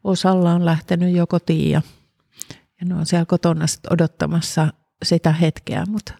osalla 0.04 0.52
on 0.52 0.64
lähtenyt 0.64 1.16
jo 1.16 1.26
kotiin 1.26 1.70
ja, 1.70 1.82
ja 2.80 2.86
ne 2.86 2.94
on 2.94 3.06
siellä 3.06 3.26
kotona 3.26 3.66
sit 3.66 3.86
odottamassa 3.90 4.72
sitä 5.04 5.32
hetkeä, 5.32 5.84
mutta 5.88 6.12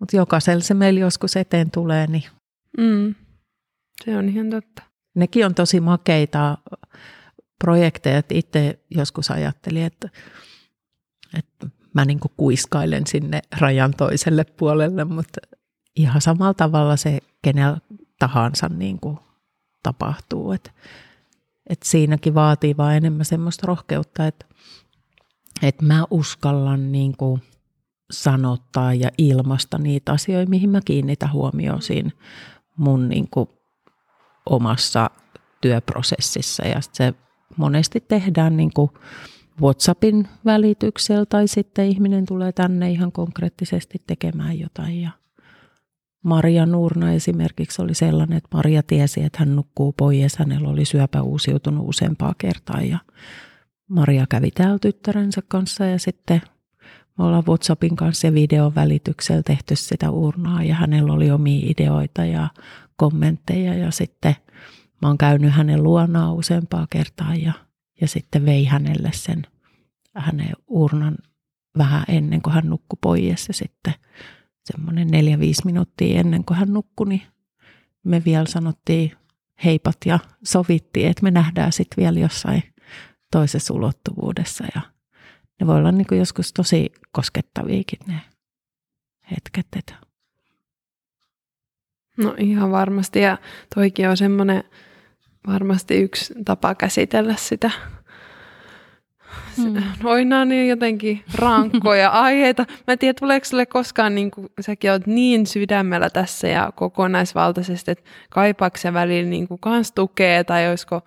mut 0.00 0.12
jokaisella 0.12 0.62
se 0.62 0.74
meillä 0.74 1.00
joskus 1.00 1.36
eteen 1.36 1.70
tulee, 1.70 2.06
niin 2.06 2.24
mm, 2.78 3.14
se 4.04 4.16
on 4.16 4.28
ihan 4.28 4.50
totta. 4.50 4.82
Nekin 5.14 5.46
on 5.46 5.54
tosi 5.54 5.80
makeita 5.80 6.58
projekteja, 7.64 8.18
että 8.18 8.34
itse 8.34 8.78
joskus 8.90 9.30
ajattelin, 9.30 9.82
että, 9.82 10.08
että 11.38 11.66
mä 11.94 12.04
niin 12.04 12.20
kuiskailen 12.36 13.06
sinne 13.06 13.40
rajan 13.58 13.94
toiselle 13.96 14.44
puolelle, 14.44 15.04
mutta 15.04 15.40
ihan 15.96 16.20
samalla 16.20 16.54
tavalla 16.54 16.96
se 16.96 17.18
kenellä 17.42 17.78
tahansa 18.18 18.68
niin 18.68 19.00
kuin 19.00 19.18
tapahtuu. 19.82 20.52
Et, 20.52 20.72
et 21.70 21.82
siinäkin 21.82 22.34
vaatii 22.34 22.76
vaan 22.76 22.96
enemmän 22.96 23.24
semmoista 23.24 23.66
rohkeutta, 23.66 24.26
että 24.26 24.46
että 25.62 25.84
mä 25.84 26.04
uskallan 26.10 26.92
niin 26.92 27.16
kuin 27.16 27.42
sanottaa 28.10 28.94
ja 28.94 29.10
ilmasta 29.18 29.78
niitä 29.78 30.12
asioita, 30.12 30.50
mihin 30.50 30.70
mä 30.70 30.80
kiinnitän 30.84 31.32
huomioon 31.32 31.82
siinä 31.82 32.10
mun 32.76 33.08
niin 33.08 33.28
kuin 33.30 33.48
omassa 34.46 35.10
työprosessissa. 35.60 36.66
Ja 36.66 36.80
se 36.92 37.14
monesti 37.56 38.00
tehdään 38.00 38.56
niin 38.56 38.70
kuin 38.74 38.90
WhatsAppin 39.60 40.28
välityksellä 40.44 41.26
tai 41.26 41.48
sitten 41.48 41.86
ihminen 41.86 42.26
tulee 42.26 42.52
tänne 42.52 42.90
ihan 42.90 43.12
konkreettisesti 43.12 43.98
tekemään 44.06 44.58
jotain. 44.58 45.00
Ja 45.00 45.10
Maria 46.24 46.66
Nuurna 46.66 47.12
esimerkiksi 47.12 47.82
oli 47.82 47.94
sellainen, 47.94 48.38
että 48.38 48.56
Maria 48.56 48.82
tiesi, 48.82 49.22
että 49.22 49.38
hän 49.38 49.56
nukkuu 49.56 49.92
pois. 49.92 50.38
Hänellä 50.38 50.68
oli 50.68 50.84
syöpä 50.84 51.22
uusiutunut 51.22 51.88
useampaa 51.88 52.34
kertaa 52.38 52.80
ja 52.80 52.98
Maria 53.88 54.26
kävi 54.30 54.50
täällä 54.50 54.78
tyttärensä 54.78 55.42
kanssa 55.48 55.84
ja 55.84 55.98
sitten 55.98 56.42
me 57.18 57.24
ollaan 57.24 57.44
WhatsAppin 57.46 57.96
kanssa 57.96 58.26
ja 58.26 58.34
videon 58.34 58.74
välityksellä 58.74 59.42
tehty 59.42 59.76
sitä 59.76 60.10
urnaa 60.10 60.62
ja 60.62 60.74
hänellä 60.74 61.12
oli 61.12 61.30
omia 61.30 61.66
ideoita 61.70 62.24
ja 62.24 62.48
kommentteja 62.96 63.74
ja 63.74 63.90
sitten 63.90 64.36
mä 65.02 65.08
oon 65.08 65.18
käynyt 65.18 65.52
hänen 65.52 65.82
luonaan 65.82 66.34
useampaa 66.34 66.86
kertaa 66.90 67.34
ja, 67.34 67.52
ja 68.00 68.08
sitten 68.08 68.46
vei 68.46 68.64
hänelle 68.64 69.10
sen 69.12 69.46
hänen 70.14 70.52
urnan 70.66 71.16
vähän 71.78 72.04
ennen 72.08 72.42
kuin 72.42 72.54
hän 72.54 72.68
nukkui 72.68 72.98
pois 73.00 73.48
ja 73.48 73.54
sitten 73.54 73.94
semmoinen 74.64 75.08
neljä, 75.08 75.38
viisi 75.40 75.62
minuuttia 75.64 76.20
ennen 76.20 76.44
kuin 76.44 76.58
hän 76.58 76.72
nukkui, 76.72 77.08
niin 77.08 77.22
me 78.04 78.22
vielä 78.24 78.46
sanottiin 78.46 79.12
heipat 79.64 79.96
ja 80.06 80.18
sovittiin, 80.44 81.08
että 81.08 81.22
me 81.22 81.30
nähdään 81.30 81.72
sitten 81.72 82.02
vielä 82.02 82.18
jossain 82.18 82.62
toisessa 83.30 83.74
ulottuvuudessa 83.74 84.64
ja 84.74 84.80
ne 85.60 85.66
voi 85.66 85.76
olla 85.76 85.92
niin 85.92 86.06
kuin 86.06 86.18
joskus 86.18 86.52
tosi 86.52 86.92
koskettaviakin 87.12 87.98
ne 88.06 88.20
hetket. 89.30 89.66
Että. 89.78 89.94
No 92.16 92.34
ihan 92.38 92.70
varmasti 92.70 93.20
ja 93.20 93.38
toikin 93.74 94.08
on 94.08 94.16
semmoinen 94.16 94.64
varmasti 95.46 95.94
yksi 95.94 96.34
tapa 96.44 96.74
käsitellä 96.74 97.34
sitä. 97.36 97.70
Hmm. 99.56 99.82
Noina 100.02 100.44
niin 100.44 100.68
jotenkin 100.68 101.22
rankkoja 101.34 102.08
aiheita. 102.26 102.66
Mä 102.86 102.92
en 102.92 102.98
tiedä, 102.98 103.14
tuleeko 103.20 103.44
sulle 103.44 103.66
koskaan, 103.66 104.14
niin 104.14 104.30
kuin, 104.30 104.48
säkin 104.60 104.90
oot 104.90 105.06
niin 105.06 105.46
sydämellä 105.46 106.10
tässä 106.10 106.48
ja 106.48 106.72
kokonaisvaltaisesti, 106.74 107.90
että 107.90 108.04
kaipaako 108.30 108.78
välillä 108.92 109.30
niin 109.30 109.48
kuin 109.48 109.60
kans 109.60 109.92
tukea 109.92 110.44
tai 110.44 110.68
olisiko 110.68 111.00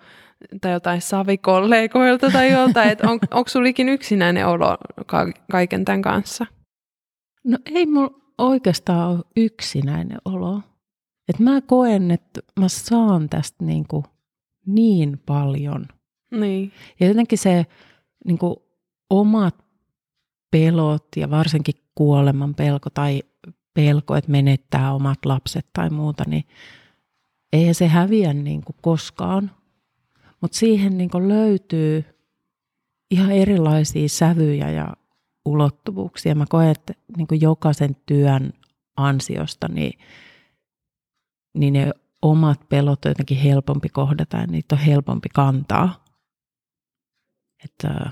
tai 0.60 0.72
jotain 0.72 1.00
savikollegoilta 1.00 2.30
tai 2.30 2.52
joltain, 2.52 2.90
että 2.90 3.10
on, 3.10 3.18
onko 3.38 3.48
sulikin 3.48 3.88
yksinäinen 3.88 4.46
olo 4.46 4.76
ka- 5.06 5.32
kaiken 5.50 5.84
tämän 5.84 6.02
kanssa? 6.02 6.46
No 7.44 7.58
ei 7.74 7.86
mulla 7.86 8.10
oikeastaan 8.38 9.10
ole 9.10 9.24
yksinäinen 9.36 10.18
olo. 10.24 10.60
Et 11.28 11.38
mä 11.38 11.60
koen, 11.60 12.10
että 12.10 12.40
mä 12.60 12.68
saan 12.68 13.28
tästä 13.28 13.64
niinku 13.64 14.04
niin 14.66 15.20
paljon. 15.26 15.86
Niin. 16.30 16.72
Ja 17.00 17.06
jotenkin 17.06 17.38
se 17.38 17.66
niinku 18.24 18.62
omat 19.10 19.64
pelot 20.50 21.06
ja 21.16 21.30
varsinkin 21.30 21.74
kuoleman 21.94 22.54
pelko 22.54 22.90
tai 22.90 23.22
pelko, 23.74 24.16
että 24.16 24.30
menettää 24.30 24.94
omat 24.94 25.24
lapset 25.24 25.66
tai 25.72 25.90
muuta, 25.90 26.24
niin 26.26 26.44
eihän 27.52 27.74
se 27.74 27.88
häviä 27.88 28.32
niin 28.32 28.62
kuin 28.64 28.76
koskaan. 28.82 29.50
Mutta 30.40 30.58
siihen 30.58 30.98
niin 30.98 31.10
löytyy 31.28 32.04
ihan 33.10 33.30
erilaisia 33.30 34.08
sävyjä 34.08 34.70
ja 34.70 34.96
ulottuvuuksia. 35.44 36.34
Mä 36.34 36.44
koen, 36.48 36.68
että 36.68 36.94
niin 37.16 37.40
jokaisen 37.40 37.96
työn 38.06 38.52
ansiosta 38.96 39.68
niin, 39.68 39.98
niin 41.54 41.72
ne 41.72 41.92
omat 42.22 42.68
pelot 42.68 43.04
on 43.04 43.10
jotenkin 43.10 43.38
helpompi 43.38 43.88
kohdata 43.88 44.36
ja 44.36 44.46
niitä 44.46 44.74
on 44.74 44.80
helpompi 44.80 45.28
kantaa. 45.34 46.04
Että 47.64 48.10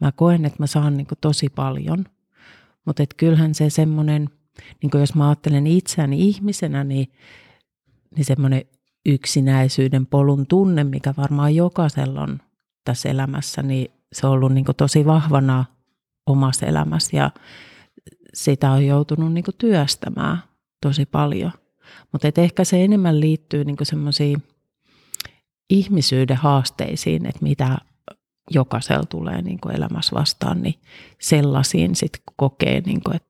mä 0.00 0.12
koen, 0.12 0.44
että 0.44 0.62
mä 0.62 0.66
saan 0.66 0.96
niin 0.96 1.06
tosi 1.20 1.48
paljon, 1.48 2.04
mutta 2.84 3.02
et 3.02 3.14
kyllähän 3.14 3.54
se 3.54 3.70
semmoinen, 3.70 4.30
niin 4.82 4.90
jos 5.00 5.14
mä 5.14 5.28
ajattelen 5.28 5.66
itseäni 5.66 6.28
ihmisenä, 6.28 6.84
niin, 6.84 7.12
niin 8.16 8.24
semmoinen 8.24 8.62
yksinäisyyden 9.06 10.06
polun 10.06 10.46
tunne, 10.46 10.84
mikä 10.84 11.14
varmaan 11.16 11.54
jokaisella 11.54 12.20
on 12.20 12.40
tässä 12.84 13.08
elämässä, 13.08 13.62
niin 13.62 13.90
se 14.12 14.26
on 14.26 14.32
ollut 14.32 14.52
niin 14.52 14.64
tosi 14.76 15.04
vahvana 15.04 15.64
omassa 16.26 16.66
elämässä 16.66 17.16
ja 17.16 17.30
sitä 18.34 18.70
on 18.70 18.86
joutunut 18.86 19.32
niin 19.32 19.44
työstämään 19.58 20.38
tosi 20.82 21.06
paljon. 21.06 21.52
Mutta 22.12 22.28
ehkä 22.36 22.64
se 22.64 22.84
enemmän 22.84 23.20
liittyy 23.20 23.64
niin 23.64 23.76
semmoisiin 23.82 24.42
ihmisyyden 25.70 26.36
haasteisiin, 26.36 27.26
että 27.26 27.42
mitä 27.42 27.78
jokaisella 28.50 29.06
tulee 29.08 29.42
niin 29.42 29.58
elämässä 29.74 30.16
vastaan, 30.16 30.62
niin 30.62 30.74
sellaisiin 31.20 31.96
sitten 31.96 32.22
kokee, 32.36 32.80
niin 32.86 33.00
kuin, 33.04 33.16
että 33.16 33.28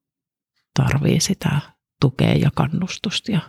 tarvii 0.74 1.20
sitä 1.20 1.60
tukea 2.00 2.34
ja 2.34 2.50
kannustusta 2.54 3.32
ja 3.32 3.40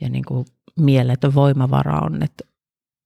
ja 0.00 0.08
niin 0.08 0.24
kuin 0.24 0.46
mieletön 0.80 1.34
voimavara 1.34 1.98
on, 1.98 2.22
että 2.22 2.44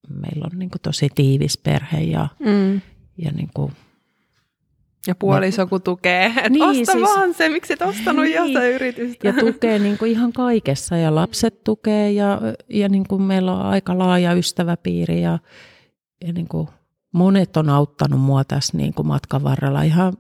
meillä 0.08 0.48
on 0.52 0.58
niin 0.58 0.70
kuin 0.70 0.82
tosi 0.82 1.08
tiivis 1.14 1.58
perhe 1.58 2.00
ja, 2.00 2.28
mm. 2.38 2.80
ja 3.18 3.32
niin 3.32 3.50
kuin 3.54 3.72
ja 5.06 5.14
puoliso 5.14 5.66
kun 5.66 5.82
tukee, 5.82 6.26
että 6.26 6.48
niin, 6.48 6.64
osta 6.64 6.92
siis, 6.92 7.04
vaan 7.04 7.34
se, 7.34 7.48
miksi 7.48 7.72
et 7.72 7.82
ostanut 7.82 8.24
niin, 8.24 8.36
jostain 8.36 8.72
yritystä. 8.72 9.28
Ja 9.28 9.32
tukee 9.32 9.78
niin 9.88 9.98
kuin 9.98 10.10
ihan 10.10 10.32
kaikessa 10.32 10.96
ja 10.96 11.14
lapset 11.14 11.64
tukee 11.64 12.12
ja, 12.12 12.40
ja 12.68 12.88
niin 12.88 13.08
kuin 13.08 13.22
meillä 13.22 13.52
on 13.52 13.62
aika 13.62 13.98
laaja 13.98 14.32
ystäväpiiri 14.32 15.22
ja, 15.22 15.38
ja 16.26 16.32
niin 16.32 16.48
kuin 16.48 16.68
monet 17.14 17.56
on 17.56 17.68
auttanut 17.68 18.20
mua 18.20 18.44
tässä 18.44 18.76
niin 18.76 18.94
kuin 18.94 19.06
matkan 19.06 19.44
varrella 19.44 19.82
ihan 19.82 20.12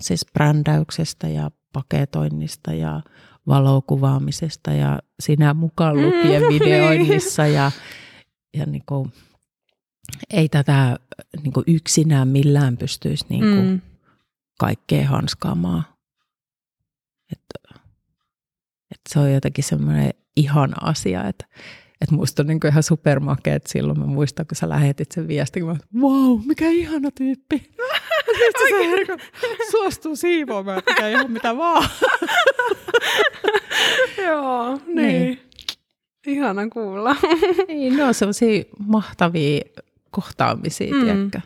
siis 0.00 0.26
brändäyksestä 0.32 1.28
ja 1.28 1.50
paketoinnista 1.72 2.72
ja 2.72 3.02
valokuvaamisesta 3.46 4.72
ja 4.72 4.98
sinä 5.20 5.54
mukaan 5.54 5.96
lukien 5.96 6.42
mm, 6.42 6.48
videoinnissa 6.54 7.46
ja, 7.46 7.70
ja 8.56 8.66
niin 8.66 8.82
kuin, 8.86 9.12
ei 10.30 10.48
tätä 10.48 10.98
niin 11.42 11.52
kuin 11.52 11.64
yksinään 11.66 12.28
millään 12.28 12.76
pystyisi 12.76 13.24
niin 13.28 13.40
kuin 13.40 13.66
mm. 13.66 13.80
kaikkea 14.58 15.08
hanskaamaan. 15.08 15.84
Että, 17.32 17.80
että 18.90 19.10
se 19.12 19.18
on 19.18 19.32
jotenkin 19.32 19.64
semmoinen 19.64 20.10
ihana 20.36 20.76
asia, 20.80 21.28
että 21.28 21.46
että 22.00 22.14
musta 22.14 22.42
on 22.42 22.46
niin 22.46 22.60
ihan 22.68 22.82
supermakea, 22.82 23.54
että 23.54 23.72
silloin 23.72 23.98
mä 23.98 24.06
muistan, 24.06 24.46
kun 24.46 24.56
sä 24.56 24.68
lähetit 24.68 25.12
sen 25.12 25.28
viestin, 25.28 25.62
kun 25.62 25.72
mä 25.72 26.00
wow, 26.00 26.40
mikä 26.44 26.68
ihana 26.68 27.10
tyyppi. 27.10 27.56
Sitten 28.58 29.18
se 29.40 29.70
suostuu 29.70 30.16
siivoamaan, 30.16 30.78
että 30.78 30.90
mikä 30.90 31.08
ihan 31.08 31.30
mitä 31.30 31.56
vaan. 31.56 31.88
Joo, 34.26 34.80
niin. 34.86 34.96
niin. 34.96 35.40
Ihana 36.26 36.68
kuulla. 36.68 37.16
niin, 37.68 37.96
ne 37.96 38.04
on 38.04 38.14
sellaisia 38.14 38.64
mahtavia 38.78 39.60
kohtaamisia, 40.10 40.94
mm. 40.94 41.04
tiedätkö? 41.04 41.40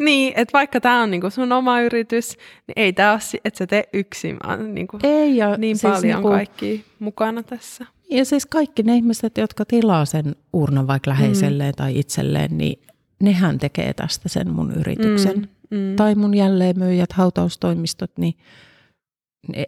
Niin, 0.00 0.32
että 0.36 0.52
vaikka 0.52 0.80
tämä 0.80 1.02
on 1.02 1.10
niinku 1.10 1.30
sun 1.30 1.52
oma 1.52 1.80
yritys, 1.80 2.36
niin 2.66 2.72
ei 2.76 2.92
tämä 2.92 3.12
ole, 3.12 3.20
että 3.44 3.58
sä 3.58 3.66
tee 3.66 3.84
yksin, 3.92 4.36
vaan 4.46 4.74
niinku 4.74 4.98
ei, 5.02 5.36
ja 5.36 5.56
niin 5.56 5.76
siis 5.76 5.92
paljon 5.92 6.14
niinku, 6.14 6.28
kaikki 6.28 6.84
mukana 6.98 7.42
tässä. 7.42 7.86
Ja 8.10 8.24
siis 8.24 8.46
kaikki 8.46 8.82
ne 8.82 8.96
ihmiset, 8.96 9.38
jotka 9.38 9.64
tilaa 9.64 10.04
sen 10.04 10.36
urnan 10.52 10.86
vaikka 10.86 11.10
läheiselleen 11.10 11.72
mm. 11.72 11.76
tai 11.76 11.98
itselleen, 11.98 12.58
niin 12.58 12.82
nehän 13.22 13.58
tekee 13.58 13.94
tästä 13.94 14.28
sen 14.28 14.50
mun 14.50 14.72
yrityksen. 14.72 15.48
Mm, 15.70 15.78
mm. 15.78 15.96
Tai 15.96 16.14
mun 16.14 16.34
jälleenmyyjät, 16.34 17.12
hautaustoimistot, 17.12 18.10
niin 18.18 18.34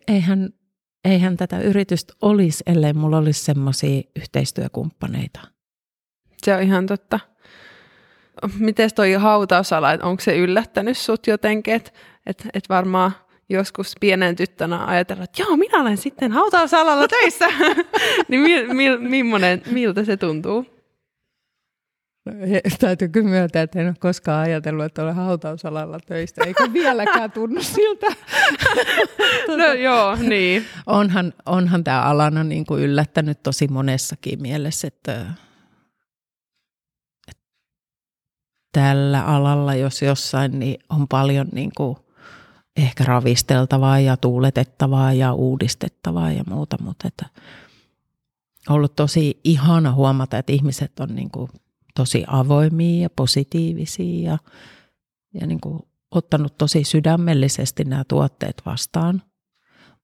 eihän, 0.08 0.50
eihän 1.04 1.36
tätä 1.36 1.60
yritystä 1.60 2.14
olisi, 2.22 2.62
ellei 2.66 2.92
mulla 2.92 3.18
olisi 3.18 3.44
semmoisia 3.44 4.02
yhteistyökumppaneita. 4.16 5.40
Se 6.44 6.54
on 6.54 6.62
ihan 6.62 6.86
totta. 6.86 7.20
Miten 8.58 8.90
toi 8.94 9.12
hautausala, 9.12 9.88
onko 10.02 10.20
se 10.20 10.38
yllättänyt 10.38 10.98
sut 10.98 11.26
jotenkin, 11.26 11.74
että 11.74 11.90
et, 12.26 12.48
et 12.54 12.68
varmaan 12.68 13.12
joskus 13.50 13.94
pienen 14.00 14.36
tyttönä 14.36 14.84
ajatella, 14.84 15.24
että 15.24 15.42
joo, 15.42 15.56
minä 15.56 15.80
olen 15.80 15.96
sitten 15.96 16.32
hautausalalla 16.32 17.08
töissä. 17.08 17.46
niin 18.28 18.40
mi, 18.40 18.74
mi, 18.74 19.08
millainen, 19.22 19.62
miltä 19.70 20.04
se 20.04 20.16
tuntuu? 20.16 20.66
No, 22.26 22.32
täytyy 22.78 23.08
kyllä 23.08 23.28
myöntää, 23.28 23.62
että 23.62 23.80
en 23.80 23.86
ole 23.86 23.94
koskaan 24.00 24.42
ajatellut, 24.42 24.84
että 24.84 25.02
olen 25.02 25.14
hautausalalla 25.14 26.00
töistä, 26.06 26.44
eikä 26.44 26.72
vieläkään 26.72 27.32
tunnu 27.32 27.62
siltä. 27.62 28.06
no 29.58 29.72
joo, 29.72 30.16
niin. 30.16 30.66
Onhan, 30.86 31.32
onhan 31.46 31.84
tämä 31.84 32.02
alana 32.02 32.44
niin 32.44 32.66
kuin 32.66 32.82
yllättänyt 32.82 33.42
tosi 33.42 33.68
monessakin 33.68 34.42
mielessä, 34.42 34.88
että, 34.88 35.26
tällä 38.72 39.24
alalla, 39.24 39.74
jos 39.74 40.02
jossain, 40.02 40.58
niin 40.58 40.80
on 40.88 41.08
paljon 41.08 41.48
niin 41.52 41.70
kuin 41.76 41.96
ehkä 42.76 43.04
ravisteltavaa 43.04 44.00
ja 44.00 44.16
tuuletettavaa 44.16 45.12
ja 45.12 45.32
uudistettavaa 45.32 46.32
ja 46.32 46.44
muuta, 46.46 46.76
mutta 46.82 47.08
että 47.08 47.26
ollut 48.68 48.96
tosi 48.96 49.40
ihana 49.44 49.92
huomata, 49.92 50.38
että 50.38 50.52
ihmiset 50.52 51.00
on 51.00 51.14
niin 51.14 51.30
kuin 51.30 51.50
tosi 51.94 52.24
avoimia 52.26 53.02
ja 53.02 53.10
positiivisia 53.10 54.30
ja, 54.30 54.38
ja 55.40 55.46
niin 55.46 55.60
kuin 55.60 55.80
ottanut 56.10 56.58
tosi 56.58 56.84
sydämellisesti 56.84 57.84
nämä 57.84 58.04
tuotteet 58.08 58.62
vastaan. 58.66 59.22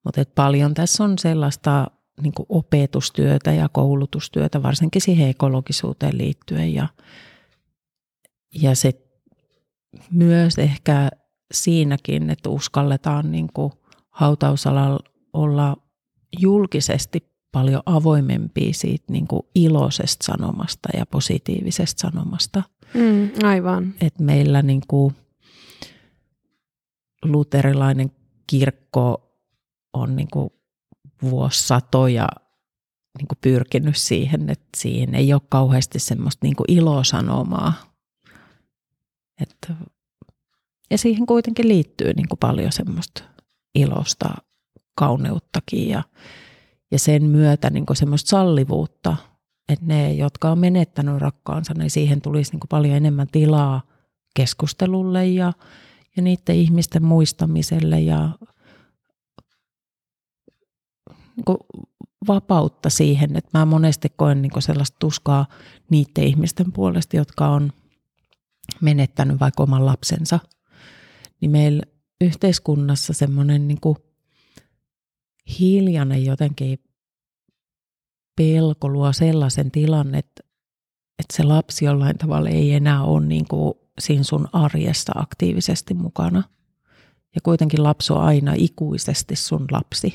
Mutta 0.04 0.22
paljon 0.34 0.74
tässä 0.74 1.04
on 1.04 1.18
sellaista 1.18 1.86
niin 2.22 2.32
kuin 2.32 2.46
opetustyötä 2.48 3.52
ja 3.52 3.68
koulutustyötä, 3.68 4.62
varsinkin 4.62 5.02
siihen 5.02 5.28
ekologisuuteen 5.28 6.18
liittyen. 6.18 6.74
Ja, 6.74 6.88
ja 8.62 8.76
se 8.76 8.92
myös 10.10 10.58
ehkä 10.58 11.10
siinäkin, 11.52 12.30
että 12.30 12.48
uskalletaan 12.48 13.32
niin 13.32 13.48
kuin 13.54 13.72
hautausalalla 14.10 15.00
olla 15.32 15.76
julkisesti 16.40 17.36
paljon 17.52 17.82
avoimempia 17.86 18.72
siitä 18.72 19.12
niin 19.12 19.26
kuin 19.26 19.42
iloisesta 19.54 20.24
sanomasta 20.24 20.88
ja 20.96 21.06
positiivisesta 21.06 22.00
sanomasta. 22.00 22.62
Mm, 22.94 23.30
aivan. 23.44 23.94
Et 24.00 24.18
meillä 24.18 24.62
niin 24.62 24.82
kuin 24.88 25.14
luterilainen 27.24 28.12
kirkko 28.46 29.32
on 29.92 30.16
niin 30.16 30.28
kuin 30.32 30.50
vuosisatoja 31.22 32.28
niin 33.18 33.28
kuin 33.28 33.38
pyrkinyt 33.40 33.96
siihen, 33.96 34.50
että 34.50 34.68
siihen 34.76 35.14
ei 35.14 35.32
ole 35.32 35.42
kauheasti 35.48 35.98
semmoista 35.98 36.46
niin 36.46 36.56
kuin 36.56 36.72
ilosanomaa. 36.72 37.72
Että, 39.40 39.74
ja 40.90 40.98
siihen 40.98 41.26
kuitenkin 41.26 41.68
liittyy 41.68 42.12
niin 42.12 42.28
kuin 42.28 42.38
paljon 42.38 42.72
semmoista 42.72 43.22
ilosta, 43.74 44.34
kauneuttakin 44.94 45.88
ja, 45.88 46.02
ja 46.90 46.98
sen 46.98 47.24
myötä 47.24 47.70
niin 47.70 47.86
kuin 47.86 47.96
semmoista 47.96 48.28
sallivuutta, 48.28 49.16
että 49.68 49.86
ne, 49.86 50.12
jotka 50.12 50.50
on 50.50 50.58
menettänyt 50.58 51.18
rakkaansa, 51.18 51.74
niin 51.74 51.90
siihen 51.90 52.20
tulisi 52.20 52.52
niin 52.52 52.60
kuin 52.60 52.68
paljon 52.68 52.94
enemmän 52.94 53.28
tilaa 53.32 53.82
keskustelulle 54.36 55.26
ja, 55.26 55.52
ja 56.16 56.22
niiden 56.22 56.56
ihmisten 56.56 57.04
muistamiselle 57.04 58.00
ja 58.00 58.30
niin 61.36 61.44
kuin 61.44 61.58
vapautta 62.28 62.90
siihen, 62.90 63.36
että 63.36 63.58
mä 63.58 63.64
monesti 63.64 64.08
koen 64.16 64.42
niin 64.42 64.62
sellaista 64.62 64.96
tuskaa 64.98 65.46
niiden 65.90 66.24
ihmisten 66.24 66.72
puolesta, 66.72 67.16
jotka 67.16 67.48
on 67.48 67.72
menettänyt 68.80 69.40
vaikka 69.40 69.62
oman 69.62 69.86
lapsensa. 69.86 70.38
Niin 71.40 71.50
meillä 71.50 71.82
yhteiskunnassa 72.20 73.12
semmoinen 73.12 73.68
niin 73.68 73.80
kuin 73.80 73.96
hiljainen 75.58 76.24
jotenkin 76.24 76.78
pelko 78.36 78.88
luo 78.88 79.12
sellaisen 79.12 79.70
tilanne, 79.70 80.18
että, 80.18 80.42
että 81.18 81.36
se 81.36 81.42
lapsi 81.42 81.84
jollain 81.84 82.18
tavalla 82.18 82.48
ei 82.48 82.72
enää 82.72 83.02
ole 83.02 83.26
niin 83.26 83.48
kuin 83.48 83.74
siinä 84.00 84.22
sun 84.22 84.48
arjessa 84.52 85.12
aktiivisesti 85.16 85.94
mukana. 85.94 86.42
Ja 87.34 87.40
kuitenkin 87.42 87.82
lapsi 87.82 88.12
on 88.12 88.20
aina 88.20 88.52
ikuisesti 88.56 89.36
sun 89.36 89.66
lapsi. 89.70 90.12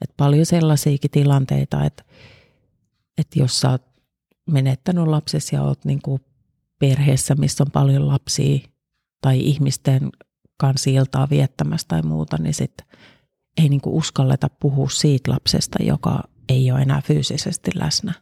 Et 0.00 0.10
paljon 0.16 0.46
sellaisiakin 0.46 1.10
tilanteita, 1.10 1.84
että, 1.84 2.04
että 3.18 3.38
jos 3.38 3.60
sä 3.60 3.70
oot 3.70 3.82
menettänyt 4.46 5.06
lapsesi 5.06 5.56
ja 5.56 5.62
oot 5.62 5.84
niin 5.84 6.02
kuin 6.02 6.22
perheessä, 6.78 7.34
missä 7.34 7.64
on 7.64 7.70
paljon 7.70 8.08
lapsia 8.08 8.58
tai 9.20 9.40
ihmisten 9.40 10.10
kanssa 10.56 10.90
iltaa 10.90 11.30
viettämässä 11.30 11.88
tai 11.88 12.02
muuta, 12.02 12.36
niin 12.38 12.54
sit 12.54 12.74
ei 13.62 13.68
niin 13.68 13.80
kuin 13.80 13.96
uskalleta 13.96 14.48
puhua 14.60 14.88
siitä 14.88 15.30
lapsesta, 15.30 15.82
joka 15.82 16.22
ei 16.48 16.72
ole 16.72 16.80
enää 16.80 17.02
fyysisesti 17.04 17.70
läsnä. 17.74 18.12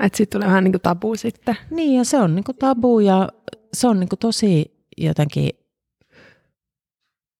Että 0.00 0.16
sitten 0.16 0.40
tulee 0.40 0.48
vähän 0.48 0.64
niin 0.64 0.72
kuin 0.72 0.82
tabu 0.82 1.16
sitten. 1.16 1.56
Niin, 1.70 1.98
ja 1.98 2.04
se 2.04 2.18
on 2.18 2.34
niin 2.34 2.44
kuin 2.44 2.56
tabu 2.56 3.00
ja 3.00 3.28
se 3.72 3.88
on 3.88 4.00
niin 4.00 4.08
kuin 4.08 4.18
tosi 4.18 4.84
jotenkin 4.98 5.50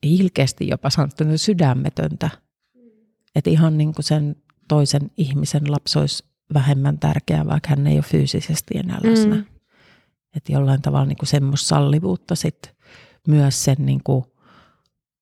ilkeästi 0.03 0.69
jopa 0.69 0.91
sanottuna 0.91 1.37
sydämetöntä. 1.37 2.31
Että 3.35 3.51
ihan 3.51 3.79
niin 3.79 3.95
kuin 3.95 4.05
sen 4.05 4.37
toisen 4.69 5.11
ihmisen 5.17 5.73
lapsi 5.73 5.99
olisi 5.99 6.25
vähemmän 6.55 6.99
tärkeä, 6.99 7.47
vaikka 7.47 7.69
hän 7.69 7.87
ei 7.87 7.97
ole 7.97 8.03
fyysisesti 8.03 8.79
enää 8.79 8.99
läsnä. 9.05 9.35
Mm. 9.35 9.45
Että 10.37 10.53
jollain 10.53 10.83
tavalla 10.83 11.07
niin 11.07 11.19
kuin 11.19 11.29
semmoista 11.29 11.69
sallivuutta 11.69 12.35
sit 12.35 12.78
myös 13.29 13.65
sen 13.65 13.77
niin 13.79 14.01
kuin 14.05 14.25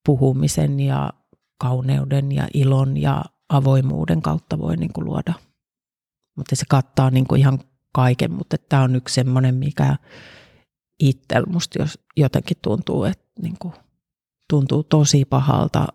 puhumisen 0.05 0.79
ja 0.79 1.13
kauneuden 1.61 2.31
ja 2.31 2.47
ilon 2.53 2.97
ja 2.97 3.25
avoimuuden 3.49 4.21
kautta 4.21 4.59
voi 4.59 4.77
niin 4.77 4.93
kuin 4.93 5.05
luoda. 5.05 5.33
Mutta 6.37 6.55
se 6.55 6.65
kattaa 6.69 7.11
niin 7.11 7.27
kuin 7.27 7.39
ihan 7.39 7.59
kaiken, 7.93 8.31
mutta 8.31 8.57
tämä 8.69 8.83
on 8.83 8.95
yksi 8.95 9.15
semmoinen, 9.15 9.55
mikä 9.55 9.95
itsellä 10.99 11.47
musta 11.51 11.81
jos 11.81 11.99
jotenkin 12.17 12.57
tuntuu, 12.61 13.03
että 13.03 13.41
niin 13.41 13.55
kuin, 13.59 13.73
tuntuu 14.49 14.83
tosi 14.83 15.25
pahalta, 15.25 15.87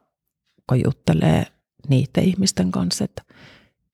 kun 0.68 0.82
juttelee 0.84 1.46
niiden 1.88 2.24
ihmisten 2.24 2.72
kanssa, 2.72 3.04
että, 3.04 3.22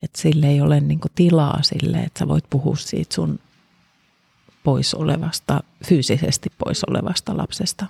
että 0.03 0.21
sille 0.21 0.47
ei 0.47 0.61
ole 0.61 0.81
niin 0.81 1.01
kuin 1.01 1.13
tilaa 1.15 1.63
sille, 1.63 1.99
että 1.99 2.19
sä 2.19 2.29
voit 2.29 2.45
puhua 2.51 2.77
siitä 2.77 3.15
sun 3.15 3.39
pois 4.65 4.95
olevasta, 4.95 5.61
fyysisesti 5.89 6.51
pois 6.59 6.85
olevasta 6.85 7.37
lapsesta. 7.37 7.87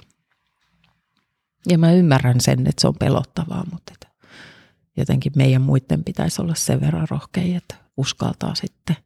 Ja 1.66 1.78
mä 1.78 1.92
ymmärrän 1.92 2.40
sen, 2.40 2.58
että 2.66 2.80
se 2.80 2.88
on 2.88 2.94
pelottavaa, 2.98 3.64
mutta 3.72 3.92
että 3.94 4.08
jotenkin 4.96 5.32
meidän 5.36 5.62
muiden 5.62 6.04
pitäisi 6.04 6.42
olla 6.42 6.54
sen 6.54 6.80
verran 6.80 7.06
rohkeita, 7.10 7.56
että 7.56 7.74
uskaltaa 7.96 8.54
sitten 8.54 8.96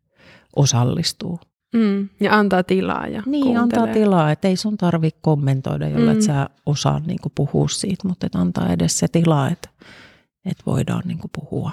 osallistua. 0.56 1.38
Mm, 1.74 2.08
ja 2.20 2.38
antaa 2.38 2.62
tilaa 2.62 3.06
ja 3.06 3.22
Niin, 3.26 3.42
kuuntelee. 3.42 3.62
antaa 3.62 3.86
tilaa, 3.94 4.30
että 4.32 4.48
ei 4.48 4.56
sun 4.56 4.76
tarvitse 4.76 5.18
kommentoida, 5.22 5.88
jolle 5.88 6.14
Mm. 6.14 6.20
sä 6.20 6.50
osaa 6.66 6.98
niin 7.06 7.18
kuin 7.22 7.32
puhua 7.34 7.68
siitä, 7.68 8.08
mutta 8.08 8.26
että 8.26 8.38
antaa 8.38 8.72
edes 8.72 8.98
se 8.98 9.08
tila, 9.08 9.48
että, 9.48 9.68
että 10.44 10.62
voidaan 10.66 11.02
niin 11.06 11.18
kuin 11.18 11.30
puhua. 11.40 11.70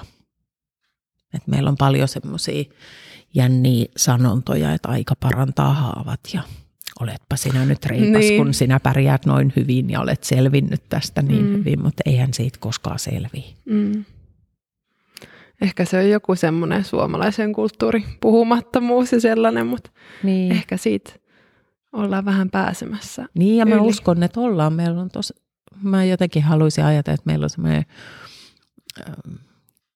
Et 1.34 1.48
meillä 1.48 1.70
on 1.70 1.78
paljon 1.78 2.08
semmoisia 2.08 2.64
jänniä 3.34 3.86
sanontoja, 3.98 4.74
että 4.74 4.90
aika 4.90 5.16
parantaa 5.20 5.74
haavat 5.74 6.20
ja 6.34 6.44
oletpa 7.02 7.36
sinä 7.36 7.66
nyt 7.66 7.86
reipas, 7.86 8.22
Niin. 8.22 8.38
kun 8.44 8.54
sinä 8.54 8.80
pärjäät 8.80 9.26
noin 9.26 9.54
hyvin 9.56 9.90
ja 9.90 10.02
olet 10.02 10.24
selvinnyt 10.24 10.84
tästä 10.90 11.22
niin 11.22 11.46
Mm. 11.46 11.52
hyvin, 11.58 11.82
mutta 11.84 12.04
eihän 12.06 12.34
siitä 12.34 12.58
koskaan 12.62 13.00
selviä. 13.00 13.44
Mm. 13.66 14.06
Ehkä 15.62 15.86
se 15.86 15.98
on 15.98 16.10
joku 16.10 16.36
semmoinen 16.36 16.84
suomalaisen 16.84 17.54
kulttuuri, 17.54 18.04
puhumattomuus 18.22 19.12
ja 19.12 19.20
sellainen, 19.22 19.68
mutta 19.68 19.92
Niin. 20.24 20.52
ehkä 20.52 20.78
siitä 20.78 21.12
ollaan 21.94 22.26
vähän 22.26 22.50
pääsemässä. 22.50 23.26
Niin, 23.34 23.58
ja 23.58 23.66
mä 23.66 23.76
yli. 23.76 23.84
uskon, 23.88 24.24
että 24.24 24.40
ollaan. 24.40 24.74
Meillä 24.74 25.02
on 25.02 25.10
tos, 25.10 25.34
mä 25.84 26.04
jotenkin 26.06 26.44
haluaisin 26.44 26.84
ajatella, 26.84 27.14
että 27.14 27.26
meillä 27.26 27.44
on 27.44 27.50
semmoinen 27.50 27.86
ähm, 29.00 29.36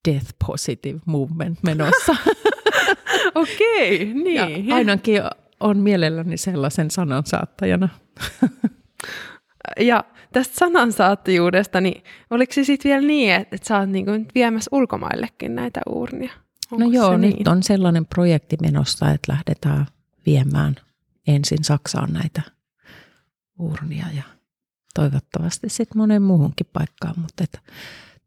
death 0.09 0.27
positive 0.47 0.99
movement 1.05 1.59
menossa. 1.63 2.15
Okei, 3.35 4.13
niin. 4.13 4.67
ja 4.67 4.75
ainakin 4.75 5.21
on 5.63 5.77
mielelläni 5.77 6.37
sellaisen 6.37 6.91
sanan 6.91 7.25
saattajana. 7.25 7.89
Ja 9.79 10.03
tästä 10.33 10.55
sanansaattajuudesta, 10.55 11.81
niin 11.81 12.03
oliko 12.29 12.53
se 12.53 12.63
sitten 12.63 12.89
vielä 12.89 13.07
niin, 13.07 13.33
että, 13.33 13.55
että 13.55 13.67
sä 13.67 13.79
oot 13.79 13.89
niinku 13.89 14.11
nyt 14.11 14.35
viemässä 14.35 14.69
ulkomaillekin 14.71 15.55
näitä 15.55 15.81
uurnia? 15.89 16.33
no 16.71 16.77
Onko 16.85 16.97
joo, 16.97 17.11
se 17.11 17.17
nyt 17.17 17.35
niin? 17.35 17.49
on 17.49 17.63
sellainen 17.63 18.05
projekti 18.05 18.57
menossa, 18.61 19.11
että 19.11 19.31
lähdetään 19.31 19.85
viemään 20.25 20.75
ensin 21.27 21.63
Saksaan 21.63 22.13
näitä 22.13 22.41
urnia 23.59 24.05
ja 24.15 24.23
toivottavasti 24.93 25.69
sitten 25.69 25.97
monen 25.97 26.21
muuhunkin 26.21 26.67
paikkaan. 26.73 27.15
Mutta 27.17 27.43
että 27.43 27.59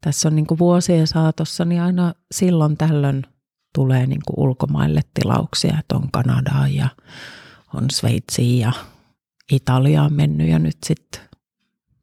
tässä 0.00 0.28
on 0.28 0.36
niin 0.36 0.46
kuin 0.46 0.58
vuosien 0.58 1.06
saatossa, 1.06 1.64
niin 1.64 1.82
aina 1.82 2.14
silloin 2.30 2.76
tällöin 2.76 3.26
tulee 3.76 4.06
niin 4.06 4.20
kuin 4.26 4.46
ulkomaille 4.46 5.00
tilauksia, 5.14 5.76
että 5.78 5.96
on 5.96 6.10
Kanadaan 6.12 6.74
ja 6.74 6.88
on 7.74 7.90
Sveitsiin 7.90 8.60
ja 8.60 8.72
Italiaan 9.52 10.12
mennyt 10.12 10.48
ja 10.48 10.58
nyt 10.58 10.76
sitten, 10.86 11.20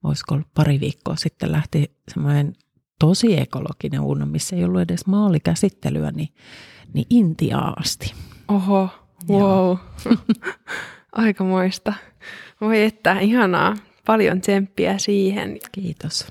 olisiko 0.04 0.36
ollut 0.36 0.54
pari 0.54 0.80
viikkoa 0.80 1.16
sitten 1.16 1.52
lähti 1.52 1.92
semmoinen 2.14 2.54
tosi 3.00 3.40
ekologinen 3.40 4.00
uuna, 4.00 4.26
missä 4.26 4.56
ei 4.56 4.64
ollut 4.64 4.82
edes 4.82 5.06
maalikäsittelyä, 5.06 6.12
niin, 6.12 6.30
niin 6.94 7.06
Intiaan 7.10 7.74
asti. 7.80 8.14
Oho, 8.48 8.90
wow. 9.30 9.78
Aikamoista. 11.12 11.94
Voi 12.62 12.84
että, 12.84 13.20
ihanaa. 13.20 13.76
Paljon 14.06 14.42
tsemppiä 14.42 14.98
siihen. 14.98 15.58
Kiitos. 15.72 16.28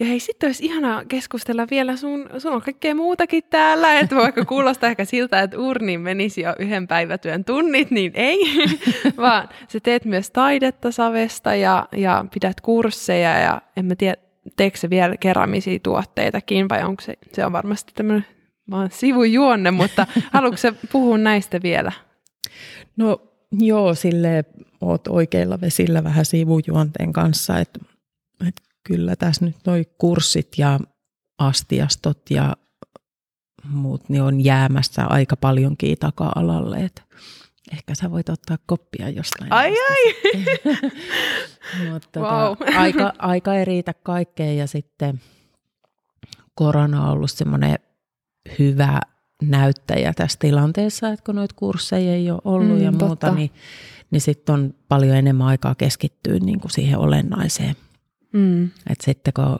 Ja 0.00 0.06
hei, 0.06 0.20
sitten 0.20 0.48
olisi 0.48 0.64
ihanaa 0.64 1.04
keskustella 1.04 1.66
vielä, 1.70 1.96
sun, 1.96 2.28
sun 2.38 2.52
on 2.52 2.62
kaikkea 2.62 2.94
muutakin 2.94 3.42
täällä, 3.50 3.98
että 3.98 4.16
vaikka 4.16 4.44
kuulostaa 4.44 4.90
ehkä 4.90 5.04
siltä, 5.04 5.40
että 5.40 5.58
urniin 5.58 6.00
menisi 6.00 6.40
jo 6.40 6.54
yhden 6.58 6.88
päivätyön 6.88 7.44
tunnit, 7.44 7.90
niin 7.90 8.12
ei, 8.14 8.38
vaan 9.16 9.48
sä 9.68 9.80
teet 9.80 10.04
myös 10.04 10.30
taidetta 10.30 10.92
savesta 10.92 11.54
ja, 11.54 11.88
ja 11.96 12.24
pidät 12.34 12.60
kursseja 12.60 13.38
ja 13.38 13.62
en 13.76 13.84
mä 13.84 13.94
tiedä, 13.94 14.16
teekö 14.56 14.78
se 14.78 14.90
vielä 14.90 15.16
keramisia 15.16 15.78
tuotteitakin 15.82 16.68
vai 16.68 16.84
onko 16.84 17.02
se, 17.02 17.14
se 17.32 17.46
on 17.46 17.52
varmasti 17.52 17.92
tämmöinen 17.94 18.26
vaan 18.70 18.90
sivujuonne, 18.90 19.70
mutta 19.70 20.06
haluatko 20.32 20.56
se 20.56 20.72
puhua 20.92 21.18
näistä 21.18 21.62
vielä? 21.62 21.92
No 22.96 23.20
joo, 23.52 23.94
sille 23.94 24.44
oot 24.80 25.08
oikeilla 25.08 25.60
vesillä 25.60 26.04
vähän 26.04 26.24
sivujuonteen 26.24 27.12
kanssa, 27.12 27.58
että, 27.58 27.80
että 28.48 28.69
kyllä 28.86 29.16
tässä 29.16 29.44
nyt 29.44 29.56
noi 29.66 29.84
kurssit 29.98 30.48
ja 30.58 30.80
astiastot 31.38 32.30
ja 32.30 32.56
muut 33.64 34.08
niin 34.08 34.22
on 34.22 34.44
jäämässä 34.44 35.04
aika 35.04 35.36
paljonkin 35.36 35.98
taka-alalle, 35.98 36.76
että 36.76 37.02
ehkä 37.72 37.94
sä 37.94 38.10
voit 38.10 38.28
ottaa 38.28 38.58
koppia 38.66 39.08
jostain. 39.08 39.52
Ai 39.52 39.74
ai! 39.90 40.14
Mutta 41.90 42.20
wow. 42.20 42.56
tota, 42.56 42.78
aika, 42.78 43.12
aika 43.18 43.54
ei 43.54 43.64
riitä 43.64 43.94
kaikkeen 43.94 44.56
ja 44.56 44.66
sitten 44.66 45.20
korona 46.54 47.04
on 47.04 47.10
ollut 47.10 47.30
semmoinen 47.30 47.78
hyvä 48.58 49.00
näyttäjä 49.42 50.12
tässä 50.12 50.38
tilanteessa, 50.38 51.08
että 51.08 51.24
kun 51.24 51.34
noita 51.34 51.54
kursseja 51.58 52.14
ei 52.14 52.30
ole 52.30 52.40
ollut 52.44 52.78
mm, 52.78 52.84
ja 52.84 52.90
muuta, 52.90 53.06
totta. 53.06 53.34
niin, 53.34 53.50
niin 54.10 54.20
sitten 54.20 54.54
on 54.54 54.74
paljon 54.88 55.16
enemmän 55.16 55.46
aikaa 55.46 55.74
keskittyä 55.74 56.38
niin 56.38 56.60
kuin 56.60 56.70
siihen 56.70 56.98
olennaiseen. 56.98 57.76
Mm. 58.32 58.64
Että 58.64 59.04
sitten 59.04 59.32
kun 59.32 59.58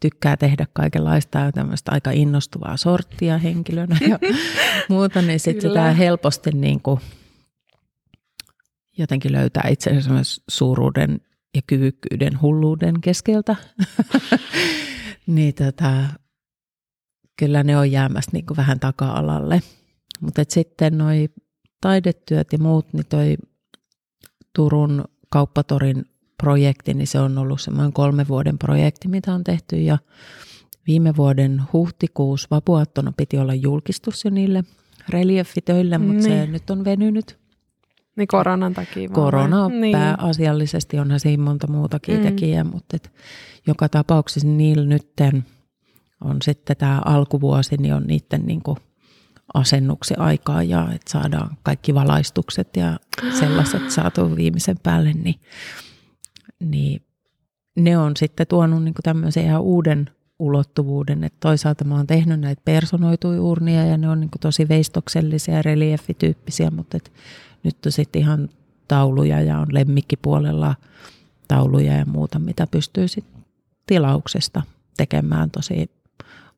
tykkää 0.00 0.36
tehdä 0.36 0.66
kaikenlaista 0.72 1.38
ja 1.38 1.52
tämmöistä 1.52 1.92
aika 1.92 2.10
innostuvaa 2.10 2.76
sorttia 2.76 3.38
henkilönä 3.38 3.96
ja 4.08 4.18
muuta, 4.88 5.22
niin 5.22 5.40
sitten 5.40 5.70
sitä 5.70 5.92
helposti 5.92 6.50
niin 6.50 6.80
kuin 6.80 7.00
jotenkin 8.98 9.32
löytää 9.32 9.68
itsensä 9.68 10.10
myös 10.10 10.40
suuruuden 10.48 11.20
ja 11.54 11.62
kyvykkyyden 11.66 12.40
hulluuden 12.40 13.00
keskeltä. 13.00 13.56
niin 15.26 15.54
tota, 15.54 15.92
kyllä 17.38 17.62
ne 17.62 17.76
on 17.76 17.92
jäämässä 17.92 18.30
niin 18.32 18.46
kuin 18.46 18.56
vähän 18.56 18.80
taka-alalle. 18.80 19.62
Mutta 20.20 20.42
sitten 20.48 20.98
noi 20.98 21.28
taidetyöt 21.80 22.52
ja 22.52 22.58
muut, 22.58 22.92
niin 22.92 23.06
toi 23.08 23.36
Turun 24.54 25.04
kauppatorin 25.30 26.04
projekti, 26.42 26.94
niin 26.94 27.06
se 27.06 27.20
on 27.20 27.38
ollut 27.38 27.60
semmoinen 27.60 27.92
kolme 27.92 28.28
vuoden 28.28 28.58
projekti, 28.58 29.08
mitä 29.08 29.34
on 29.34 29.44
tehty 29.44 29.76
ja 29.76 29.98
viime 30.86 31.16
vuoden 31.16 31.62
huhtikuussa 31.72 32.48
vapuattona 32.50 33.12
piti 33.16 33.38
olla 33.38 33.54
julkistus 33.54 34.24
jo 34.24 34.30
niille 34.30 34.64
reliefitöille, 35.08 35.98
mutta 35.98 36.12
niin. 36.12 36.22
se 36.22 36.46
nyt 36.46 36.70
on 36.70 36.84
venynyt. 36.84 37.38
Niin 38.16 38.28
koronan 38.28 38.74
takia 38.74 39.08
vaan. 39.08 39.14
Korona 39.14 39.68
niin. 39.68 39.98
pääasiallisesti, 39.98 40.98
onhan 40.98 41.20
siinä 41.20 41.42
monta 41.42 41.66
muutakin 41.66 42.16
mm. 42.16 42.22
tekijää, 42.22 42.64
mutta 42.64 42.96
et 42.96 43.12
joka 43.66 43.88
tapauksessa 43.88 44.48
niillä 44.48 44.86
nytten 44.86 45.44
on 46.24 46.36
sitten 46.42 46.76
tämä 46.76 47.00
alkuvuosi, 47.04 47.76
niin 47.76 47.94
on 47.94 48.04
niiden 48.06 48.46
niin 48.46 48.62
kuin 48.62 48.76
asennuksen 49.54 50.20
aikaa 50.20 50.62
ja 50.62 50.88
että 50.94 51.10
saadaan 51.10 51.56
kaikki 51.62 51.94
valaistukset 51.94 52.76
ja 52.76 52.98
sellaiset 53.38 53.90
saatu 53.90 54.36
viimeisen 54.36 54.76
päälle, 54.82 55.12
niin, 55.12 55.34
niin 56.70 57.02
ne 57.76 57.98
on 57.98 58.16
sitten 58.16 58.46
tuonut 58.46 58.84
niin 58.84 58.94
tämmöisen 59.02 59.44
ihan 59.44 59.62
uuden 59.62 60.10
ulottuvuuden, 60.38 61.24
että 61.24 61.36
toisaalta 61.40 61.84
mä 61.84 61.96
oon 61.96 62.06
tehnyt 62.06 62.40
näitä 62.40 62.62
personoituja 62.64 63.42
urnia 63.42 63.84
ja 63.84 63.96
ne 63.98 64.08
on 64.08 64.20
niin 64.20 64.30
tosi 64.40 64.68
veistoksellisia 64.68 65.62
reliefityyppisiä, 65.62 66.70
mutta 66.70 66.96
et 66.96 67.12
nyt 67.62 67.86
on 67.86 67.92
sitten 67.92 68.22
ihan 68.22 68.48
tauluja 68.88 69.40
ja 69.40 69.58
on 69.58 69.66
lemmikkipuolella 69.70 70.74
tauluja 71.48 71.92
ja 71.92 72.06
muuta, 72.06 72.38
mitä 72.38 72.66
pystyy 72.66 73.08
sitten 73.08 73.44
tilauksesta 73.86 74.62
tekemään 74.96 75.50
tosi 75.50 75.90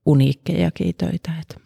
uniikkejakin 0.07 0.95
töitä. 0.99 1.33
Että. 1.43 1.64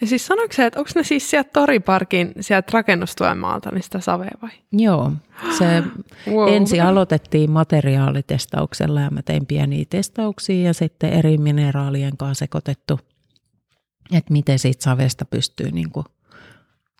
Ja 0.00 0.06
siis 0.06 0.26
sanoiko 0.26 0.52
se, 0.52 0.66
että 0.66 0.78
onko 0.78 0.90
ne 0.94 1.02
siis 1.02 1.30
sieltä 1.30 1.50
Toriparkin, 1.52 2.32
sieltä 2.40 2.70
rakennustuen 2.72 3.38
maalta, 3.38 3.70
niin 3.70 3.82
sitä 3.82 4.00
savea 4.00 4.30
vai? 4.42 4.50
Joo, 4.72 5.12
se 5.58 5.82
wow. 6.34 6.48
ensin 6.48 6.82
aloitettiin 6.82 7.50
materiaalitestauksella 7.50 9.00
ja 9.00 9.10
mä 9.10 9.22
tein 9.22 9.46
pieniä 9.46 9.84
testauksia 9.90 10.66
ja 10.66 10.74
sitten 10.74 11.12
eri 11.12 11.38
mineraalien 11.38 12.16
kanssa 12.16 12.44
sekoitettu, 12.44 13.00
että 14.12 14.32
miten 14.32 14.58
siitä 14.58 14.84
savesta 14.84 15.24
pystyy 15.24 15.70
niin 15.70 15.90
kuin 15.90 16.06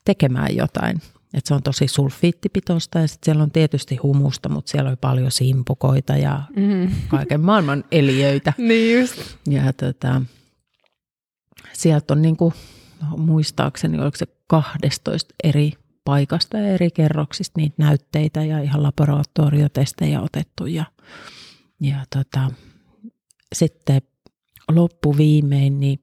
tekemään 0.04 0.56
jotain. 0.56 1.00
Et 1.34 1.46
se 1.46 1.54
on 1.54 1.62
tosi 1.62 1.88
sulfiittipitoista 1.88 2.98
ja 2.98 3.08
sitten 3.08 3.24
siellä 3.24 3.42
on 3.42 3.50
tietysti 3.50 3.96
humusta, 3.96 4.48
mutta 4.48 4.70
siellä 4.70 4.90
on 4.90 4.98
paljon 5.00 5.30
simpukoita 5.30 6.16
ja 6.16 6.42
mm. 6.56 6.90
kaiken 7.08 7.40
maailman 7.40 7.84
eliöitä. 7.92 8.52
niin 8.68 9.00
just. 9.00 9.36
Ja 9.46 9.72
tota, 9.72 10.22
sieltä 11.72 12.14
on 12.14 12.22
niinku, 12.22 12.52
muistaakseni, 13.16 13.98
oliko 13.98 14.16
se 14.16 14.26
12 14.46 15.34
eri 15.44 15.72
paikasta 16.04 16.58
ja 16.58 16.68
eri 16.68 16.90
kerroksista 16.90 17.60
niitä 17.60 17.74
näytteitä 17.78 18.44
ja 18.44 18.62
ihan 18.62 18.82
laboratoriotestejä 18.82 20.20
otettu. 20.20 20.66
Ja, 20.66 20.84
ja 21.80 22.04
tota, 22.14 22.50
sitten 23.54 24.02
loppuviimein, 24.72 25.80
niin 25.80 25.98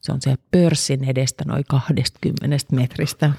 se 0.00 0.12
on 0.12 0.22
siellä 0.22 0.42
pörssin 0.50 1.04
edestä 1.04 1.44
noin 1.46 1.64
20 1.68 2.46
metristä, 2.72 3.32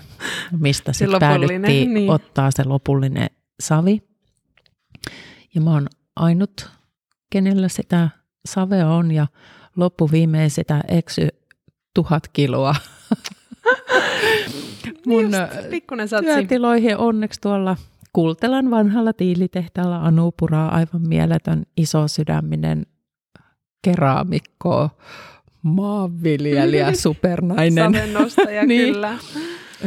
mistä 0.60 0.94
sitten 0.94 1.20
päädyttiin 1.20 1.94
niin. 1.94 2.10
ottaa 2.10 2.52
se 2.52 2.64
lopullinen 2.64 3.30
savi. 3.60 4.02
Ja 5.56 5.62
mä 5.62 5.72
oon 5.72 5.88
ainut, 6.16 6.70
kenellä 7.30 7.68
sitä 7.68 8.10
savea 8.46 8.90
on 8.90 9.12
ja 9.12 9.28
loppuviimein 9.76 10.52
sitä 10.52 10.84
eksy 10.88 11.28
tuhat 11.94 12.28
kiloa. 12.28 12.76
Mun 15.06 15.24
Just, 15.24 15.36
työtiloihin 16.22 16.98
onneksi 16.98 17.42
tuolla 17.42 17.78
Kultelan 18.14 18.72
vanhalla 18.72 19.14
tiilitehtaalla 19.14 19.98
Anupuraa 19.98 20.76
aivan 20.76 21.08
mieletön 21.08 21.64
iso 21.78 22.08
sydäminen 22.08 22.86
keraamikko, 23.82 24.90
maanviljelijä, 25.62 26.94
supernainen. 26.94 27.94
Savennostaja, 27.94 28.66
niin, 28.68 28.94
kyllä. 28.94 29.18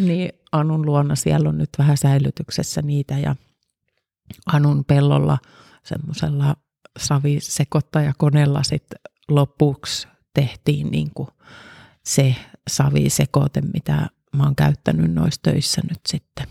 Niin 0.01 0.33
Anun 0.53 0.87
luona 0.87 1.15
siellä 1.15 1.49
on 1.49 1.59
nyt 1.59 1.71
vähän 1.79 1.97
säilytyksessä 1.97 2.83
niitä 2.83 3.19
ja 3.19 3.37
Anun 4.47 4.85
pellolla 4.85 5.39
semmoisella 5.83 6.57
savisekottajakoneella 6.99 8.63
sitten 8.63 9.01
lopuksi 9.29 10.09
tehtiin 10.35 10.91
niin 10.91 11.11
kuin 11.15 11.29
se 12.05 12.37
savisekote, 12.71 13.61
mitä 13.75 14.07
mä 14.37 14.43
oon 14.43 14.57
käyttänyt 14.57 15.15
noissa 15.15 15.43
töissä 15.43 15.81
nyt 15.89 16.01
sitten. 16.09 16.47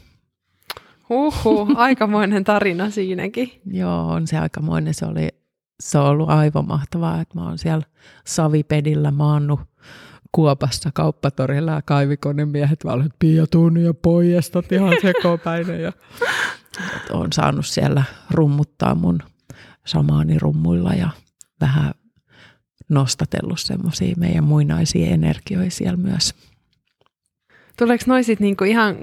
Huhhuh, 1.09 1.69
aikamoinen 1.75 2.43
tarina 2.43 2.89
siinäkin. 2.89 3.61
Joo, 3.71 4.07
on 4.11 4.27
se 4.27 4.37
aikamoinen. 4.37 4.93
Se 4.93 5.05
oli 5.05 5.29
se 5.79 5.97
on 5.97 6.05
ollut 6.05 6.29
aivan 6.29 6.67
mahtavaa, 6.67 7.21
että 7.21 7.39
mä 7.39 7.45
oon 7.45 7.57
siellä 7.57 7.85
savipedillä 8.25 9.11
maannut 9.11 9.59
Kuopassa 10.31 10.89
kauppatorilla 10.93 11.71
ja 11.71 11.81
kaivikonemiehet 11.81 12.85
vaan, 12.85 12.99
että 12.99 13.15
Pia 13.19 13.45
ja 13.83 13.93
pojastat 13.93 14.71
ihan 14.71 14.93
sekopäinen. 15.01 15.81
Ja, 15.81 15.91
oon 17.11 17.33
saanut 17.33 17.65
siellä 17.65 18.03
rummuttaa 18.31 18.95
mun 18.95 19.19
rummuilla 20.41 20.93
ja 20.93 21.09
vähän 21.61 21.93
nostatellut 22.89 23.59
semmoisia 23.59 24.15
meidän 24.17 24.43
muinaisia 24.43 25.07
energioita 25.07 25.75
siellä 25.75 25.97
myös. 25.97 26.35
Tuleeko 27.77 28.03
noisit 28.07 28.39
niinku 28.39 28.63
ihan 28.63 28.95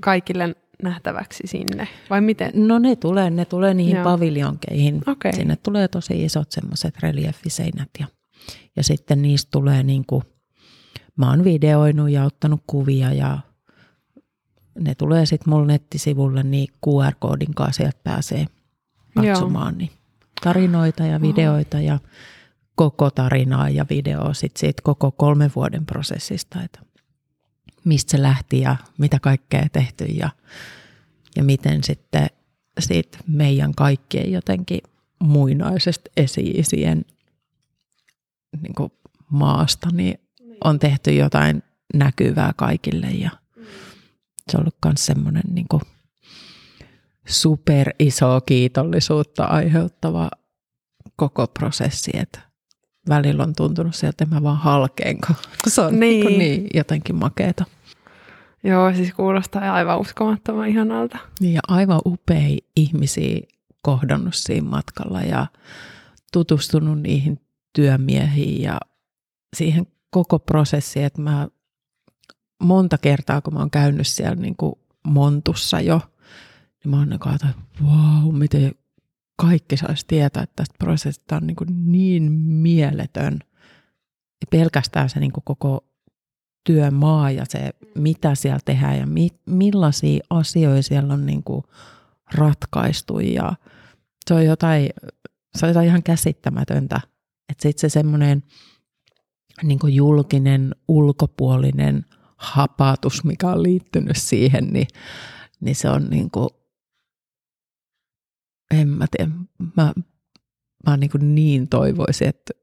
kaikille 0.00 0.54
nähtäväksi 0.82 1.42
sinne, 1.46 1.88
vai 2.10 2.20
miten? 2.20 2.50
No 2.54 2.78
ne 2.78 2.96
tulee, 2.96 3.30
ne 3.30 3.44
tulee 3.44 3.74
niihin 3.74 3.94
Joo. 3.96 4.04
paviljonkeihin. 4.04 5.02
Okay. 5.06 5.32
Sinne 5.32 5.56
tulee 5.56 5.88
tosi 5.88 6.24
isot 6.24 6.52
semmoiset 6.52 6.94
reliefiseinät 7.02 7.88
ja, 7.98 8.06
ja 8.76 8.84
sitten 8.84 9.22
niistä 9.22 9.48
tulee 9.50 9.82
niin 9.82 10.04
kuin, 10.06 10.22
mä 11.16 11.30
oon 11.30 11.44
videoinut 11.44 12.10
ja 12.10 12.24
ottanut 12.24 12.62
kuvia 12.66 13.12
ja 13.12 13.38
ne 14.78 14.94
tulee 14.94 15.26
sitten 15.26 15.50
mulle 15.50 15.66
nettisivulle, 15.66 16.42
niin 16.42 16.68
QR-koodin 16.86 17.54
kanssa 17.54 17.76
sieltä 17.76 18.00
pääsee 18.04 18.46
katsomaan 19.14 19.78
niin 19.78 19.90
tarinoita 20.42 21.02
ja 21.06 21.20
videoita 21.20 21.80
ja 21.80 21.98
koko 22.74 23.10
tarinaa 23.10 23.68
ja 23.68 23.86
videoa 23.90 24.34
sit 24.34 24.56
siitä 24.56 24.82
koko 24.82 25.10
kolmen 25.10 25.50
vuoden 25.56 25.86
prosessista, 25.86 26.62
että 26.62 26.80
mistä 27.84 28.10
se 28.10 28.22
lähti 28.22 28.60
ja 28.60 28.76
mitä 28.98 29.18
kaikkea 29.20 29.66
tehty 29.72 30.04
ja, 30.04 30.30
ja 31.36 31.44
miten 31.44 31.84
sitten 31.84 32.26
siitä 32.80 33.18
meidän 33.26 33.74
kaikkien 33.74 34.32
jotenkin 34.32 34.80
muinaisesta 35.18 36.10
esi 36.16 36.62
niin 38.62 38.74
kuin 38.76 38.92
maasta, 39.30 39.88
niin 39.92 40.20
on 40.64 40.78
tehty 40.78 41.14
jotain 41.14 41.62
näkyvää 41.94 42.52
kaikille 42.56 43.06
ja 43.06 43.30
se 44.50 44.56
on 44.56 44.60
ollut 44.60 44.76
myös 44.84 45.06
semmoinen 45.06 45.42
niin 45.50 45.66
super 47.26 47.94
iso 47.98 48.40
kiitollisuutta 48.40 49.44
aiheuttava 49.44 50.30
koko 51.16 51.46
prosessi, 51.46 52.10
että 52.14 52.51
välillä 53.08 53.42
on 53.42 53.54
tuntunut 53.54 53.94
sieltä, 53.94 54.24
että 54.24 54.34
mä 54.34 54.42
vaan 54.42 54.58
halkeen, 54.58 55.18
kun 55.26 55.36
se 55.66 55.80
on 55.80 56.00
niin. 56.00 56.26
Niin, 56.26 56.38
niin 56.38 56.66
jotenkin 56.74 57.16
makeeta. 57.16 57.64
Joo, 58.64 58.92
siis 58.94 59.14
kuulostaa 59.14 59.74
aivan 59.74 60.00
uskomattoman 60.00 60.68
ihanalta. 60.68 61.18
Niin 61.40 61.54
ja 61.54 61.60
aivan 61.68 62.00
upea 62.06 62.56
ihmisiä 62.76 63.40
kohdannut 63.82 64.34
siinä 64.34 64.68
matkalla 64.68 65.20
ja 65.20 65.46
tutustunut 66.32 67.02
niihin 67.02 67.40
työmiehiin 67.72 68.62
ja 68.62 68.80
siihen 69.56 69.86
koko 70.10 70.38
prosessiin, 70.38 71.04
että 71.04 71.22
mä 71.22 71.48
monta 72.62 72.98
kertaa, 72.98 73.40
kun 73.40 73.54
mä 73.54 73.60
oon 73.60 73.70
käynyt 73.70 74.06
siellä 74.06 74.36
niin 74.36 74.56
kuin 74.56 74.74
Montussa 75.06 75.80
jo, 75.80 76.00
niin 76.84 76.90
mä 76.90 76.96
oon 76.96 77.08
niin 77.08 77.34
että 77.34 77.48
wow, 77.84 78.36
miten 78.36 78.74
kaikki 79.36 79.76
saisi 79.76 80.04
tietää, 80.08 80.42
että 80.42 80.56
tästä 80.56 80.74
prosessista 80.78 81.36
on 81.36 81.46
niin, 81.46 81.56
kuin 81.56 81.92
niin 81.92 82.32
mieletön. 82.32 83.38
Ja 84.40 84.46
pelkästään 84.50 85.08
se 85.08 85.20
niin 85.20 85.32
kuin 85.32 85.44
koko 85.44 85.84
työmaa 86.64 87.30
ja 87.30 87.44
se, 87.48 87.70
mitä 87.94 88.34
siellä 88.34 88.58
tehdään 88.64 88.98
ja 88.98 89.06
mi, 89.06 89.28
millaisia 89.46 90.24
asioita 90.30 90.82
siellä 90.82 91.14
on 91.14 91.26
niin 91.26 91.42
kuin 91.42 91.62
ratkaistu. 92.34 93.20
Ja 93.20 93.52
se 94.26 94.34
on 94.34 94.44
jotain, 94.44 94.90
se 95.58 95.66
on 95.66 95.70
jotain 95.70 95.88
ihan 95.88 96.02
käsittämätöntä. 96.02 97.00
Että 97.48 97.62
sitten 97.62 97.80
se 97.80 97.92
semmoinen 97.92 98.42
niin 99.62 99.78
julkinen, 99.88 100.74
ulkopuolinen 100.88 102.06
hapatus, 102.36 103.24
mikä 103.24 103.48
on 103.48 103.62
liittynyt 103.62 104.16
siihen, 104.16 104.66
niin, 104.66 104.86
niin 105.60 105.76
se 105.76 105.88
on 105.88 106.04
niin 106.10 106.30
kuin, 106.30 106.48
en 108.72 108.88
mä 108.88 109.06
tiedä, 109.16 109.30
mä, 109.76 109.92
mä 110.86 110.96
niin, 110.96 111.34
niin 111.34 111.68
toivoisin, 111.68 112.28
että 112.28 112.54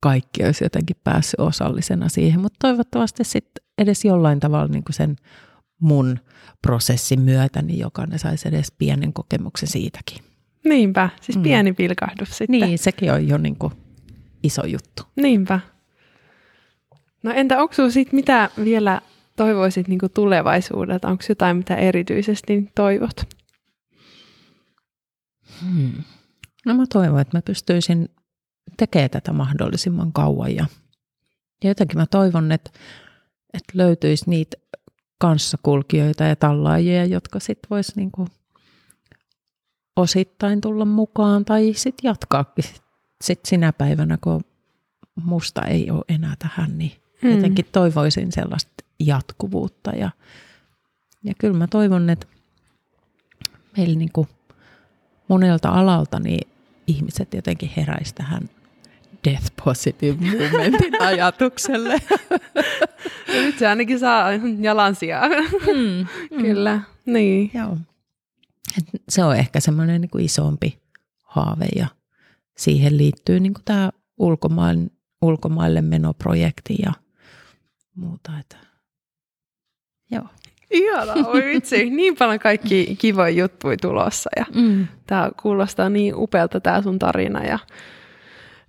kaikki 0.00 0.44
olisi 0.44 0.64
jotenkin 0.64 0.96
päässyt 1.04 1.40
osallisena 1.40 2.08
siihen, 2.08 2.40
mutta 2.40 2.56
toivottavasti 2.60 3.24
sitten 3.24 3.64
edes 3.78 4.04
jollain 4.04 4.40
tavalla 4.40 4.68
niin 4.68 4.84
kuin 4.84 4.94
sen 4.94 5.16
mun 5.80 6.18
prosessin 6.62 7.20
myötä, 7.20 7.62
niin 7.62 7.78
jokainen 7.78 8.18
saisi 8.18 8.48
edes 8.48 8.72
pienen 8.78 9.12
kokemuksen 9.12 9.68
siitäkin. 9.68 10.18
Niinpä, 10.64 11.08
siis 11.20 11.36
mm. 11.36 11.42
pieni 11.42 11.70
mm. 11.70 11.76
pilkahdus 11.76 12.38
sitten. 12.38 12.60
Niin, 12.60 12.78
sekin 12.78 13.12
on 13.12 13.28
jo 13.28 13.38
niin 13.38 13.56
kuin 13.56 13.72
iso 14.42 14.66
juttu. 14.66 15.02
Niinpä. 15.16 15.60
No 17.22 17.32
entä 17.34 17.60
onko 17.60 17.74
sinulla 17.74 17.92
sitten 17.92 18.16
mitä 18.16 18.50
vielä 18.64 19.00
toivoisit 19.36 19.88
niin 19.88 20.00
tulevaisuudelta? 20.14 21.08
Onko 21.08 21.24
jotain, 21.28 21.56
mitä 21.56 21.76
erityisesti 21.76 22.70
toivot? 22.74 23.26
Hmm. 25.62 26.02
No 26.66 26.74
mä 26.74 26.84
toivon, 26.92 27.20
että 27.20 27.38
mä 27.38 27.42
pystyisin 27.42 28.08
tekemään 28.76 29.10
tätä 29.10 29.32
mahdollisimman 29.32 30.12
kauan 30.12 30.54
ja, 30.54 30.66
ja 31.64 31.70
jotenkin 31.70 31.98
mä 31.98 32.06
toivon, 32.06 32.52
että, 32.52 32.70
että 33.54 33.72
löytyisi 33.74 34.30
niitä 34.30 34.56
kanssakulkijoita 35.18 36.24
ja 36.24 36.36
tallaajia, 36.36 37.04
jotka 37.04 37.40
sitten 37.40 37.70
vois 37.70 37.96
niinku 37.96 38.28
osittain 39.96 40.60
tulla 40.60 40.84
mukaan 40.84 41.44
tai 41.44 41.72
sitten 41.76 42.08
jatkaakin 42.08 42.64
sit 43.24 43.40
sinä 43.44 43.72
päivänä, 43.72 44.18
kun 44.20 44.44
musta 45.24 45.62
ei 45.62 45.90
ole 45.90 46.04
enää 46.08 46.34
tähän, 46.38 46.78
niin 46.78 46.92
hmm. 47.22 47.30
jotenkin 47.30 47.66
toivoisin 47.72 48.32
sellaista 48.32 48.84
jatkuvuutta 49.00 49.90
ja, 49.90 50.10
ja 51.22 51.34
kyllä 51.38 51.58
mä 51.58 51.66
toivon, 51.66 52.10
että 52.10 52.26
meillä 53.76 53.98
niinku 53.98 54.28
monelta 55.28 55.68
alalta 55.68 56.20
niin 56.20 56.48
ihmiset 56.86 57.34
jotenkin 57.34 57.70
heräisi 57.76 58.14
tähän 58.14 58.50
death 59.24 59.52
positive 59.64 60.16
movementin 60.26 61.02
ajatukselle. 61.08 62.00
No 63.28 63.34
nyt 63.34 63.58
se 63.58 63.66
ainakin 63.66 63.98
saa 63.98 64.28
jalansijaa. 64.60 65.28
Mm, 65.28 66.06
mm. 66.30 66.42
Kyllä, 66.42 66.80
niin. 67.06 67.50
Joo. 67.54 67.78
Et 68.78 69.02
se 69.08 69.24
on 69.24 69.36
ehkä 69.36 69.60
semmoinen 69.60 70.00
niin 70.00 70.10
kuin 70.10 70.24
isompi 70.24 70.78
haave 71.22 71.66
ja 71.76 71.86
siihen 72.56 72.98
liittyy 72.98 73.40
niin 73.40 73.54
kuin 73.54 73.64
tämä 73.64 73.90
ulkomaille, 74.18 74.90
ulkomaille 75.22 75.82
menoprojekti 75.82 76.76
ja 76.82 76.92
muuta. 77.94 78.38
Että. 78.40 78.56
Joo. 80.10 80.26
Ihanaa, 80.74 81.30
oi 81.30 81.44
vitsi, 81.44 81.90
niin 81.90 82.16
paljon 82.16 82.38
kaikki 82.38 82.96
kivoja 82.98 83.30
juttuja 83.30 83.76
tulossa 83.80 84.30
ja 84.36 84.44
mm. 84.54 84.86
tämä 85.06 85.30
kuulostaa 85.42 85.88
niin 85.88 86.14
upealta 86.16 86.60
tämä 86.60 86.82
sun 86.82 86.98
tarina 86.98 87.44
ja 87.44 87.58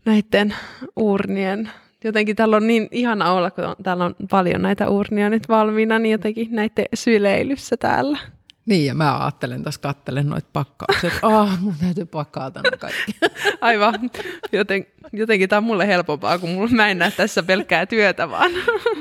näiden 0.05 0.55
uurnien. 0.95 1.69
Jotenkin 2.03 2.35
täällä 2.35 2.57
on 2.57 2.67
niin 2.67 2.87
ihana 2.91 3.31
olla, 3.31 3.51
kun 3.51 3.63
on, 3.63 3.75
täällä 3.83 4.05
on 4.05 4.15
paljon 4.29 4.61
näitä 4.61 4.89
urnia 4.89 5.29
nyt 5.29 5.49
valmiina, 5.49 5.99
niin 5.99 6.11
jotenkin 6.11 6.47
näiden 6.51 6.85
syleilyssä 6.93 7.77
täällä. 7.77 8.17
Niin, 8.65 8.85
ja 8.85 8.95
mä 8.95 9.23
ajattelen 9.23 9.63
tässä, 9.63 9.81
kattelen 9.81 10.29
noita 10.29 10.47
pakkauksia, 10.53 11.07
että 11.07 11.27
ah, 11.27 11.61
mun 11.61 11.75
täytyy 11.81 12.05
pakkaata 12.05 12.61
ne 12.61 12.77
kaikki. 12.77 13.15
Aivan. 13.61 14.11
Joten, 14.51 14.85
jotenkin 15.13 15.49
tämä 15.49 15.57
on 15.57 15.63
mulle 15.63 15.87
helpompaa, 15.87 16.39
kun 16.39 16.49
mulla, 16.49 16.69
mä 16.71 16.87
en 16.87 16.97
näe 16.97 17.11
tässä 17.11 17.43
pelkkää 17.43 17.85
työtä 17.85 18.29
vaan. 18.29 18.51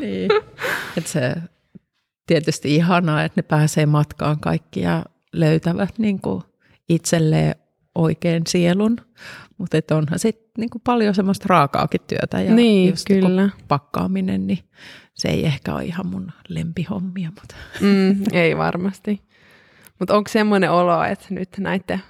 niin. 0.00 0.30
Että 0.96 1.10
se 1.10 1.34
tietysti 2.26 2.74
ihanaa, 2.74 3.22
että 3.24 3.38
ne 3.38 3.42
pääsee 3.42 3.86
matkaan 3.86 4.40
kaikki 4.40 4.80
ja 4.80 5.04
löytävät 5.32 5.98
niin 5.98 6.20
kuin 6.20 6.42
itselleen 6.88 7.54
oikein 7.94 8.42
sielun. 8.46 8.96
Mutta 9.58 9.96
onhan 9.96 10.18
sitten 10.18 10.50
niinku 10.58 10.78
paljon 10.78 11.14
semmoista 11.14 11.46
raakaakin 11.48 12.00
työtä 12.06 12.40
ja 12.40 12.54
niin, 12.54 12.90
just 12.90 13.08
niinku 13.08 13.26
kyllä. 13.26 13.50
pakkaaminen, 13.68 14.46
niin 14.46 14.58
se 15.14 15.28
ei 15.28 15.46
ehkä 15.46 15.74
ole 15.74 15.84
ihan 15.84 16.06
mun 16.06 16.32
lempihommia. 16.48 17.28
Mutta. 17.28 17.54
Mm, 17.80 18.22
ei 18.32 18.56
varmasti. 18.56 19.22
Mutta 19.98 20.16
onko 20.16 20.28
semmoinen 20.28 20.70
olo, 20.70 21.04
että 21.04 21.26
nyt 21.30 21.48
näiden 21.58 22.02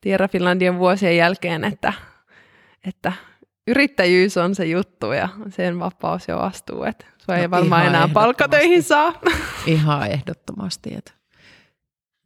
Tierra 0.00 0.28
Finlandien 0.28 0.78
vuosien 0.78 1.16
jälkeen, 1.16 1.64
että, 1.64 1.92
että 2.84 3.12
yrittäjyys 3.66 4.36
on 4.36 4.54
se 4.54 4.66
juttu 4.66 5.12
ja 5.12 5.28
sen 5.48 5.78
vapaus 5.78 6.28
ja 6.28 6.36
vastuu, 6.36 6.84
että 6.84 7.06
sua 7.18 7.34
no, 7.34 7.42
ei 7.42 7.50
varmaan 7.50 7.86
enää 7.86 8.08
palkkatöihin 8.08 8.82
saa. 8.82 9.20
Ihan 9.66 10.10
ehdottomasti, 10.10 10.94
että 10.94 11.12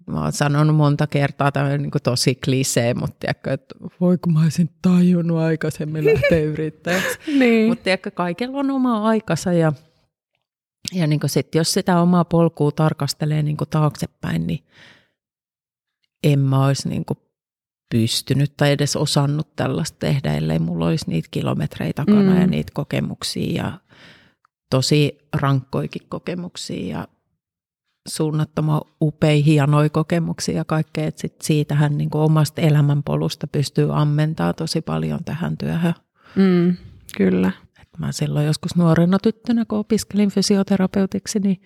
mä 0.07 0.22
oon 0.22 0.32
sanonut 0.32 0.76
monta 0.76 1.07
kertaa, 1.07 1.53
tämä 1.53 1.66
on 1.66 1.82
niin 1.82 1.91
tosi 2.03 2.34
klisee, 2.34 2.95
mutta 2.95 3.16
tiedätkö, 3.20 3.53
että 3.53 3.74
voi 4.01 4.18
kun 4.18 4.32
mä 4.32 4.43
olisin 4.43 4.70
tajunnut 4.82 5.39
aikaisemmin 5.39 6.05
lähteä 6.14 6.41
yrittäjäksi. 6.41 7.18
niin. 7.39 7.68
Mutta 7.68 7.84
tiedätkö, 7.84 8.11
kaikella 8.11 8.59
on 8.59 8.70
oma 8.70 9.09
aikansa 9.09 9.53
ja, 9.53 9.72
ja 10.93 11.07
niin 11.07 11.20
sit, 11.26 11.55
jos 11.55 11.72
sitä 11.72 12.01
omaa 12.01 12.24
polkua 12.24 12.70
tarkastelee 12.72 13.43
niin 13.43 13.57
taaksepäin, 13.70 14.47
niin 14.47 14.64
en 16.24 16.39
mä 16.39 16.66
olisi 16.66 16.89
niin 16.89 17.05
pystynyt 17.91 18.57
tai 18.57 18.72
edes 18.72 18.97
osannut 18.97 19.57
tällaista 19.57 19.99
tehdä, 19.99 20.34
ellei 20.34 20.59
mulla 20.59 20.87
olisi 20.87 21.11
niitä 21.11 21.28
kilometrejä 21.30 21.93
takana 21.93 22.32
mm. 22.32 22.41
ja 22.41 22.47
niitä 22.47 22.72
kokemuksia 22.74 23.62
ja 23.62 23.80
tosi 24.70 25.18
rankkoikin 25.32 26.03
kokemuksia 26.09 26.99
ja 26.99 27.09
suunnattoman 28.09 28.80
upei, 29.01 29.45
hienoja 29.45 29.91
kokemuksia 29.91 30.57
ja 30.57 30.64
kaikkea, 30.64 31.07
että 31.07 31.20
sit 31.20 31.41
siitähän 31.43 31.99
niin 31.99 32.11
kuin 32.11 32.22
omasta 32.22 32.61
elämänpolusta 32.61 33.47
pystyy 33.47 34.01
ammentaa 34.01 34.53
tosi 34.53 34.80
paljon 34.80 35.24
tähän 35.24 35.59
työhön. 35.59 35.95
Mm, 36.37 36.76
kyllä. 37.16 37.53
Et 37.82 37.89
mä 37.99 38.12
silloin 38.12 38.47
joskus 38.47 38.76
nuorena 38.76 39.18
tyttönä, 39.18 39.64
kun 39.64 39.78
opiskelin 39.78 40.30
fysioterapeutiksi, 40.30 41.39
niin, 41.39 41.62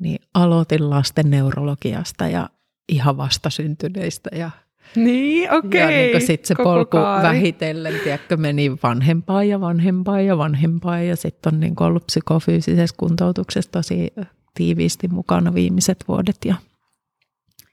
niin 0.00 0.18
aloitin 0.34 0.90
lasten 0.90 1.30
neurologiasta 1.30 2.28
ja 2.28 2.50
ihan 2.88 3.16
vastasyntyneistä 3.16 4.30
ja 4.32 4.50
niin, 4.96 5.52
okei. 5.52 5.84
Okay. 5.84 5.92
Ja 5.92 6.08
niin 6.18 6.26
sitten 6.26 6.48
se 6.48 6.54
Koko 6.54 6.70
polku 6.70 6.96
kaari. 6.96 7.28
vähitellen, 7.28 7.94
tiedätkö, 8.04 8.36
meni 8.36 8.72
vanhempaa 8.82 9.44
ja 9.44 9.60
vanhempaa 9.60 10.20
ja 10.20 10.38
vanhempaa. 10.38 11.00
Ja 11.00 11.16
sitten 11.16 11.54
on 11.54 11.60
niin 11.60 11.74
ollut 11.80 12.06
psykofyysisessä 12.06 12.96
kuntoutuksessa 12.98 13.70
tosi 13.70 14.12
tiiviisti 14.54 15.08
mukana 15.08 15.54
viimeiset 15.54 16.04
vuodet 16.08 16.36
ja 16.44 16.54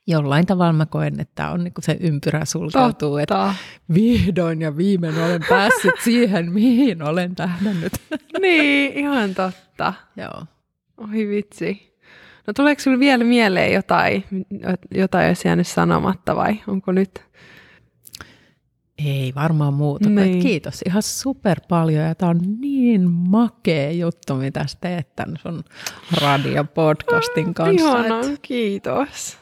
jollain 0.07 0.45
tavalla 0.45 0.73
mä 0.73 0.85
koen, 0.85 1.19
että 1.19 1.51
on 1.51 1.63
niin 1.63 1.73
se 1.79 1.97
ympyrä 1.99 2.45
sulkeutuu, 2.45 3.19
Totta. 3.19 3.21
että 3.21 3.55
vihdoin 3.93 4.61
ja 4.61 4.77
viimein 4.77 5.17
olen 5.23 5.41
päässyt 5.49 5.95
siihen, 6.03 6.51
mihin 6.51 7.03
olen 7.03 7.35
tähdännyt. 7.35 7.93
Niin, 8.41 8.93
ihan 8.93 9.35
totta. 9.35 9.93
Joo. 10.21 10.45
Oi 10.97 11.27
vitsi. 11.27 11.94
No 12.47 12.53
tuleeko 12.53 12.81
sinulle 12.81 12.99
vielä 12.99 13.23
mieleen 13.23 13.73
jotain, 13.73 14.23
jotain 14.91 15.27
olisi 15.27 15.47
jäänyt 15.47 15.67
sanomatta 15.67 16.35
vai 16.35 16.61
onko 16.67 16.91
nyt? 16.91 17.25
Ei 19.05 19.33
varmaan 19.35 19.73
muuta. 19.73 20.09
Niin. 20.09 20.39
Kiitos 20.39 20.81
ihan 20.85 21.03
super 21.03 21.59
paljon 21.69 22.03
ja 22.03 22.15
tämä 22.15 22.29
on 22.29 22.39
niin 22.59 23.11
makea 23.11 23.91
juttu, 23.91 24.35
mitä 24.35 24.67
sä 24.67 24.77
teet 24.81 25.15
tämän 25.15 25.37
sun 25.41 25.63
radiopodcastin 26.21 27.53
kanssa. 27.53 27.87
Ihanaa, 27.87 28.19
Et 28.19 28.39
kiitos. 28.41 29.37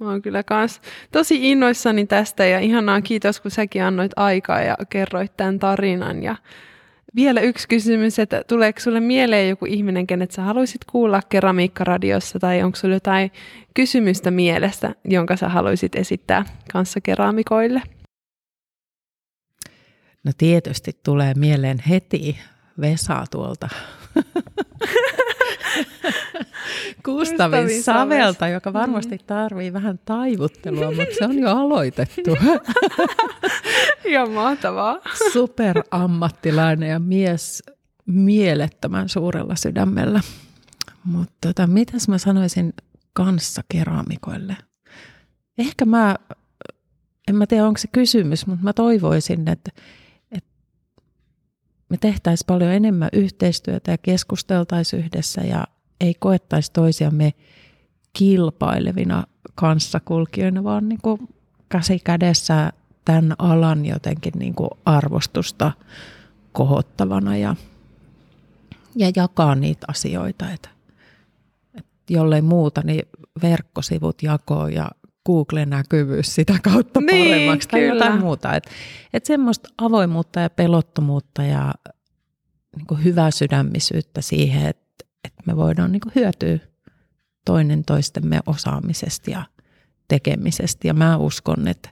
Mä 0.00 0.08
oon 0.10 0.22
kyllä 0.22 0.42
kans 0.42 0.80
tosi 1.12 1.50
innoissani 1.50 2.06
tästä 2.06 2.46
ja 2.46 2.60
ihanaa 2.60 3.00
kiitos, 3.00 3.40
kun 3.40 3.50
säkin 3.50 3.84
annoit 3.84 4.12
aikaa 4.16 4.60
ja 4.60 4.76
kerroit 4.88 5.36
tämän 5.36 5.58
tarinan. 5.58 6.22
Ja 6.22 6.36
vielä 7.14 7.40
yksi 7.40 7.68
kysymys, 7.68 8.18
että 8.18 8.44
tuleeko 8.48 8.80
sulle 8.80 9.00
mieleen 9.00 9.48
joku 9.48 9.66
ihminen, 9.66 10.06
kenet 10.06 10.30
sä 10.30 10.42
haluaisit 10.42 10.84
kuulla 10.84 11.20
keramiikkaradiossa 11.28 12.38
tai 12.38 12.62
onko 12.62 12.76
sulla 12.76 12.94
jotain 12.94 13.30
kysymystä 13.74 14.30
mielestä, 14.30 14.94
jonka 15.04 15.36
sä 15.36 15.48
haluaisit 15.48 15.94
esittää 15.94 16.44
kanssa 16.72 17.00
keramikoille? 17.00 17.82
No 20.24 20.32
tietysti 20.38 20.92
tulee 21.02 21.34
mieleen 21.34 21.78
heti 21.88 22.38
Vesa 22.80 23.24
tuolta 23.30 23.68
Kustavin 27.04 27.82
Savelta, 27.82 28.48
joka 28.48 28.72
varmasti 28.72 29.18
tarvii 29.26 29.72
vähän 29.72 30.00
taivuttelua, 30.04 30.90
mutta 30.96 31.14
se 31.18 31.24
on 31.24 31.38
jo 31.38 31.50
aloitettu. 31.50 32.36
Ihan 34.04 34.30
mahtavaa. 34.30 34.98
Superammattilainen 35.32 36.90
ja 36.90 36.98
mies 36.98 37.62
mielettömän 38.06 39.08
suurella 39.08 39.56
sydämellä. 39.56 40.20
Mutta 41.04 41.34
tota, 41.40 41.66
mitäs 41.66 42.08
mä 42.08 42.18
sanoisin 42.18 42.72
kanssa 43.12 43.62
keramikoille? 43.68 44.56
Ehkä 45.58 45.84
mä, 45.84 46.16
en 47.28 47.36
mä 47.36 47.46
tiedä 47.46 47.66
onko 47.66 47.78
se 47.78 47.88
kysymys, 47.92 48.46
mutta 48.46 48.64
mä 48.64 48.72
toivoisin, 48.72 49.48
että, 49.48 49.70
että 50.32 50.50
me 51.88 51.96
tehtäisiin 51.96 52.46
paljon 52.46 52.70
enemmän 52.70 53.08
yhteistyötä 53.12 53.90
ja 53.90 53.98
keskusteltaisiin 53.98 55.04
yhdessä 55.04 55.40
ja 55.40 55.66
ei 56.02 56.14
koettaisi 56.14 56.72
toisiamme 56.72 57.32
kilpailevina 58.12 59.24
kanssakulkijoina, 59.54 60.64
vaan 60.64 60.88
niin 60.88 60.98
kuin 61.02 61.28
käsi 61.68 61.98
kädessä 62.04 62.72
tämän 63.04 63.34
alan 63.38 63.86
jotenkin 63.86 64.32
niin 64.38 64.54
kuin 64.54 64.70
arvostusta 64.84 65.72
kohottavana 66.52 67.36
ja, 67.36 67.56
ja 68.96 69.12
jakaa 69.16 69.54
niitä 69.54 69.86
asioita. 69.90 70.50
Että, 70.50 70.68
että 71.74 71.92
jollei 72.10 72.42
muuta, 72.42 72.80
niin 72.84 73.02
verkkosivut 73.42 74.22
jakoo 74.22 74.68
ja 74.68 74.90
Google-näkyvyys 75.26 76.34
sitä 76.34 76.58
kautta 76.62 77.00
Niin, 77.00 77.28
paremmaksi 77.28 77.68
tai 77.68 77.80
kyllä. 77.80 77.94
jotain 77.94 78.20
muuta. 78.20 78.54
Että, 78.54 78.70
että 79.12 79.26
semmoista 79.26 79.68
avoimuutta 79.78 80.40
ja 80.40 80.50
pelottomuutta 80.50 81.42
ja 81.42 81.74
niin 82.76 83.04
hyvää 83.04 83.30
sydämisyyttä 83.30 84.20
siihen, 84.20 84.66
että, 84.66 84.81
että 85.24 85.42
me 85.46 85.56
voidaan 85.56 85.92
niin 85.92 86.00
kuin 86.00 86.12
hyötyä 86.14 86.58
toinen 87.44 87.84
toistemme 87.84 88.40
osaamisesta 88.46 89.30
ja 89.30 89.44
tekemisestä. 90.08 90.88
Ja 90.88 90.94
mä 90.94 91.16
uskon, 91.16 91.68
että, 91.68 91.90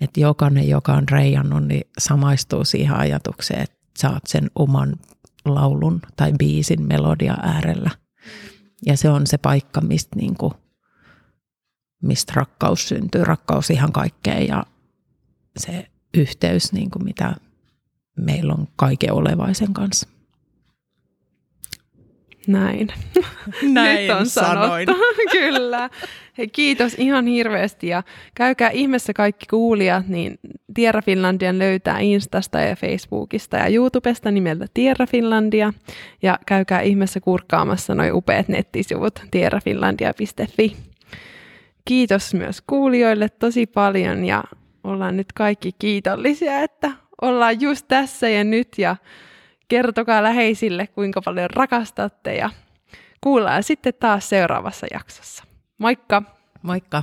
että 0.00 0.20
jokainen, 0.20 0.68
joka 0.68 0.92
on 0.92 1.08
reijannut, 1.10 1.66
niin 1.66 1.90
samaistuu 1.98 2.64
siihen 2.64 2.96
ajatukseen, 2.96 3.62
että 3.62 3.76
sä 3.98 4.10
oot 4.10 4.26
sen 4.26 4.50
oman 4.54 4.96
laulun 5.44 6.00
tai 6.16 6.32
biisin 6.38 6.82
melodia 6.82 7.36
äärellä. 7.42 7.90
Ja 8.86 8.96
se 8.96 9.10
on 9.10 9.26
se 9.26 9.38
paikka, 9.38 9.80
mistä, 9.80 10.16
niin 10.16 10.34
kuin, 10.34 10.52
mistä 12.02 12.32
rakkaus 12.36 12.88
syntyy, 12.88 13.24
rakkaus 13.24 13.70
ihan 13.70 13.92
kaikkeen 13.92 14.46
ja 14.46 14.64
se 15.56 15.86
yhteys, 16.14 16.72
niin 16.72 16.90
kuin 16.90 17.04
mitä 17.04 17.34
meillä 18.16 18.52
on 18.52 18.68
kaiken 18.76 19.12
olevaisen 19.12 19.72
kanssa. 19.72 20.08
Näin. 23.62 24.06
Nyt 24.08 24.10
on 24.20 24.26
sanottu. 24.26 24.92
Kyllä. 25.32 25.90
Hei, 26.38 26.48
kiitos 26.48 26.94
ihan 26.94 27.26
hirveästi 27.26 27.88
ja 27.88 28.02
käykää 28.34 28.70
ihmeessä 28.70 29.12
kaikki 29.12 29.46
kuulijat, 29.50 30.08
niin 30.08 30.38
Tierra 30.74 31.02
Finlandian 31.02 31.58
löytää 31.58 31.98
Instasta 31.98 32.60
ja 32.60 32.76
Facebookista 32.76 33.56
ja 33.56 33.68
YouTubesta 33.68 34.30
nimeltä 34.30 34.66
Tierra 34.74 35.06
Finlandia 35.06 35.72
ja 36.22 36.38
käykää 36.46 36.80
ihmeessä 36.80 37.20
kurkkaamassa 37.20 37.94
noin 37.94 38.12
upeat 38.12 38.48
nettisivut 38.48 39.22
tierrafinlandia.fi. 39.30 40.76
Kiitos 41.84 42.34
myös 42.34 42.62
kuulijoille 42.66 43.28
tosi 43.28 43.66
paljon 43.66 44.24
ja 44.24 44.44
ollaan 44.84 45.16
nyt 45.16 45.32
kaikki 45.32 45.72
kiitollisia, 45.78 46.60
että 46.60 46.90
ollaan 47.22 47.60
just 47.60 47.88
tässä 47.88 48.28
ja 48.28 48.44
nyt 48.44 48.68
ja 48.78 48.96
kertokaa 49.68 50.22
läheisille, 50.22 50.86
kuinka 50.86 51.22
paljon 51.22 51.50
rakastatte 51.50 52.34
ja 52.34 52.50
kuullaan 53.20 53.62
sitten 53.62 53.94
taas 54.00 54.28
seuraavassa 54.28 54.86
jaksossa. 54.92 55.44
Moikka! 55.78 56.22
Moikka! 56.62 57.02